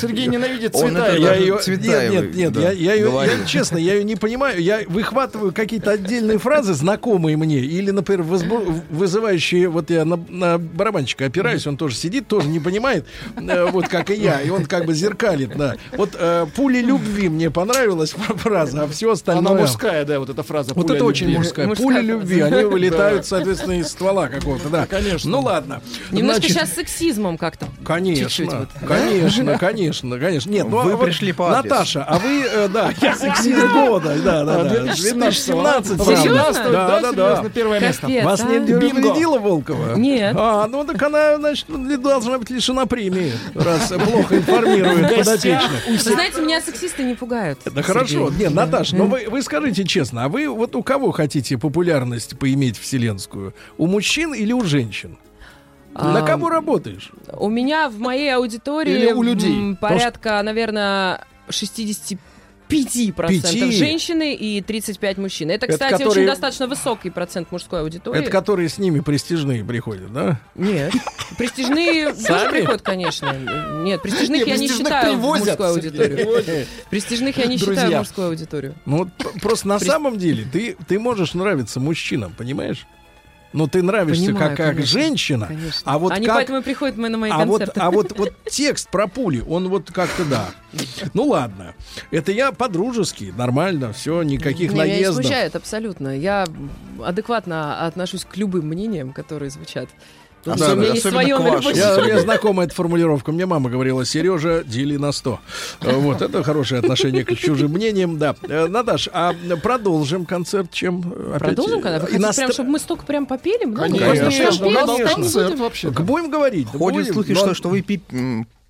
[0.01, 1.13] Сергей ненавидит Он цвета.
[1.13, 4.17] Я даже ее, нет, нет, нет, да, я, я ее, я, честно, я ее не
[4.17, 4.61] понимаю.
[4.61, 9.69] Я выхватываю какие-то отдельные фразы, знакомые мне, или, например, возбу- вызывающие.
[9.69, 13.07] Вот я на, на барабанщика опираюсь, он тоже сидит, тоже не понимает,
[13.37, 15.77] э, вот как и я, и он как бы зеркалит, да.
[15.97, 19.53] Вот э, пули любви мне понравилась фраза, а все остальное.
[19.53, 20.75] Она мужская, да, вот эта фраза.
[20.75, 21.39] Вот «пуля это очень любви».
[21.39, 21.67] мужская.
[21.67, 24.87] Мужская Пули любви, они вылетают, соответственно, из ствола какого-то, да.
[24.87, 25.31] Конечно.
[25.31, 25.83] Ну ладно.
[26.11, 27.69] Немножко Значит, сейчас сексизмом как-то.
[27.85, 28.69] Конечно, вот.
[28.87, 30.51] конечно, конечно, конечно.
[30.51, 31.75] Нет, ну, Вы а вот, пришли по адресу.
[31.75, 34.83] Наташа, а вы, э, да, я сексист года, да, да, А, да.
[34.83, 36.13] 2017, 2017, а, правда.
[36.13, 38.09] 18, Да, да, да, первое место.
[38.23, 38.61] Вас не а?
[38.61, 38.81] Бинго.
[38.81, 39.95] повредила Волкова?
[39.97, 40.35] Нет.
[40.39, 45.87] А, ну так она, значит, ли- должна быть лишена премии, раз плохо информирует подопечных.
[45.89, 47.59] Вы знаете, меня сексисты не пугают.
[47.65, 48.31] Да хорошо.
[48.39, 52.79] Нет, Наташа, но вы, вы скажите честно, а вы вот у кого хотите популярность поиметь
[52.79, 53.55] вселенскую?
[53.79, 55.19] У мужчин или у женщин?
[55.95, 57.11] На А, кого работаешь?
[57.33, 59.77] У меня в моей аудитории Или у людей?
[59.81, 62.19] порядка, наверное, 65%
[63.29, 63.71] Пяти?
[63.73, 65.51] женщины и 35 мужчин.
[65.51, 68.21] Это, Это кстати, которые- очень достаточно высокий процент мужской аудитории.
[68.23, 70.41] Это которые с ними престижные приходят, да?
[70.55, 70.93] Нет.
[71.39, 73.33] Престижные тоже приходят, конечно.
[73.83, 76.67] Нет, престижных я не считаю мужскую аудиторию.
[76.91, 78.75] Престижных я не считаю мужскую аудиторию.
[78.87, 79.09] Ну
[79.43, 82.87] просто на самом деле ты, ты можешь нравиться мужчинам, понимаешь?
[83.55, 85.83] Но ты нравишься Понимаю, как, как конечно, женщина, конечно.
[85.85, 86.35] а вот Они как...
[86.35, 87.81] поэтому и приходят на мои а вот, концерты.
[87.81, 90.49] а вот, вот текст про пули, он вот как-то да.
[91.15, 91.75] Ну ладно,
[92.11, 95.25] это я по-дружески, нормально, все, никаких Не, меня не наездов.
[95.25, 96.19] смущает абсолютно.
[96.19, 96.47] Я
[97.01, 99.89] адекватно отношусь к любым мнениям, которые звучат.
[100.45, 101.37] Потому что у меня есть особенно свое
[101.77, 103.33] Я, мне знакома эта формулировка.
[103.33, 105.41] Мне мама говорила, Сережа, дели на 100.
[105.81, 108.37] Э, Вот, это хорошее отношение к чужим мнениям, да.
[108.43, 111.03] Э, Наташ, а продолжим концерт чем?
[111.39, 113.65] Продолжим, когда вы э, хотите иностр- прям, чтобы мы столько прям попели?
[113.65, 113.89] много?
[113.99, 115.59] Конечно, конечно, будем?
[115.59, 115.91] вообще.
[115.91, 116.69] К- Будем говорить.
[116.73, 117.81] да Ходят слухи, но- что, что вы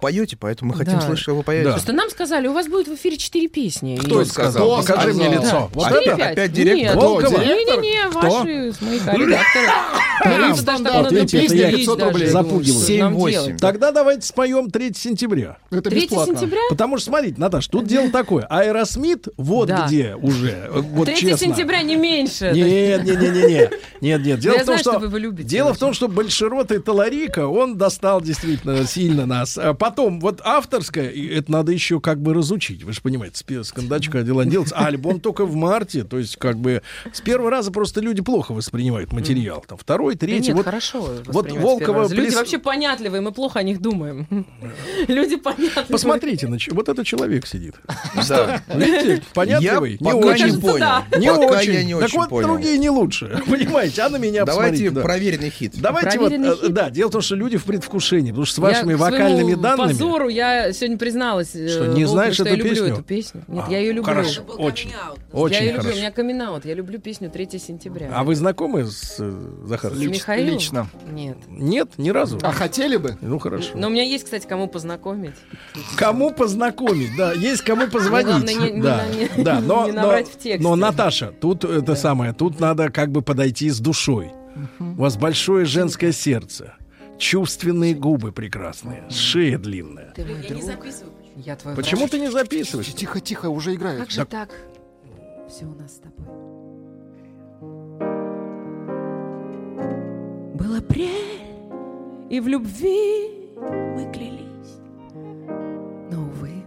[0.05, 1.01] поете, поэтому мы хотим Да.
[1.01, 1.65] слышать, что вы поете.
[1.65, 1.71] Да.
[1.73, 3.97] Просто нам сказали, у вас будет в эфире четыре песни.
[3.97, 4.83] Кто И- сказал?
[4.83, 5.43] Кто Покажи мне сказал?
[5.45, 5.71] лицо.
[5.73, 6.17] Вот Четыре, это?
[6.17, 6.33] пять?
[6.33, 6.97] опять директор?
[6.97, 8.21] Не-не-не, Кто?
[8.21, 9.67] ваши, мои редакторы.
[10.23, 12.27] Тариф Даже так стандарт, надо видите, это песни я есть 500 даже, рублей.
[12.27, 12.83] я думаю, Запугиваю.
[12.85, 13.31] что нам 7-8.
[13.33, 13.61] делать?
[13.61, 15.57] Тогда давайте споем 3 сентября.
[15.71, 16.35] Это 3 бесплатно.
[16.37, 16.61] сентября?
[16.71, 18.47] Потому что, смотрите, Наташ, тут дело такое.
[18.49, 19.87] Аэросмит вот Да.
[19.87, 20.51] где уже.
[20.51, 21.39] э, Вот 3 честно.
[21.39, 22.53] сентября не меньше.
[22.55, 24.39] Нет, нет, нет, нет, нет, нет.
[24.41, 26.79] Дело я в том, знаю, что что вы его любите дело в том, что большеротый
[26.79, 29.59] Таларика, он достал действительно сильно нас.
[29.59, 32.83] А потом вот авторское, это надо еще как бы разучить.
[32.83, 34.75] Вы же понимаете, с, кондачка дела делается.
[34.77, 38.53] А альбом только в марте, то есть как бы с первого раза просто люди плохо
[38.53, 39.65] воспринимают материал.
[39.67, 40.49] Там второй, Да третий.
[40.49, 41.09] нет, вот хорошо.
[41.27, 42.09] вот Волкова.
[42.09, 44.27] Люди плес- вообще понятливые, мы плохо о них думаем.
[45.09, 45.87] Люди понятливые.
[45.89, 47.75] Посмотрите, на ч- вот этот человек сидит.
[48.29, 48.63] Да.
[48.75, 50.55] Видите, понятливый, Я не пока очень.
[50.57, 50.79] не понял.
[50.79, 51.05] да.
[51.19, 51.73] Не Пока очень.
[51.73, 52.49] я не так вот понял.
[52.49, 53.43] другие не лучше.
[53.49, 55.01] Понимаете, а на меня Давайте посмотрите, да.
[55.03, 55.73] проверенный хит.
[55.81, 56.73] Давайте вот, Проверенный э, хит.
[56.73, 59.93] да, дело в том, что люди в предвкушении, потому что с вашими вокальными своему данными...
[59.99, 62.93] позору я сегодня призналась, э, Что, не знаешь что эту я люблю песню?
[62.95, 63.45] эту песню.
[63.49, 64.05] Нет, А, я ее люблю.
[64.05, 64.93] Хорошо, очень,
[65.33, 68.11] очень я ее люблю, у меня камин Я люблю песню 3 сентября.
[68.13, 69.33] А вы знакомы с э,
[69.67, 70.11] Захаровичем?
[70.13, 70.51] Михаилом?
[70.55, 70.87] лично.
[71.11, 71.37] Нет.
[71.49, 72.39] Нет, ни разу.
[72.43, 73.17] А хотели бы?
[73.21, 73.71] Ну хорошо.
[73.75, 75.35] Но у меня есть, кстати, кому познакомить.
[75.97, 78.27] Кому познакомить, да, есть кому позвонить.
[78.27, 80.59] главное, не- не да, не- да, но, не но- наврать в тексте.
[80.63, 84.33] но, Наташа, тут это самое, тут надо как бы подойти с душой.
[84.79, 86.75] У вас большое женское сердце,
[87.19, 90.13] чувственные губы прекрасные, шея длинная.
[90.15, 90.63] Ты мой друг.
[91.37, 92.11] Я твой Почему враг.
[92.11, 92.95] ты не записываешь?
[92.95, 94.01] Тихо, тихо, уже играет.
[94.01, 94.51] Как же так?
[95.49, 96.25] Все у нас с тобой.
[100.55, 101.43] Был апрель,
[102.31, 104.79] и в любви мы клялись.
[106.11, 106.65] Но, увы,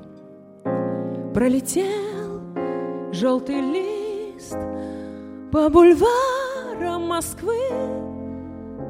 [1.34, 2.41] пролетел
[3.14, 4.57] желтый лист
[5.52, 8.07] по бульварам Москвы.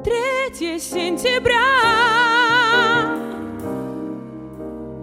[0.08, 1.60] 3 сентября,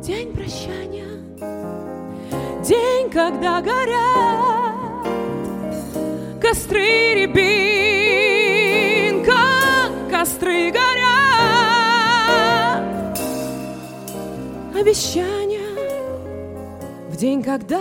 [0.02, 1.22] день прощания,
[2.64, 5.06] день, когда горят
[6.42, 10.96] костры рябин, как костры горят.
[14.74, 16.02] Обещания
[17.12, 17.80] в день, когда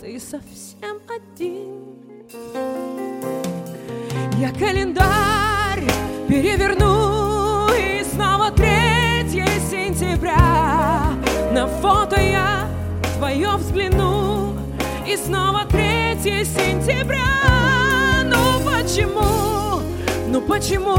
[0.00, 2.00] ты совсем один.
[4.38, 5.49] Я календарь
[6.30, 8.68] переверну и снова 3
[9.68, 11.12] сентября.
[11.52, 12.68] На фото я
[13.16, 14.54] твое взгляну
[15.04, 17.18] и снова 3 сентября.
[18.26, 19.80] Ну почему,
[20.28, 20.94] ну почему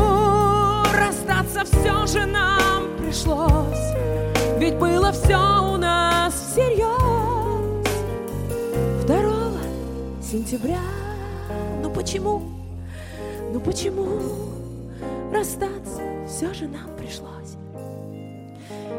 [0.94, 3.88] расстаться все же нам пришлось?
[4.58, 5.38] Ведь было все
[5.74, 7.88] у нас всерьез.
[9.08, 9.18] 2
[10.22, 10.82] сентября.
[11.82, 12.42] Ну почему?
[13.54, 14.51] Ну почему
[15.32, 17.56] расстаться все же нам пришлось?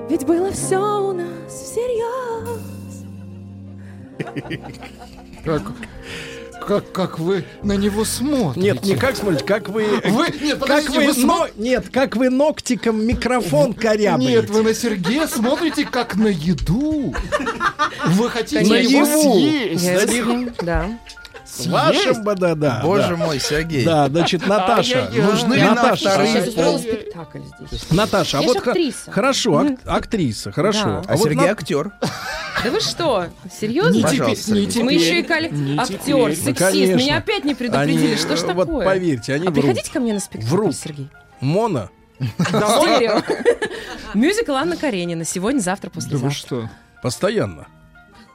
[0.08, 2.60] Ведь было все у нас всерьез.
[5.44, 5.62] Как,
[6.66, 8.72] как, как вы на него смотрите?
[8.72, 9.84] Нет, не как смотрите, как вы...
[10.04, 14.32] Вы- нет, как вы, вы смо- но- Нет, как вы ногтиком микрофон корябаете.
[14.32, 17.14] Нет, вы на Сергея смотрите как на еду.
[18.06, 20.56] Вы хотите На его съесть.
[20.62, 20.88] Да.
[21.52, 22.80] С вашим бы, да, да.
[22.82, 23.16] Боже да.
[23.16, 23.84] мой, Сергей.
[23.84, 25.00] Да, значит, Наташа.
[25.04, 25.26] Ай-яй-яй.
[25.30, 27.90] Нужны ли Наташа, спектакль здесь.
[27.90, 29.10] Наташа, а вот актриса.
[29.10, 31.02] хорошо, ак- актриса, хорошо.
[31.06, 31.12] Да.
[31.12, 31.90] А Сергей на- актер.
[32.64, 33.26] Да вы что?
[33.60, 33.96] Серьезно?
[33.96, 34.82] Не Пожалуйста, не.
[34.82, 35.48] Мы еще и кали...
[35.50, 36.36] Не актер, теперь.
[36.36, 36.46] сексист.
[36.46, 36.94] Ну, конечно.
[36.94, 38.06] Меня опять не предупредили.
[38.06, 38.86] Они, что ж э, вот такое?
[38.86, 39.64] поверьте, они а врут.
[39.64, 40.74] приходите ко мне на спектакль, Врут.
[40.76, 41.08] Сергей.
[41.40, 41.90] Мона.
[42.18, 43.20] Стерео.
[44.14, 45.24] Мюзикл Анна Каренина.
[45.24, 46.30] Сегодня, завтра, Да вы послезавтра.
[46.30, 46.70] что?
[47.02, 47.66] Постоянно.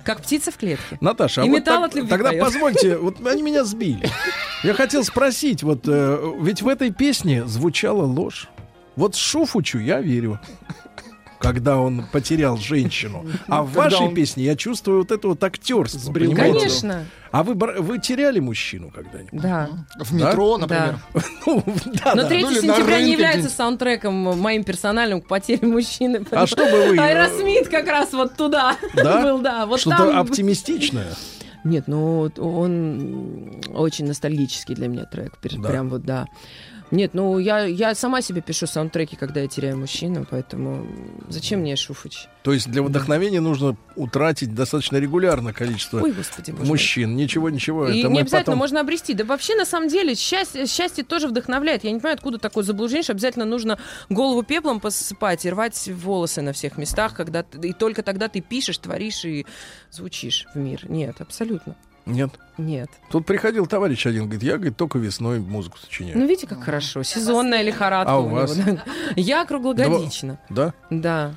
[0.08, 0.98] Как птица в клетке.
[1.02, 2.42] Наташа, И а вот металл так- от любви тогда поет.
[2.42, 4.10] позвольте, вот они меня сбили.
[4.64, 8.48] Я хотел спросить, вот э, ведь в этой песне звучала ложь.
[8.96, 10.40] Вот Шуфучу я верю,
[11.40, 13.26] когда он потерял женщину.
[13.48, 16.12] А в вашей он- песне я чувствую вот это вот актерство.
[16.14, 17.06] Конечно.
[17.32, 19.42] А вы, вы теряли мужчину когда-нибудь?
[19.42, 19.70] Да.
[20.00, 21.00] В метро, например.
[21.46, 21.64] Ну,
[22.04, 22.28] да, Но да.
[22.28, 26.26] 3 Ну сентября не является саундтреком моим персональным к потере мужчины.
[26.32, 29.22] А что бы вы, Аэросмит как раз вот туда Да?
[29.24, 29.66] был, да.
[29.66, 30.20] Вот Что-то там...
[30.20, 31.14] оптимистичное.
[31.64, 35.34] Нет, ну он очень ностальгический для меня трек.
[35.42, 35.70] Пер- Да.
[35.70, 36.28] Прям вот, да.
[36.92, 40.88] Нет, ну я, я сама себе пишу саундтреки, когда я теряю мужчину, поэтому
[41.28, 42.28] зачем мне Шуфыч?
[42.44, 46.70] То есть для вдохновения нужно утратить достаточно регулярно количество Ой, господи, боже мой.
[46.70, 47.16] мужчин.
[47.18, 47.90] Ничего, ничего.
[47.90, 48.60] И это не обязательно потом...
[48.60, 49.14] можно обрести.
[49.14, 51.84] Да вообще, на самом деле, счастье, счастье тоже вдохновляет.
[51.84, 56.42] Я не понимаю, откуда такое заблуждение, что обязательно нужно голову пеплом посыпать и рвать волосы
[56.42, 59.46] на всех местах, когда и только тогда ты пишешь, творишь и
[59.92, 60.90] звучишь в мир.
[60.90, 61.76] Нет, абсолютно.
[62.14, 62.32] Нет.
[62.58, 62.90] Нет.
[63.12, 66.18] Тут приходил товарищ один, говорит, я, говорит, только весной музыку сочиняю.
[66.18, 67.04] Ну, видите, как хорошо.
[67.04, 68.14] Сезонная лихорадка.
[68.14, 68.56] А у него, вас?
[68.56, 68.84] да.
[69.16, 70.40] Я круглогодично.
[70.50, 70.74] Да?
[70.90, 71.36] Да.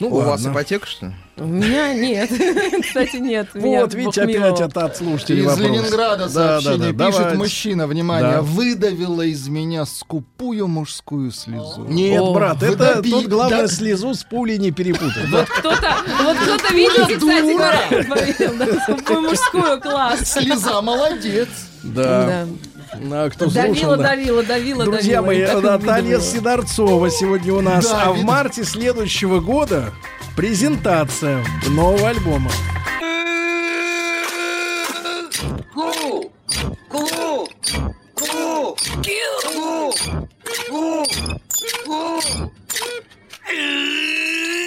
[0.00, 0.52] Ну, У вас ладно.
[0.52, 1.12] ипотека, что ли?
[1.36, 2.28] У меня нет.
[2.82, 3.48] Кстати, нет.
[3.54, 5.58] Вот, видите, опять это от слушателей Из.
[5.58, 8.42] Ленинграда Да, сообщение пишет мужчина, внимание, Да.
[8.42, 11.84] выдавила из меня скупую мужскую слезу.
[11.88, 15.28] Нет, брат, это тут главное слезу с пулей не перепутать.
[15.30, 20.20] Вот кто-то, вот кто-то, видите, кстати скупую мужскую класс.
[20.32, 21.48] Слеза молодец.
[21.82, 22.46] Да.
[22.94, 24.02] А кто Давила, слушал, да.
[24.10, 25.50] давила, давила, Друзья давила.
[25.52, 26.20] мои, и Наталья.
[26.20, 27.88] Сидорцова сегодня у нас.
[27.88, 29.92] Да, а в марте следующего года
[30.36, 32.50] презентация нового альбома.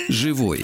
[0.10, 0.64] Живой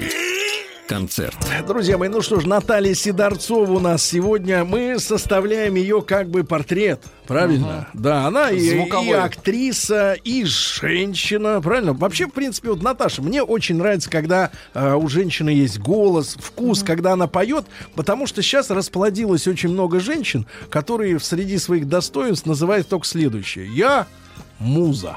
[0.92, 1.38] концерт.
[1.66, 4.66] Друзья мои, ну что ж, Наталья Сидорцова у нас сегодня.
[4.66, 7.00] Мы составляем ее как бы портрет.
[7.28, 7.88] Правильно?
[7.94, 11.62] Да, она и, и актриса, и женщина.
[11.62, 11.94] Правильно?
[11.94, 16.84] Вообще, в принципе, вот Наташа, мне очень нравится, когда э, у женщины есть голос, вкус,
[16.84, 22.46] когда она поет, потому что сейчас расплодилось очень много женщин, которые в среди своих достоинств
[22.46, 23.74] называют только следующее.
[23.74, 24.08] Я
[24.60, 25.16] муза.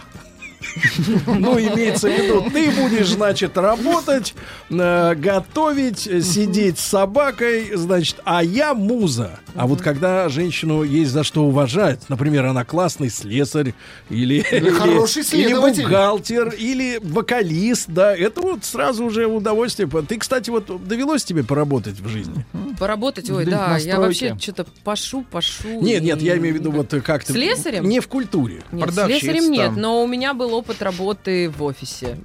[1.27, 4.35] Ну, имеется в виду, ты будешь, значит, работать,
[4.70, 9.41] э, готовить, э, сидеть с собакой, значит, а я муза.
[9.55, 13.74] А вот когда женщину есть за что уважать, например, она классный слесарь,
[14.11, 15.82] или, или, хороший или следователь.
[15.85, 19.89] бухгалтер, или вокалист, да, это вот сразу уже удовольствие.
[20.09, 22.45] Ты, кстати, вот довелось тебе поработать в жизни?
[22.78, 25.81] Поработать, ой, Да, я вообще что-то пошу, пошу.
[25.81, 27.32] Нет, нет, я имею в виду вот как-то...
[27.32, 27.89] Слесарем?
[27.89, 28.62] Не в культуре.
[28.73, 32.16] Нет, слесарем нет, но у меня был опыт работы в офисе.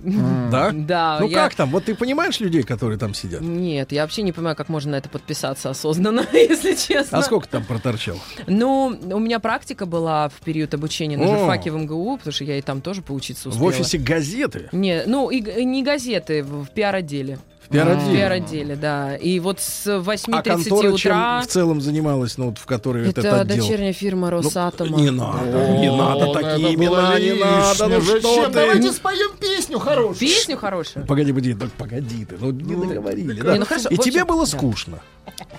[0.52, 0.72] Да?
[0.90, 1.18] Да.
[1.20, 1.70] Ну я- как там?
[1.72, 3.42] Вот ты понимаешь людей, которые там сидят?
[3.42, 7.18] Нет, я вообще не понимаю, как можно на это подписаться осознанно, если честно.
[7.18, 8.18] А сколько там проторчал?
[8.48, 12.58] Ну, у меня практика была в период обучения на журфаке в МГУ, потому что я
[12.58, 13.68] и там тоже поучиться В успела.
[13.70, 14.70] офисе газеты?
[14.72, 17.40] Не, ну, и, не газеты, в, в пиар-отделе.
[17.70, 18.10] Пиар-отделе?
[18.10, 19.16] В пиар-отделе, да.
[19.16, 20.98] И вот с 8.30 А контора утра...
[20.98, 23.58] чем в целом занималась, ну вот в которой вот Это этот отдел?
[23.64, 24.98] дочерняя фирма Росатома.
[24.98, 28.52] Не надо, не надо такие имена, не надо, ну что ты?
[28.54, 30.16] Давайте споем песню хорошую.
[30.16, 31.06] Песню хорошую.
[31.06, 33.56] Погоди, погоди, так погоди ты, ну не договорили, Не, да?
[33.56, 34.52] ну хорошо, И в тебе общем, было да.
[34.58, 35.00] скучно.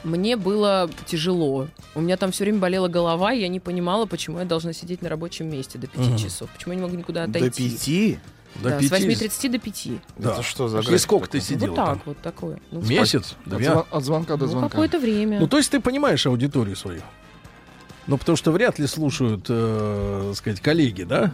[0.02, 1.68] Мне было тяжело.
[1.94, 5.00] У меня там все время болела голова, и я не понимала, почему я должна сидеть
[5.00, 6.16] на рабочем месте до пяти Мгм.
[6.18, 6.50] часов.
[6.50, 7.70] Почему я не могу никуда До отойти.
[7.70, 8.18] пяти?
[8.56, 8.88] До Да, пяти?
[8.88, 9.88] с 8.30 до 5.
[10.18, 10.32] Да.
[10.32, 11.46] Это что за И график сколько ты такой?
[11.54, 12.02] сидела Вот так там?
[12.04, 12.60] вот такое.
[12.70, 13.36] Ну, Месяц?
[13.46, 14.68] От, звон- от звонка до Ну, звонка.
[14.70, 15.38] какое-то время.
[15.40, 17.00] Ну, то есть ты понимаешь аудиторию свою?
[18.10, 21.30] Ну, потому что вряд ли слушают, э, так сказать, коллеги, да?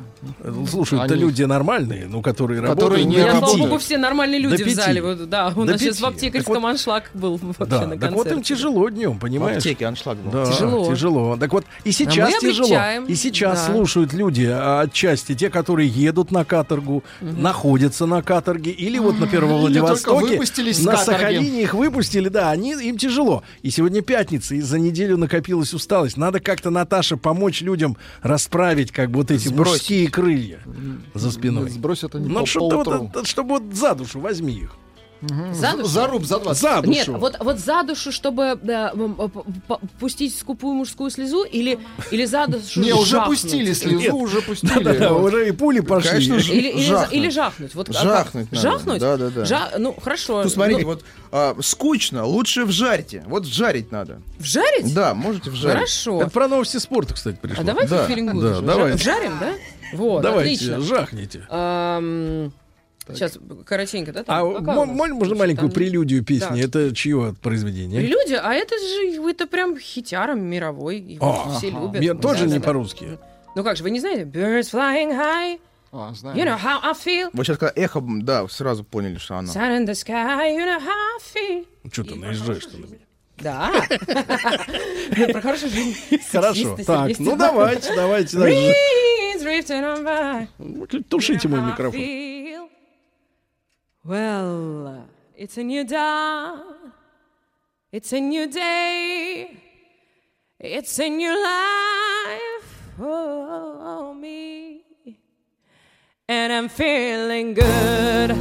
[0.70, 3.08] Слушают-то Они- люди нормальные, ну, которые, Которые работают.
[3.08, 5.00] не Я, слава богу, все нормальные люди До в зале.
[5.00, 6.02] Вот, да, у До нас сейчас пяти.
[6.02, 9.56] в аптекарском вот- аншлаг был вообще Да, на так вот им тяжело днем, В понимаешь?
[9.56, 10.30] аптеке аншлаг был.
[10.32, 10.86] Да, Тяжело.
[10.92, 11.36] тяжело.
[11.38, 12.66] Так вот, и сейчас мы тяжело.
[12.66, 13.72] облегчаем, И сейчас да.
[13.72, 19.46] слушают люди а, отчасти те, которые едут на каторгу, находятся на каторге, или вот, например,
[19.46, 20.38] во Владивостоке.
[20.84, 20.96] на.
[20.98, 23.42] Сахалине их выпустили, да, они, им тяжело.
[23.62, 26.16] И сегодня пятница, и за неделю накопилась усталость.
[26.16, 29.72] Надо как-то, Наташа, помочь людям расправить как бы вот эти Сбросить.
[29.74, 30.60] мужские крылья
[31.14, 31.70] за спиной.
[31.70, 32.98] Сбросят они Ну, по- что-то поутру.
[32.98, 34.72] вот, это- чтобы вот за душу возьми их.
[35.52, 35.88] За душу?
[35.88, 36.62] За руб, за 20.
[36.62, 36.90] За душу.
[36.90, 38.92] Нет, вот, вот за душу, чтобы да,
[39.98, 41.78] пустить скупую мужскую слезу, или,
[42.10, 43.40] или за душу Не, уже жахнуть?
[43.40, 44.12] пустили слезу, Нет.
[44.12, 44.72] уже пустили.
[44.84, 45.32] Да-да-да, Вот.
[45.32, 46.10] уже и пули пошли.
[46.10, 46.52] Конечно.
[46.52, 47.12] Или, Жахнуть.
[47.16, 47.74] или жахнуть.
[47.74, 48.02] Вот, а как?
[48.02, 48.48] Жахнуть.
[48.52, 49.00] Жахнуть?
[49.00, 49.42] Да-да-да.
[49.42, 50.42] Жа- Ну, хорошо.
[50.42, 53.24] Ну, смотрите, Ну, вот а, скучно, лучше вжарьте.
[53.26, 54.20] Вот вжарить надо.
[54.38, 54.92] Вжарить?
[54.94, 55.76] Да, можете вжарить.
[55.76, 56.22] Хорошо.
[56.22, 57.62] Это про новости спорта, кстати, пришло.
[57.62, 58.98] А давайте Да, да, давайте.
[58.98, 59.52] Вжарим, да?
[59.94, 60.80] Вот, Давайте, отлично.
[60.80, 61.46] жахните.
[63.08, 64.20] Сейчас, коротенько, да?
[64.20, 64.48] А там?
[64.48, 64.88] У нас?
[64.88, 66.60] можно, можно Там- маленькую прелюдию песни?
[66.60, 66.66] Да.
[66.66, 68.00] Это чье произведение?
[68.00, 70.98] Прелюдия, а это же это прям хитяром мировой.
[70.98, 71.80] Его А, все ага.
[71.82, 72.02] любят.
[72.02, 72.64] Я Да, тоже да, не да.
[72.66, 73.18] по-русски.
[73.54, 74.22] Ну как же, вы не знаете?
[74.24, 75.60] Birds flying high,
[75.92, 76.36] А, знаю.
[76.36, 77.30] you know how I feel.
[77.32, 79.52] Вот сейчас, когда эхо, да, сразу поняли, что она.
[79.52, 81.66] Sun in the sky, you know how I feel.
[81.92, 82.98] Что ты наезжаешь-то на меня?
[83.38, 83.70] Да.
[85.32, 85.94] Про хорошую жизнь.
[86.32, 88.38] Хорошо, так, ну давайте, давайте.
[90.58, 92.00] Ну, Тушите мой микрофон.
[94.06, 96.92] Well, it's a new dawn.
[97.90, 99.56] It's a new day.
[100.60, 104.82] It's a new life for me.
[106.28, 108.36] And I'm feeling good.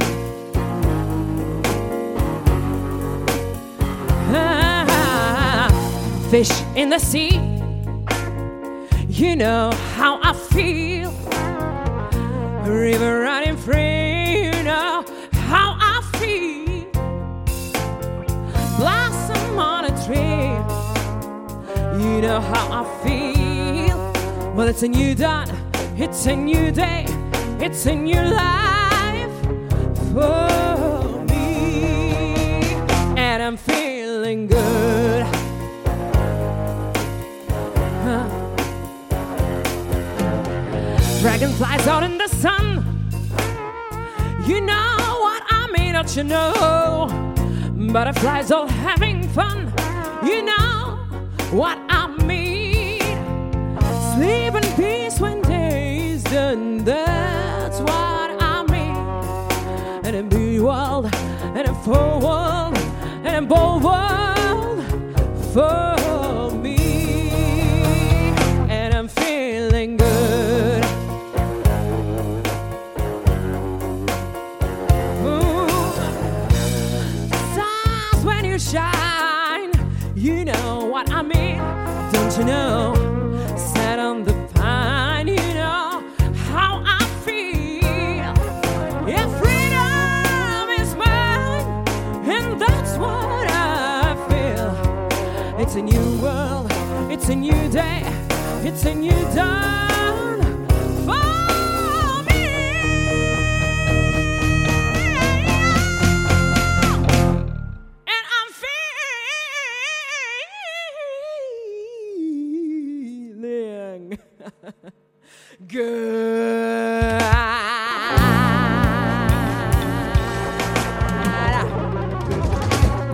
[4.38, 5.66] Ah,
[6.30, 7.40] fish in the sea.
[9.08, 11.10] You know how I feel.
[12.72, 14.44] River running free.
[14.44, 15.15] You know
[20.06, 20.14] Tree.
[22.00, 23.98] You know how I feel.
[24.54, 25.50] Well, it's a new dawn.
[25.96, 27.06] It's a new day.
[27.58, 29.36] It's a new life
[30.12, 32.12] for me.
[33.16, 35.24] And I'm feeling good.
[38.04, 38.28] Huh.
[41.20, 42.64] Dragonflies out in the sun.
[44.46, 47.08] You know what I mean, don't you know?
[47.92, 49.72] Butterflies all having fun.
[50.22, 50.98] You know
[51.50, 53.00] what I mean.
[54.14, 56.84] Sleep in peace when day is done.
[56.84, 58.96] That's what I mean.
[60.04, 62.78] And a big world, and a full world,
[63.24, 64.84] and a bold world
[65.52, 66.05] for
[82.38, 82.94] you know?
[83.56, 86.02] Sat on the pine, you know
[86.50, 88.34] how I feel.
[89.08, 91.66] Yeah, freedom is mine,
[92.28, 95.60] and that's what I feel.
[95.60, 96.70] It's a new world,
[97.10, 98.02] it's a new day,
[98.62, 99.85] it's a new dawn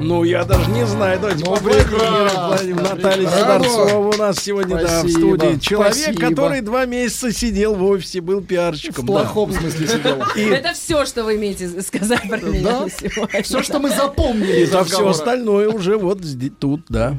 [0.01, 1.21] Ну, я даже не знаю.
[1.21, 2.79] Давайте Ну, поаплодируем.
[2.79, 3.31] прекрасно.
[3.31, 5.59] Сидорцова у нас сегодня да, в студии.
[5.61, 6.21] Человек, спасибо.
[6.29, 9.05] который два месяца сидел в офисе, был пиарщиком.
[9.05, 9.13] В да.
[9.13, 10.23] плохом смысле сидел.
[10.37, 12.89] И Это все, что вы имеете сказать про меня Да?
[12.89, 13.43] сегодня.
[13.43, 16.19] Все, что мы запомнили из за все остальное уже вот
[16.59, 17.17] тут, да.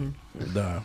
[0.53, 0.83] Да.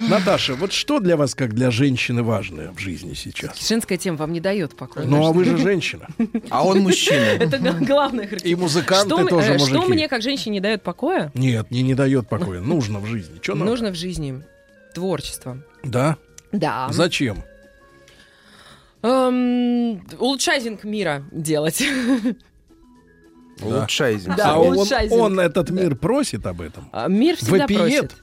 [0.00, 3.66] Наташа, вот что для вас, как для женщины, важное в жизни сейчас?
[3.68, 5.04] Женская тема вам не дает покоя.
[5.04, 6.08] Ну, а вы же женщина.
[6.48, 7.16] А он мужчина.
[7.38, 9.92] Это главное И музыканты что, тоже э, Что мужики.
[9.92, 11.30] мне, как женщине, не дает покоя?
[11.34, 12.60] Нет, не, не дает покоя.
[12.60, 13.38] Нужно в жизни.
[13.42, 13.54] Что?
[13.54, 14.42] Нужно в жизни
[14.94, 15.58] творчество.
[15.84, 16.16] Да?
[16.50, 16.88] Да.
[16.90, 17.42] Зачем?
[19.02, 21.82] Эм, улучшайзинг мира делать.
[23.62, 24.36] Улучшайзинг.
[24.36, 25.20] Да, а он, улучшайзинг.
[25.20, 26.88] он этот мир просит об этом?
[26.92, 27.80] А Мир всегда Вопиет?
[27.80, 28.16] просит.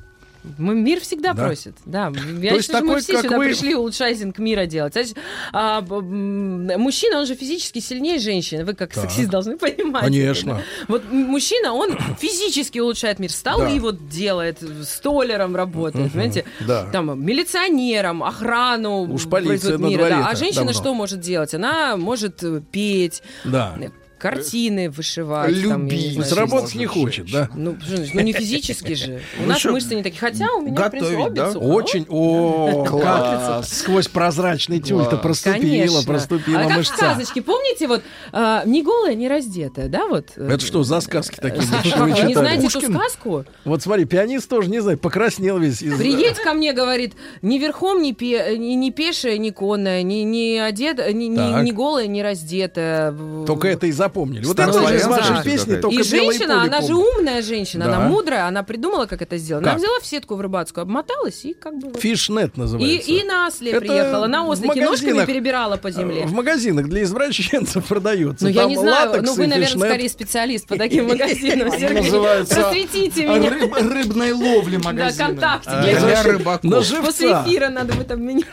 [0.57, 1.45] Мы- Мир всегда Да?
[1.45, 2.11] просит, да.
[2.41, 4.94] Я То считаю, что мы такой, все сюда вы- пришли улучшайзинг мира делать.
[4.94, 5.18] Значит,
[5.53, 8.65] а, мужчина, он же физически сильнее женщины.
[8.65, 9.03] Вы как Так.
[9.06, 10.03] сексист должны понимать.
[10.03, 10.52] Конечно.
[10.52, 10.64] это, да.
[10.88, 13.32] Вот мужчина, он физически улучшает мир.
[13.32, 13.82] Столы Да.
[13.82, 16.11] вот делает, столером работает, Мгм.
[16.14, 16.45] понимаете?
[16.68, 16.86] Да.
[16.91, 20.28] Там милиционером, охрану Уж полиция мира, да.
[20.30, 20.80] А женщина давно.
[20.82, 21.53] что может делать?
[21.53, 23.76] Она может э, петь, Да.
[24.18, 25.52] Картины вышивать.
[25.68, 26.14] там, я не Любить.
[26.14, 27.49] знаю, Сработать что- не хочет, да?
[27.56, 27.77] ну,
[28.14, 29.22] ну не физически же.
[29.39, 30.19] У Ну нас что, мышцы не такие.
[30.19, 31.60] Хотя у меня, в принципе, готовить, да?
[31.60, 33.69] Очень, о, Класс.
[33.80, 39.88] сквозь прозрачный тюль-то проступила, проступила а как сказочке, помните, вот а, не голая, не раздетая,
[39.88, 40.31] да, вот?
[40.35, 41.61] э, Это что за сказки такие?
[41.61, 43.45] Вы вы не знаете эту сказку?
[43.65, 45.98] Вот смотри, пианист тоже не знаю, покраснел весь из...
[45.98, 50.57] Приедь ко мне, говорит, ни верхом, ни, пе- ни, ни пешая, ни конная, ни, ни
[50.57, 53.14] одета, ни, ни, голая, ни раздетая.
[53.45, 54.45] Только это и запомнили.
[54.45, 55.43] Вот это из вашей да.
[55.43, 57.97] песни только И женщина, она же умная женщина, Да.
[57.97, 59.65] она мудрая, она придумала, как это сделать.
[59.65, 61.97] Она взяла в сетку в рыбацкую, обмоталась и как бы...
[61.99, 63.11] Фишнет называется.
[63.11, 66.25] и на осле приехала, на в ослике ножками перебирала по земле.
[66.25, 68.45] В магазинах для извращенцев продается.
[68.45, 73.49] Ну, я Там не знаю, ну вы, наверное, скорее специалист по таким магазинам, Просветите меня.
[73.49, 75.25] рыб- рыбной ловли Да, магазина.
[75.27, 75.67] контакт.
[75.67, 76.88] Я для рыбаков.
[77.05, 78.47] После эфира надо будет обменяться.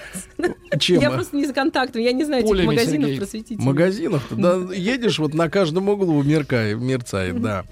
[0.79, 1.01] Чем?
[1.01, 3.19] Я просто не за контактом, я не знаю этих Полями, магазинов, Сергей.
[3.19, 3.61] просветите.
[3.62, 7.65] В магазинах да, едешь, вот на каждом углу меркает, мерцает, да.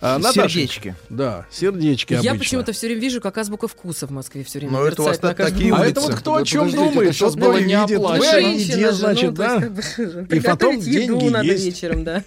[0.00, 0.94] А, Сердечки.
[1.10, 2.38] Да, сердечки Я обычно.
[2.38, 5.18] почему-то все время вижу, как азбука вкуса в Москве все время Ну, это у вас
[5.18, 5.82] такие углу.
[5.82, 6.20] А это вот улицы.
[6.20, 7.98] кто о чем думает, тот было не видит.
[7.98, 8.48] оплачено.
[8.56, 9.56] Еде, значит, ну, да?
[9.56, 11.64] И потом приготовить еду деньги надо есть.
[11.64, 12.22] вечером, да.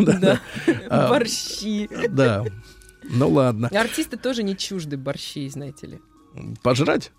[0.00, 0.40] Да.
[0.88, 1.88] А, Борщи.
[2.08, 2.44] Да.
[3.04, 3.68] Ну ладно.
[3.68, 6.00] Артисты тоже не чужды борщей, знаете ли.
[6.62, 7.10] Пожрать?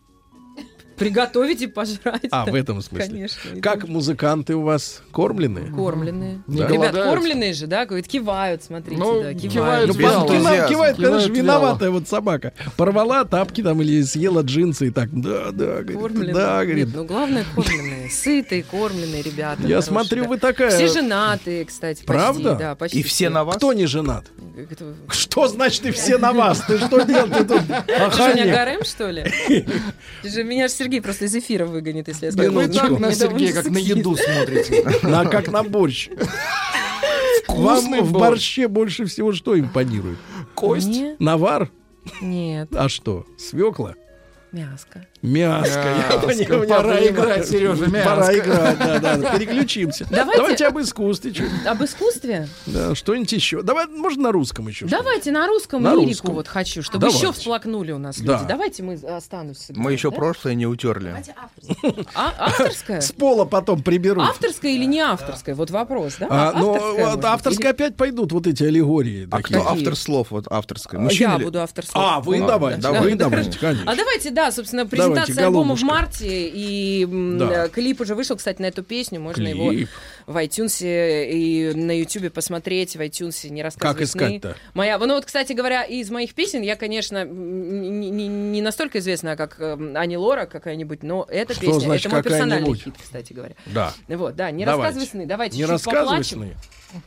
[0.97, 2.27] Приготовить и пожрать.
[2.31, 3.07] А, в этом смысле.
[3.07, 3.61] Конечно.
[3.61, 5.71] Как музыканты у вас кормленные?
[5.71, 6.41] Кормленные.
[6.47, 6.67] Не Да.
[6.67, 7.09] Ребят, голодают?
[7.09, 7.85] кормленные же, да?
[7.85, 9.87] Говорит, кивают, смотрите, Ну, да, кивают кивают.
[9.87, 12.53] Ну, просто кивает, кивает, конечно, Кивает виноватая вот собака.
[12.77, 16.33] Порвала тапки там или съела джинсы и так, да, да, говорит, Кормленные.
[16.33, 16.89] да, Нет, говорит.
[16.95, 19.61] ну главное кормленные, сытые, кормленные ребята.
[19.63, 20.29] Я хорошие, смотрю, да.
[20.29, 20.69] вы такая...
[20.71, 22.55] Все женатые, кстати, почти, Правда?
[22.55, 22.99] да, почти.
[22.99, 23.55] И все на вас?
[23.57, 24.25] Кто не женат?
[24.57, 26.61] Это- Что значит и все на вас?
[26.67, 27.29] Ты что делаешь?
[27.35, 29.23] Ты тут Ты что, меня гарем, что ли?
[30.21, 32.51] Ты же меня же Сергей просто из эфира выгонит, если я скажу.
[32.51, 34.85] Вы так на Сергея, как на еду смотрите.
[35.03, 36.09] На, как на борщ.
[37.47, 38.11] Вам в борщ.
[38.11, 40.17] борще больше всего что импонирует?
[40.55, 41.01] Кость.
[41.19, 41.69] Навар?
[42.21, 43.25] нет, А что?
[43.37, 43.95] Свекла?
[44.51, 45.07] мяско.
[45.23, 45.79] Мяско.
[45.79, 47.09] Я я Пора понимаю.
[47.09, 48.39] играть, Сережа, Пора мяско.
[48.39, 49.31] играть, да, да.
[49.37, 50.05] Переключимся.
[50.09, 51.47] Давайте- об искусстве.
[51.65, 52.49] Об искусстве?
[52.65, 53.61] Да, что-нибудь еще.
[53.61, 54.85] Давай, может, на русском еще.
[54.85, 56.33] Давайте на русском На лирику русском.
[56.35, 58.33] вот хочу, чтобы еще всплакнули у нас Да.
[58.33, 58.45] люди.
[58.49, 59.71] Давайте мы останутся.
[59.75, 61.15] Мы еще прошлое не утерли.
[62.15, 62.99] А, авторская?
[63.01, 64.23] С пола потом приберут.
[64.27, 65.55] Авторская или не авторская?
[65.55, 66.27] Вот вопрос, да?
[66.29, 69.27] А, но Авторская, авторская опять пойдут вот эти аллегории.
[69.31, 70.99] А кто автор слов вот авторской?
[71.15, 72.03] Я буду автор слов.
[72.05, 73.95] А, вы А, давайте, да, вы да, давайте, А конечно.
[73.95, 75.85] давайте, да, собственно, Давайте, презентация альбома в голубушка.
[75.85, 77.05] марте, и
[77.39, 77.65] Да.
[77.65, 79.55] э, клип уже вышел, кстати, на эту песню, можно Клип.
[79.55, 79.87] его
[80.27, 84.19] в iTunes и на YouTube посмотреть, в iTunes не рассказывай Как сны.
[84.19, 84.55] искать-то?
[84.73, 89.35] Моя, ну вот, кстати говоря, из моих песен я, конечно, не, не- не настолько известна,
[89.35, 92.83] как э, Ани Лора какая-нибудь, но эта Что песня, значит это мой персональный какая-нибудь?
[92.83, 93.55] хит, кстати говоря.
[93.67, 93.93] Да.
[94.07, 94.83] Вот, да, не Давайте.
[94.99, 96.37] рассказывай сны, давайте Не чуть рассказывай поплачем.
[96.39, 96.55] сны.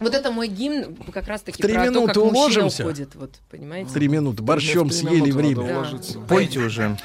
[0.01, 2.83] Вот это мой гимн как раз-таки В три про то, минуты как уложимся?
[2.83, 3.93] уходит, вот, понимаете?
[3.93, 4.43] Три минуты.
[4.43, 5.75] Борщом в три съели минуты время.
[5.77, 6.19] уложиться.
[6.29, 6.97] Пойте уже.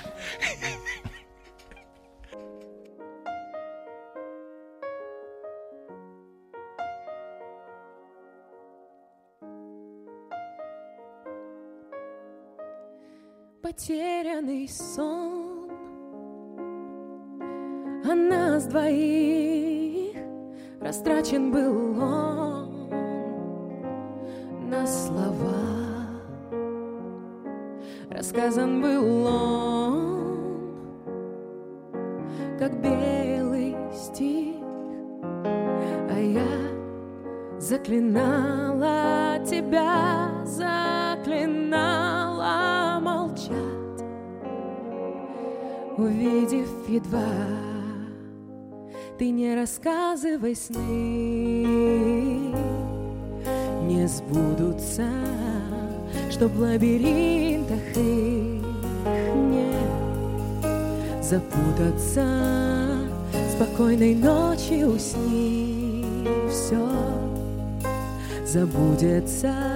[14.41, 15.69] Потерянный сон.
[18.03, 20.17] О нас двоих
[20.79, 22.89] Растрачен был он
[24.67, 25.53] На слова.
[28.09, 30.61] Рассказан был он
[32.57, 34.55] Как белый стих.
[36.09, 36.41] А я
[37.59, 42.00] Заклинала тебя, заклинала
[46.01, 47.19] увидев едва.
[49.17, 51.63] Ты не рассказывай сны,
[53.83, 55.07] не сбудутся,
[56.31, 58.63] что в лабиринтах их
[59.35, 59.73] не
[61.21, 62.25] запутаться.
[63.55, 66.03] Спокойной ночи усни,
[66.49, 66.89] все
[68.45, 69.70] забудется.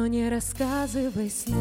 [0.00, 1.54] Но не рассказывай сны.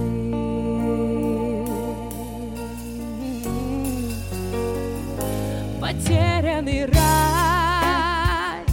[5.81, 8.63] Потерянный рай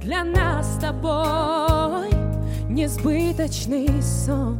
[0.00, 2.10] для нас с тобой
[2.68, 4.56] несбыточный сон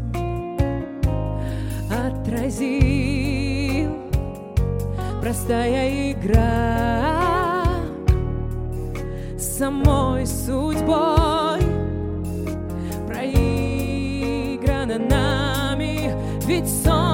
[1.88, 2.50] отразил
[5.20, 7.66] простая игра
[9.38, 11.29] самой судьбой
[16.50, 17.09] ведь сон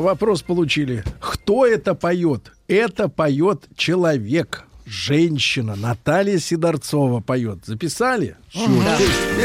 [0.00, 1.04] Вопрос получили.
[1.20, 2.52] Кто это поет?
[2.68, 4.64] Это поет человек.
[4.86, 5.76] Женщина.
[5.76, 7.58] Наталья Сидорцова поет.
[7.66, 8.36] Записали?
[8.48, 8.98] Всё, Да.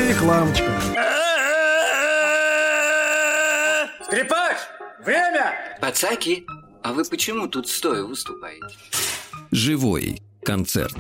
[0.10, 0.72] Рекламочка.
[4.06, 4.57] Скрипач!
[5.06, 5.53] Время!
[5.82, 6.45] Пацаки,
[6.82, 8.76] а вы почему тут стоя выступаете?
[9.52, 10.95] Живой концерт.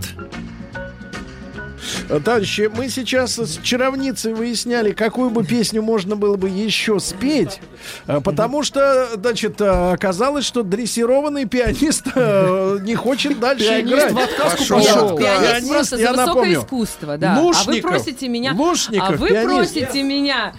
[2.23, 7.59] Товарищи, мы сейчас с чаровницей выясняли, какую бы песню можно было бы еще спеть,
[8.07, 14.11] э, потому что, значит, э, оказалось, что дрессированный пианист э, не хочет дальше Пианист играть.
[14.13, 15.17] в отказку Пошел.
[15.17, 16.59] Пианист просто я за высокое напомню.
[16.59, 17.33] искусство, да.
[17.33, 17.91] а вы Лушников.
[17.91, 18.53] просите меня...
[18.53, 19.73] Лушников, а вы пианист.
[19.73, 20.53] просите меня...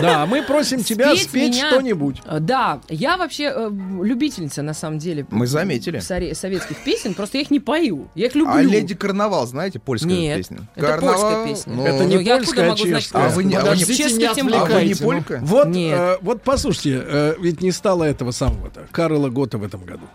[0.00, 2.22] Да, мы просим тебя спеть что-нибудь.
[2.40, 3.70] Да, я вообще э,
[4.02, 5.26] любительница, на самом деле.
[5.30, 6.00] Мы заметили.
[6.00, 8.08] советских песен, просто я их не пою.
[8.14, 8.54] Я их люблю.
[8.54, 10.68] А «Леди Карнавал», знаете, польская Нет, песня?
[10.76, 11.72] это Карнавал, польская песня.
[11.74, 13.26] ну, Это не Ну, я польская, а чешская.
[13.26, 15.10] А вы не, а вы не, Подождите, Чешская не тем а вы не отвлекайте, ну.
[15.10, 15.38] полька?
[15.42, 15.98] Вот, Нет.
[15.98, 20.06] э, вот послушайте, э, ведь не стало этого самого-то Карла Гота в этом году.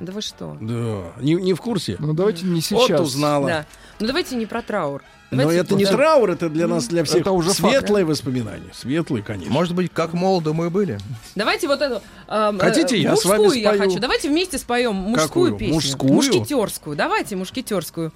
[0.00, 0.56] Да вы что?
[0.60, 1.96] Да, не, не в курсе.
[1.98, 3.00] Ну давайте не Вот сейчас.
[3.00, 3.46] узнала.
[3.48, 3.66] Да.
[4.00, 5.02] Ну давайте не про траур.
[5.32, 7.58] Но Давайте это не вот- траур, это для нас, для всех Это уже факт.
[7.58, 8.70] светлые воспоминания.
[8.72, 9.52] Светлые, конечно.
[9.52, 11.00] Может быть, как молоды мы были?
[11.34, 13.88] Давайте вот эту эм, Хотите, э, я с мужскую вами я спою?
[13.90, 14.00] хочу.
[14.00, 15.56] Давайте вместе споем мужскую Какую?
[15.58, 15.74] песню.
[15.74, 16.12] Мужскую?
[16.12, 16.96] Мушкетерскую.
[16.96, 18.12] Давайте мушкетерскую.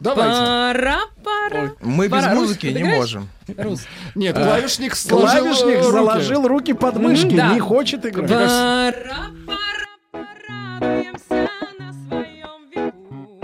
[0.00, 0.38] Давайте.
[0.40, 1.72] Пара, пара.
[1.80, 3.28] Мы без музыки не можем.
[3.56, 3.82] Рус.
[4.14, 5.90] Нет, А, клавишник сложил Клавишник руки.
[5.90, 7.52] заложил руки под мышки, Да.
[7.54, 8.28] не хочет играть.
[8.30, 11.48] Пара, пара, порадуемся
[11.78, 13.38] на своем веку.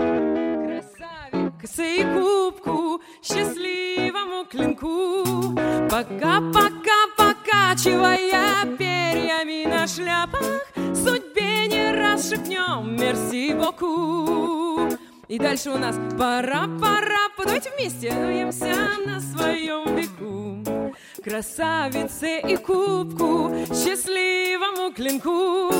[0.67, 5.55] Красавица и кубку, счастливому клинку.
[5.89, 14.89] Пока-пока, покачивая перьями на шляпах, судьбе не раз шепнем мерси боку.
[15.31, 18.75] И дальше у нас пора-пора, давайте вместе радуемся
[19.05, 20.93] на своем веку.
[21.23, 25.71] Красавице и кубку, счастливому клинку.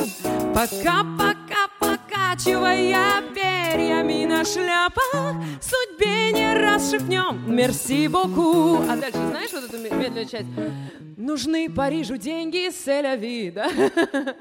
[0.54, 1.41] Пока-пока,
[2.22, 7.54] покачивая перьями на шляпах, судьбе не расшифнем.
[7.54, 8.82] Мерси боку.
[8.88, 10.46] А дальше знаешь вот эту ме- медленную часть?
[11.16, 13.70] Нужны Парижу деньги с Эль-Ави, да?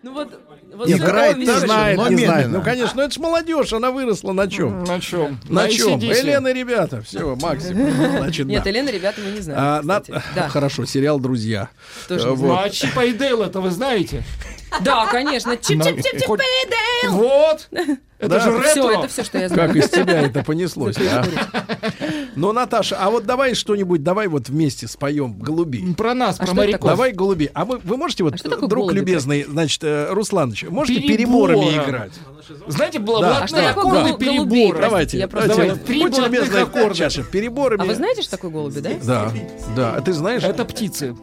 [0.00, 0.40] Ну вот...
[0.72, 2.48] вот Играет, не знает, не знает.
[2.50, 4.84] Ну, конечно, ну это ж молодежь, она выросла на чем?
[4.84, 5.40] На чем?
[5.48, 5.98] На чем?
[5.98, 7.90] Елена, ребята, все, максимум.
[7.90, 8.64] Значит, Нет.
[8.64, 9.90] Елена, ребята, мы не знаем.
[9.90, 10.20] А.
[10.50, 11.70] Хорошо, сериал «Друзья».
[12.08, 14.22] Ну, а Чипа и Дейл это вы знаете?
[14.82, 15.52] Да, конечно.
[15.52, 17.10] Чип-чип-чип-чип.
[17.10, 17.68] Вот!
[18.18, 18.40] Это Да.
[18.40, 18.68] же ретро!
[18.70, 19.68] Все, это все, что я знаю.
[19.68, 21.24] Как из тебя это понеслось, а?
[22.34, 25.92] Ну, Наташа, а вот давай что-нибудь, давай вот вместе споем «Голуби».
[25.94, 26.90] Про нас, А про моряков.
[26.90, 27.50] Давай «Голуби».
[27.54, 31.60] А вы, вы можете вот, А друг «Голуби» любезный, значит, э, Русланович, можете Перебором.
[31.60, 32.12] переборами играть?
[32.66, 33.28] Знаете, была Да.
[33.38, 34.54] блатные А что такое аккорды голуби?
[34.56, 34.80] перебора.
[34.82, 35.72] Давайте, я просто- давайте.
[35.74, 37.10] Давай, три Будьте любезны, аккорда.
[37.10, 37.82] же, переборами.
[37.82, 38.90] А вы знаете, что такое голуби, да?
[39.02, 39.32] Да,
[39.76, 39.94] да.
[39.96, 40.42] А ты знаешь?
[40.42, 41.14] Это птицы.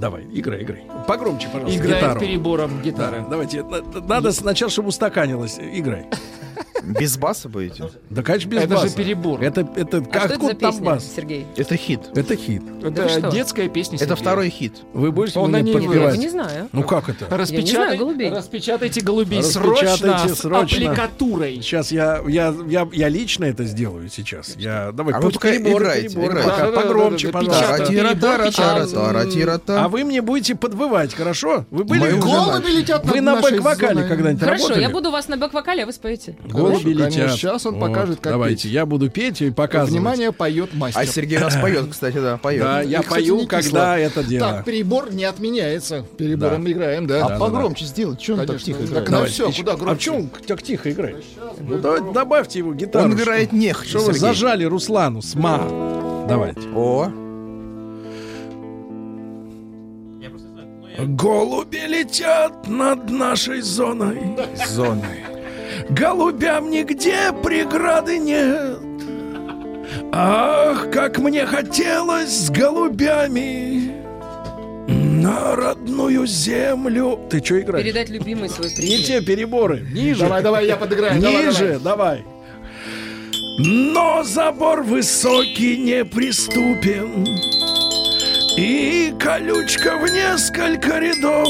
[0.00, 0.82] Давай, играй, играй.
[1.06, 2.20] Погромче, пожалуйста, Играет гитару.
[2.20, 3.24] перебором Да, гитары.
[3.28, 3.62] давайте.
[3.62, 5.58] на- Надо сначала, чтобы устаканилось.
[5.60, 6.06] Играй.
[6.84, 7.90] Без баса будете?
[8.10, 8.96] Да, конечно, без Это же баса.
[8.96, 9.42] перебор.
[9.42, 11.12] Это, это, А что это там песня, бас?
[11.14, 11.46] Сергей?
[11.56, 12.00] Это хит.
[12.14, 12.62] Это хит.
[12.82, 13.30] Это что?
[13.30, 13.96] детская песня.
[13.96, 14.16] Это Сергея.
[14.22, 14.74] второй хит.
[14.92, 16.18] Вы будете Он мне ней Я подпевать?
[16.18, 16.68] не знаю.
[16.72, 17.26] Ну как это?
[17.26, 18.30] Распечатай- Я не знаю, голубей.
[18.30, 20.76] Распечатайте голубей Распечатайте срочно, с срочно.
[20.90, 21.56] аппликатурой.
[21.56, 24.54] Сейчас я, я, я, я лично это сделаю сейчас.
[24.56, 26.18] Я, давай, А вы играйте.
[26.18, 29.60] Пока Да-да-да-да-да, погромче, да, пожалуйста.
[29.68, 31.66] А вы мне будете подвывать, хорошо?
[31.70, 34.82] Вы были Голуби летят Вы на нашей бэк-вокале когда-нибудь Хорошо, работали?
[34.82, 36.36] я буду у вас на бэк-вокале, а вы споете.
[36.48, 36.88] Голуби Конечно,
[37.20, 37.30] летят.
[37.32, 38.72] Сейчас он покажет, как Давайте, петь.
[38.72, 39.92] я буду петь и показывать.
[39.92, 41.00] Внимание, поет мастер.
[41.00, 42.62] А Сергей нас поет, кстати, да, поет.
[42.62, 44.48] Да, я И, кстати, пою, когда это дело.
[44.50, 46.04] Так, перебор не отменяется.
[46.16, 47.20] Перебором играем, да.
[47.20, 48.20] Да, А да, погромче сделать.
[48.22, 49.10] Что он так тихо Так, играет?
[49.10, 49.22] Давай.
[49.22, 49.94] Ну все, куда А громче?
[49.94, 51.24] в чем так тихо играет?
[51.60, 53.04] Ну давайте добавьте его гитару.
[53.06, 54.20] Он играет нехотя, Что вы Сергей.
[54.20, 56.24] зажали Руслану с ма?
[56.28, 56.60] Давайте.
[56.74, 57.10] О,
[60.98, 64.20] Голуби летят над нашей зоной.
[64.68, 65.24] зоны.
[65.90, 68.78] Голубям нигде преграды нет.
[70.12, 73.92] Ах, как мне хотелось с голубями
[74.88, 77.20] на родную землю.
[77.28, 77.84] Ты что играешь?
[77.84, 79.04] Передать любимый свой Не привет.
[79.06, 79.80] те переборы.
[79.92, 80.20] Ниже.
[80.20, 81.20] Давай, давай, я подыграю.
[81.20, 82.24] Давай, Ниже, давай.
[83.58, 87.26] Но забор высокий неприступен
[88.56, 91.48] И колючка в несколько рядов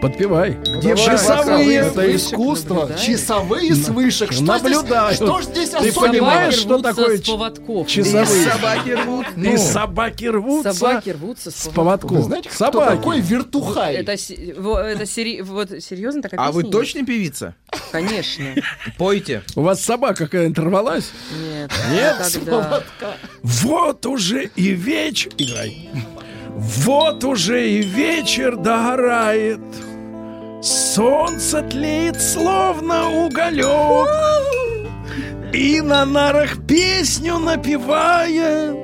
[0.00, 0.52] Подпевай.
[0.78, 1.18] Где Часовые.
[1.18, 1.76] часовые?
[1.76, 2.74] Это искусство.
[2.74, 3.00] наблюдаю.
[3.06, 4.32] Часовые с вышек.
[4.32, 5.14] Что Наблюдаю.
[5.14, 6.06] здесь, что ж здесь Ты особенного?
[6.08, 7.86] понимаешь, что такое с поводков.
[7.86, 8.50] часовые?
[8.50, 9.26] Собаки рвут.
[9.36, 12.12] И Ну, собаки рвутся Собаки рвутся с с поводков.
[12.12, 12.96] Вы знаете, кто собаки.
[12.96, 13.94] такой вертухай?
[13.96, 17.54] Это, это сери- вот серьезно такая А вы точно певица?
[17.92, 18.44] Конечно.
[18.96, 19.42] Пойте.
[19.54, 21.10] У вас собака какая-нибудь рвалась?
[21.38, 21.70] Нет.
[21.92, 22.16] Нет?
[22.34, 22.82] Никогда.
[23.42, 25.30] Вот уже и вечер...
[25.36, 25.90] Играй.
[26.52, 29.60] Вот уже и вечер догорает.
[30.62, 34.08] Солнце тлеет, словно уголек.
[35.52, 38.76] И на нарах песню напевает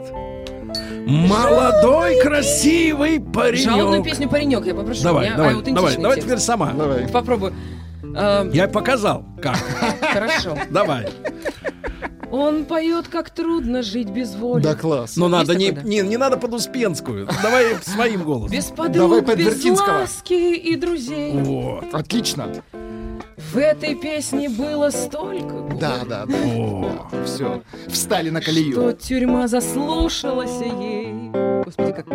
[1.06, 3.18] Молодой красивый
[3.54, 4.04] Жалобную паренек.
[4.04, 5.02] песню паренек, я попрошу.
[5.04, 6.72] Давай, У меня давай, аутентичный давай, давай теперь сама.
[6.72, 7.08] Давай.
[7.08, 7.54] Попробую.
[8.02, 9.56] Эм, Я показал, как.
[10.12, 10.56] Хорошо.
[10.70, 11.06] Давай.
[12.36, 14.62] Он поет, как трудно жить без воли.
[14.62, 15.16] Да класс.
[15.16, 17.26] Но Есть надо не, не, не надо под Успенскую.
[17.42, 18.56] Давай своим голосом.
[18.56, 21.32] Без Давай подруг, под без ласки и друзей.
[21.32, 21.86] Вот.
[21.92, 22.48] Отлично.
[23.52, 27.24] В этой песне было столько горя, Да, да, да.
[27.24, 27.62] Все.
[27.88, 28.92] Встали на что колею.
[28.92, 31.30] тюрьма заслушалась ей.
[31.64, 32.06] Господи, как,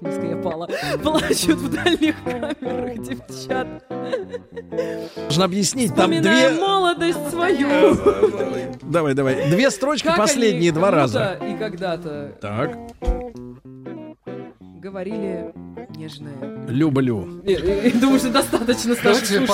[0.00, 0.68] как низко я пала.
[1.02, 3.66] Плачут в дальних камерах девчат.
[5.16, 6.50] Нужно объяснить, там две...
[6.50, 7.96] молодость свою.
[8.82, 9.50] Давай, давай.
[9.50, 11.38] Две строчки Как последние два раза.
[11.42, 12.76] И когда-то Так.
[14.80, 15.52] Говорили
[15.96, 16.32] нежное.
[16.68, 17.42] Люблю.
[17.44, 19.46] Я- Думаю, что достаточно с наших Давайте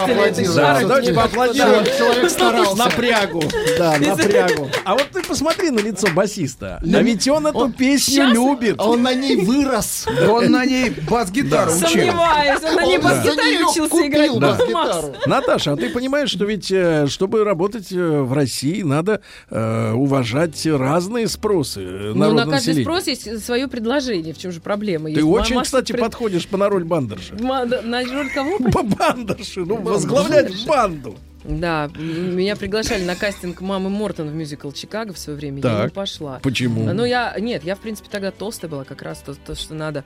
[0.45, 1.85] слушателей Да, давайте поаплодируем.
[1.85, 2.77] Человек- Человек старался.
[2.77, 3.43] Напрягу.
[3.79, 4.69] Да, напрягу.
[4.85, 6.81] А вот ты посмотри на лицо басиста.
[6.81, 8.81] А ведь он эту песню любит.
[8.81, 10.07] Он на ней вырос.
[10.29, 11.89] Он на ней бас-гитару учил.
[11.89, 15.27] Сомневаюсь, он на ней бас-гитаре неё учился играть.
[15.27, 19.21] Наташа, а ты понимаешь, что ведь, э, чтобы работать э, в России, надо
[19.51, 21.81] э, уважать разные спросы
[22.15, 24.33] Ну, на каждый спрос есть свое предложение.
[24.35, 25.11] В чем же проблема?
[25.21, 27.35] Ты очень, кстати, пред- подходишь по на роль бандерши.
[27.35, 28.59] На роль кого?
[28.71, 31.17] По бандерши, ну, возглавлять банду.
[31.45, 35.63] Да, меня приглашали на кастинг мамы Мортон в мюзикл Чикаго в свое время.
[35.63, 35.93] Я не Так.
[35.93, 36.41] пошла.
[36.43, 36.93] Почему?
[36.93, 37.37] Ну, я.
[37.39, 40.03] Нет, я, в принципе, тогда толстая была, как раз то, то, что надо.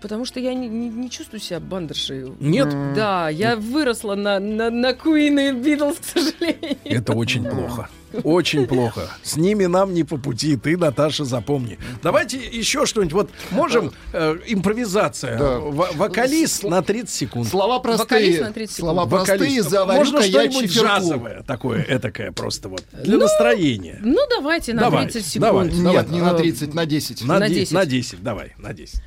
[0.00, 2.32] Потому что я не, не- не чувствую себя бандершей.
[2.38, 2.68] Нет?
[2.94, 6.76] Да, я выросла на, на, на Queen и Beatles, к сожалению.
[6.84, 7.88] Это очень плохо.
[8.24, 9.08] Очень плохо.
[9.22, 10.56] С ними нам не по пути.
[10.56, 11.78] Ты, Наташа, запомни.
[12.02, 13.12] Давайте еще что-нибудь.
[13.12, 15.38] Вот можем э, импровизация.
[15.38, 15.58] Да.
[15.58, 17.48] Во- вокалист на 30 секунд.
[17.48, 18.04] Слова простые.
[18.04, 19.10] Вокалист на 30 Слова секунд.
[19.10, 19.70] простые, Вокалист.
[19.70, 22.82] заварю Можно что-нибудь джазовое такое, этакое просто вот.
[22.92, 23.98] Для Ну, настроения.
[24.02, 25.42] Ну, давайте на Давай, 30 секунд.
[25.42, 25.68] давай.
[25.68, 27.22] Нет, не на Э, 30, на 10.
[27.24, 27.72] На, На де- 10.
[27.72, 29.00] на 10, давай, на 10.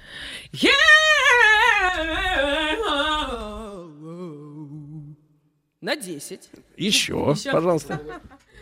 [5.82, 6.49] На 10.
[6.78, 7.52] Еще, Еще.
[7.52, 7.99] пожалуйста.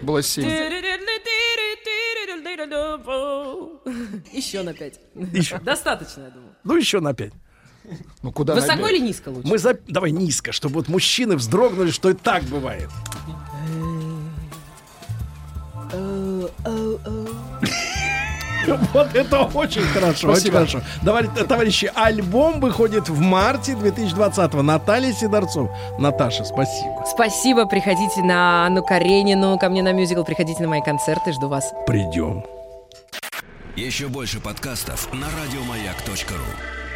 [0.02, 0.44] Было 7.
[4.32, 5.00] Еще на 5.
[5.34, 5.60] Еще.
[5.60, 6.56] Достаточно, я думаю.
[6.64, 7.34] Ну, еще на 5.
[8.22, 8.92] Ну куда Высоко набегать?
[8.94, 9.48] или низко лучше?
[9.48, 9.74] Мы за...
[9.88, 12.90] Давай низко, чтобы вот мужчины вздрогнули, что и так бывает.
[18.94, 20.82] Вот это очень хорошо, очень хорошо.
[21.02, 24.62] Давай, товарищи, альбом выходит в марте 2020-го.
[24.62, 25.70] Наталья Сидорцов.
[25.98, 27.04] Наташа, спасибо.
[27.06, 31.74] Спасибо, приходите на Анну Каренину, ко мне на мюзикл, приходите на мои концерты, жду вас.
[31.86, 32.44] Придем.
[33.76, 36.89] Еще больше подкастов на радиомаяк.ру.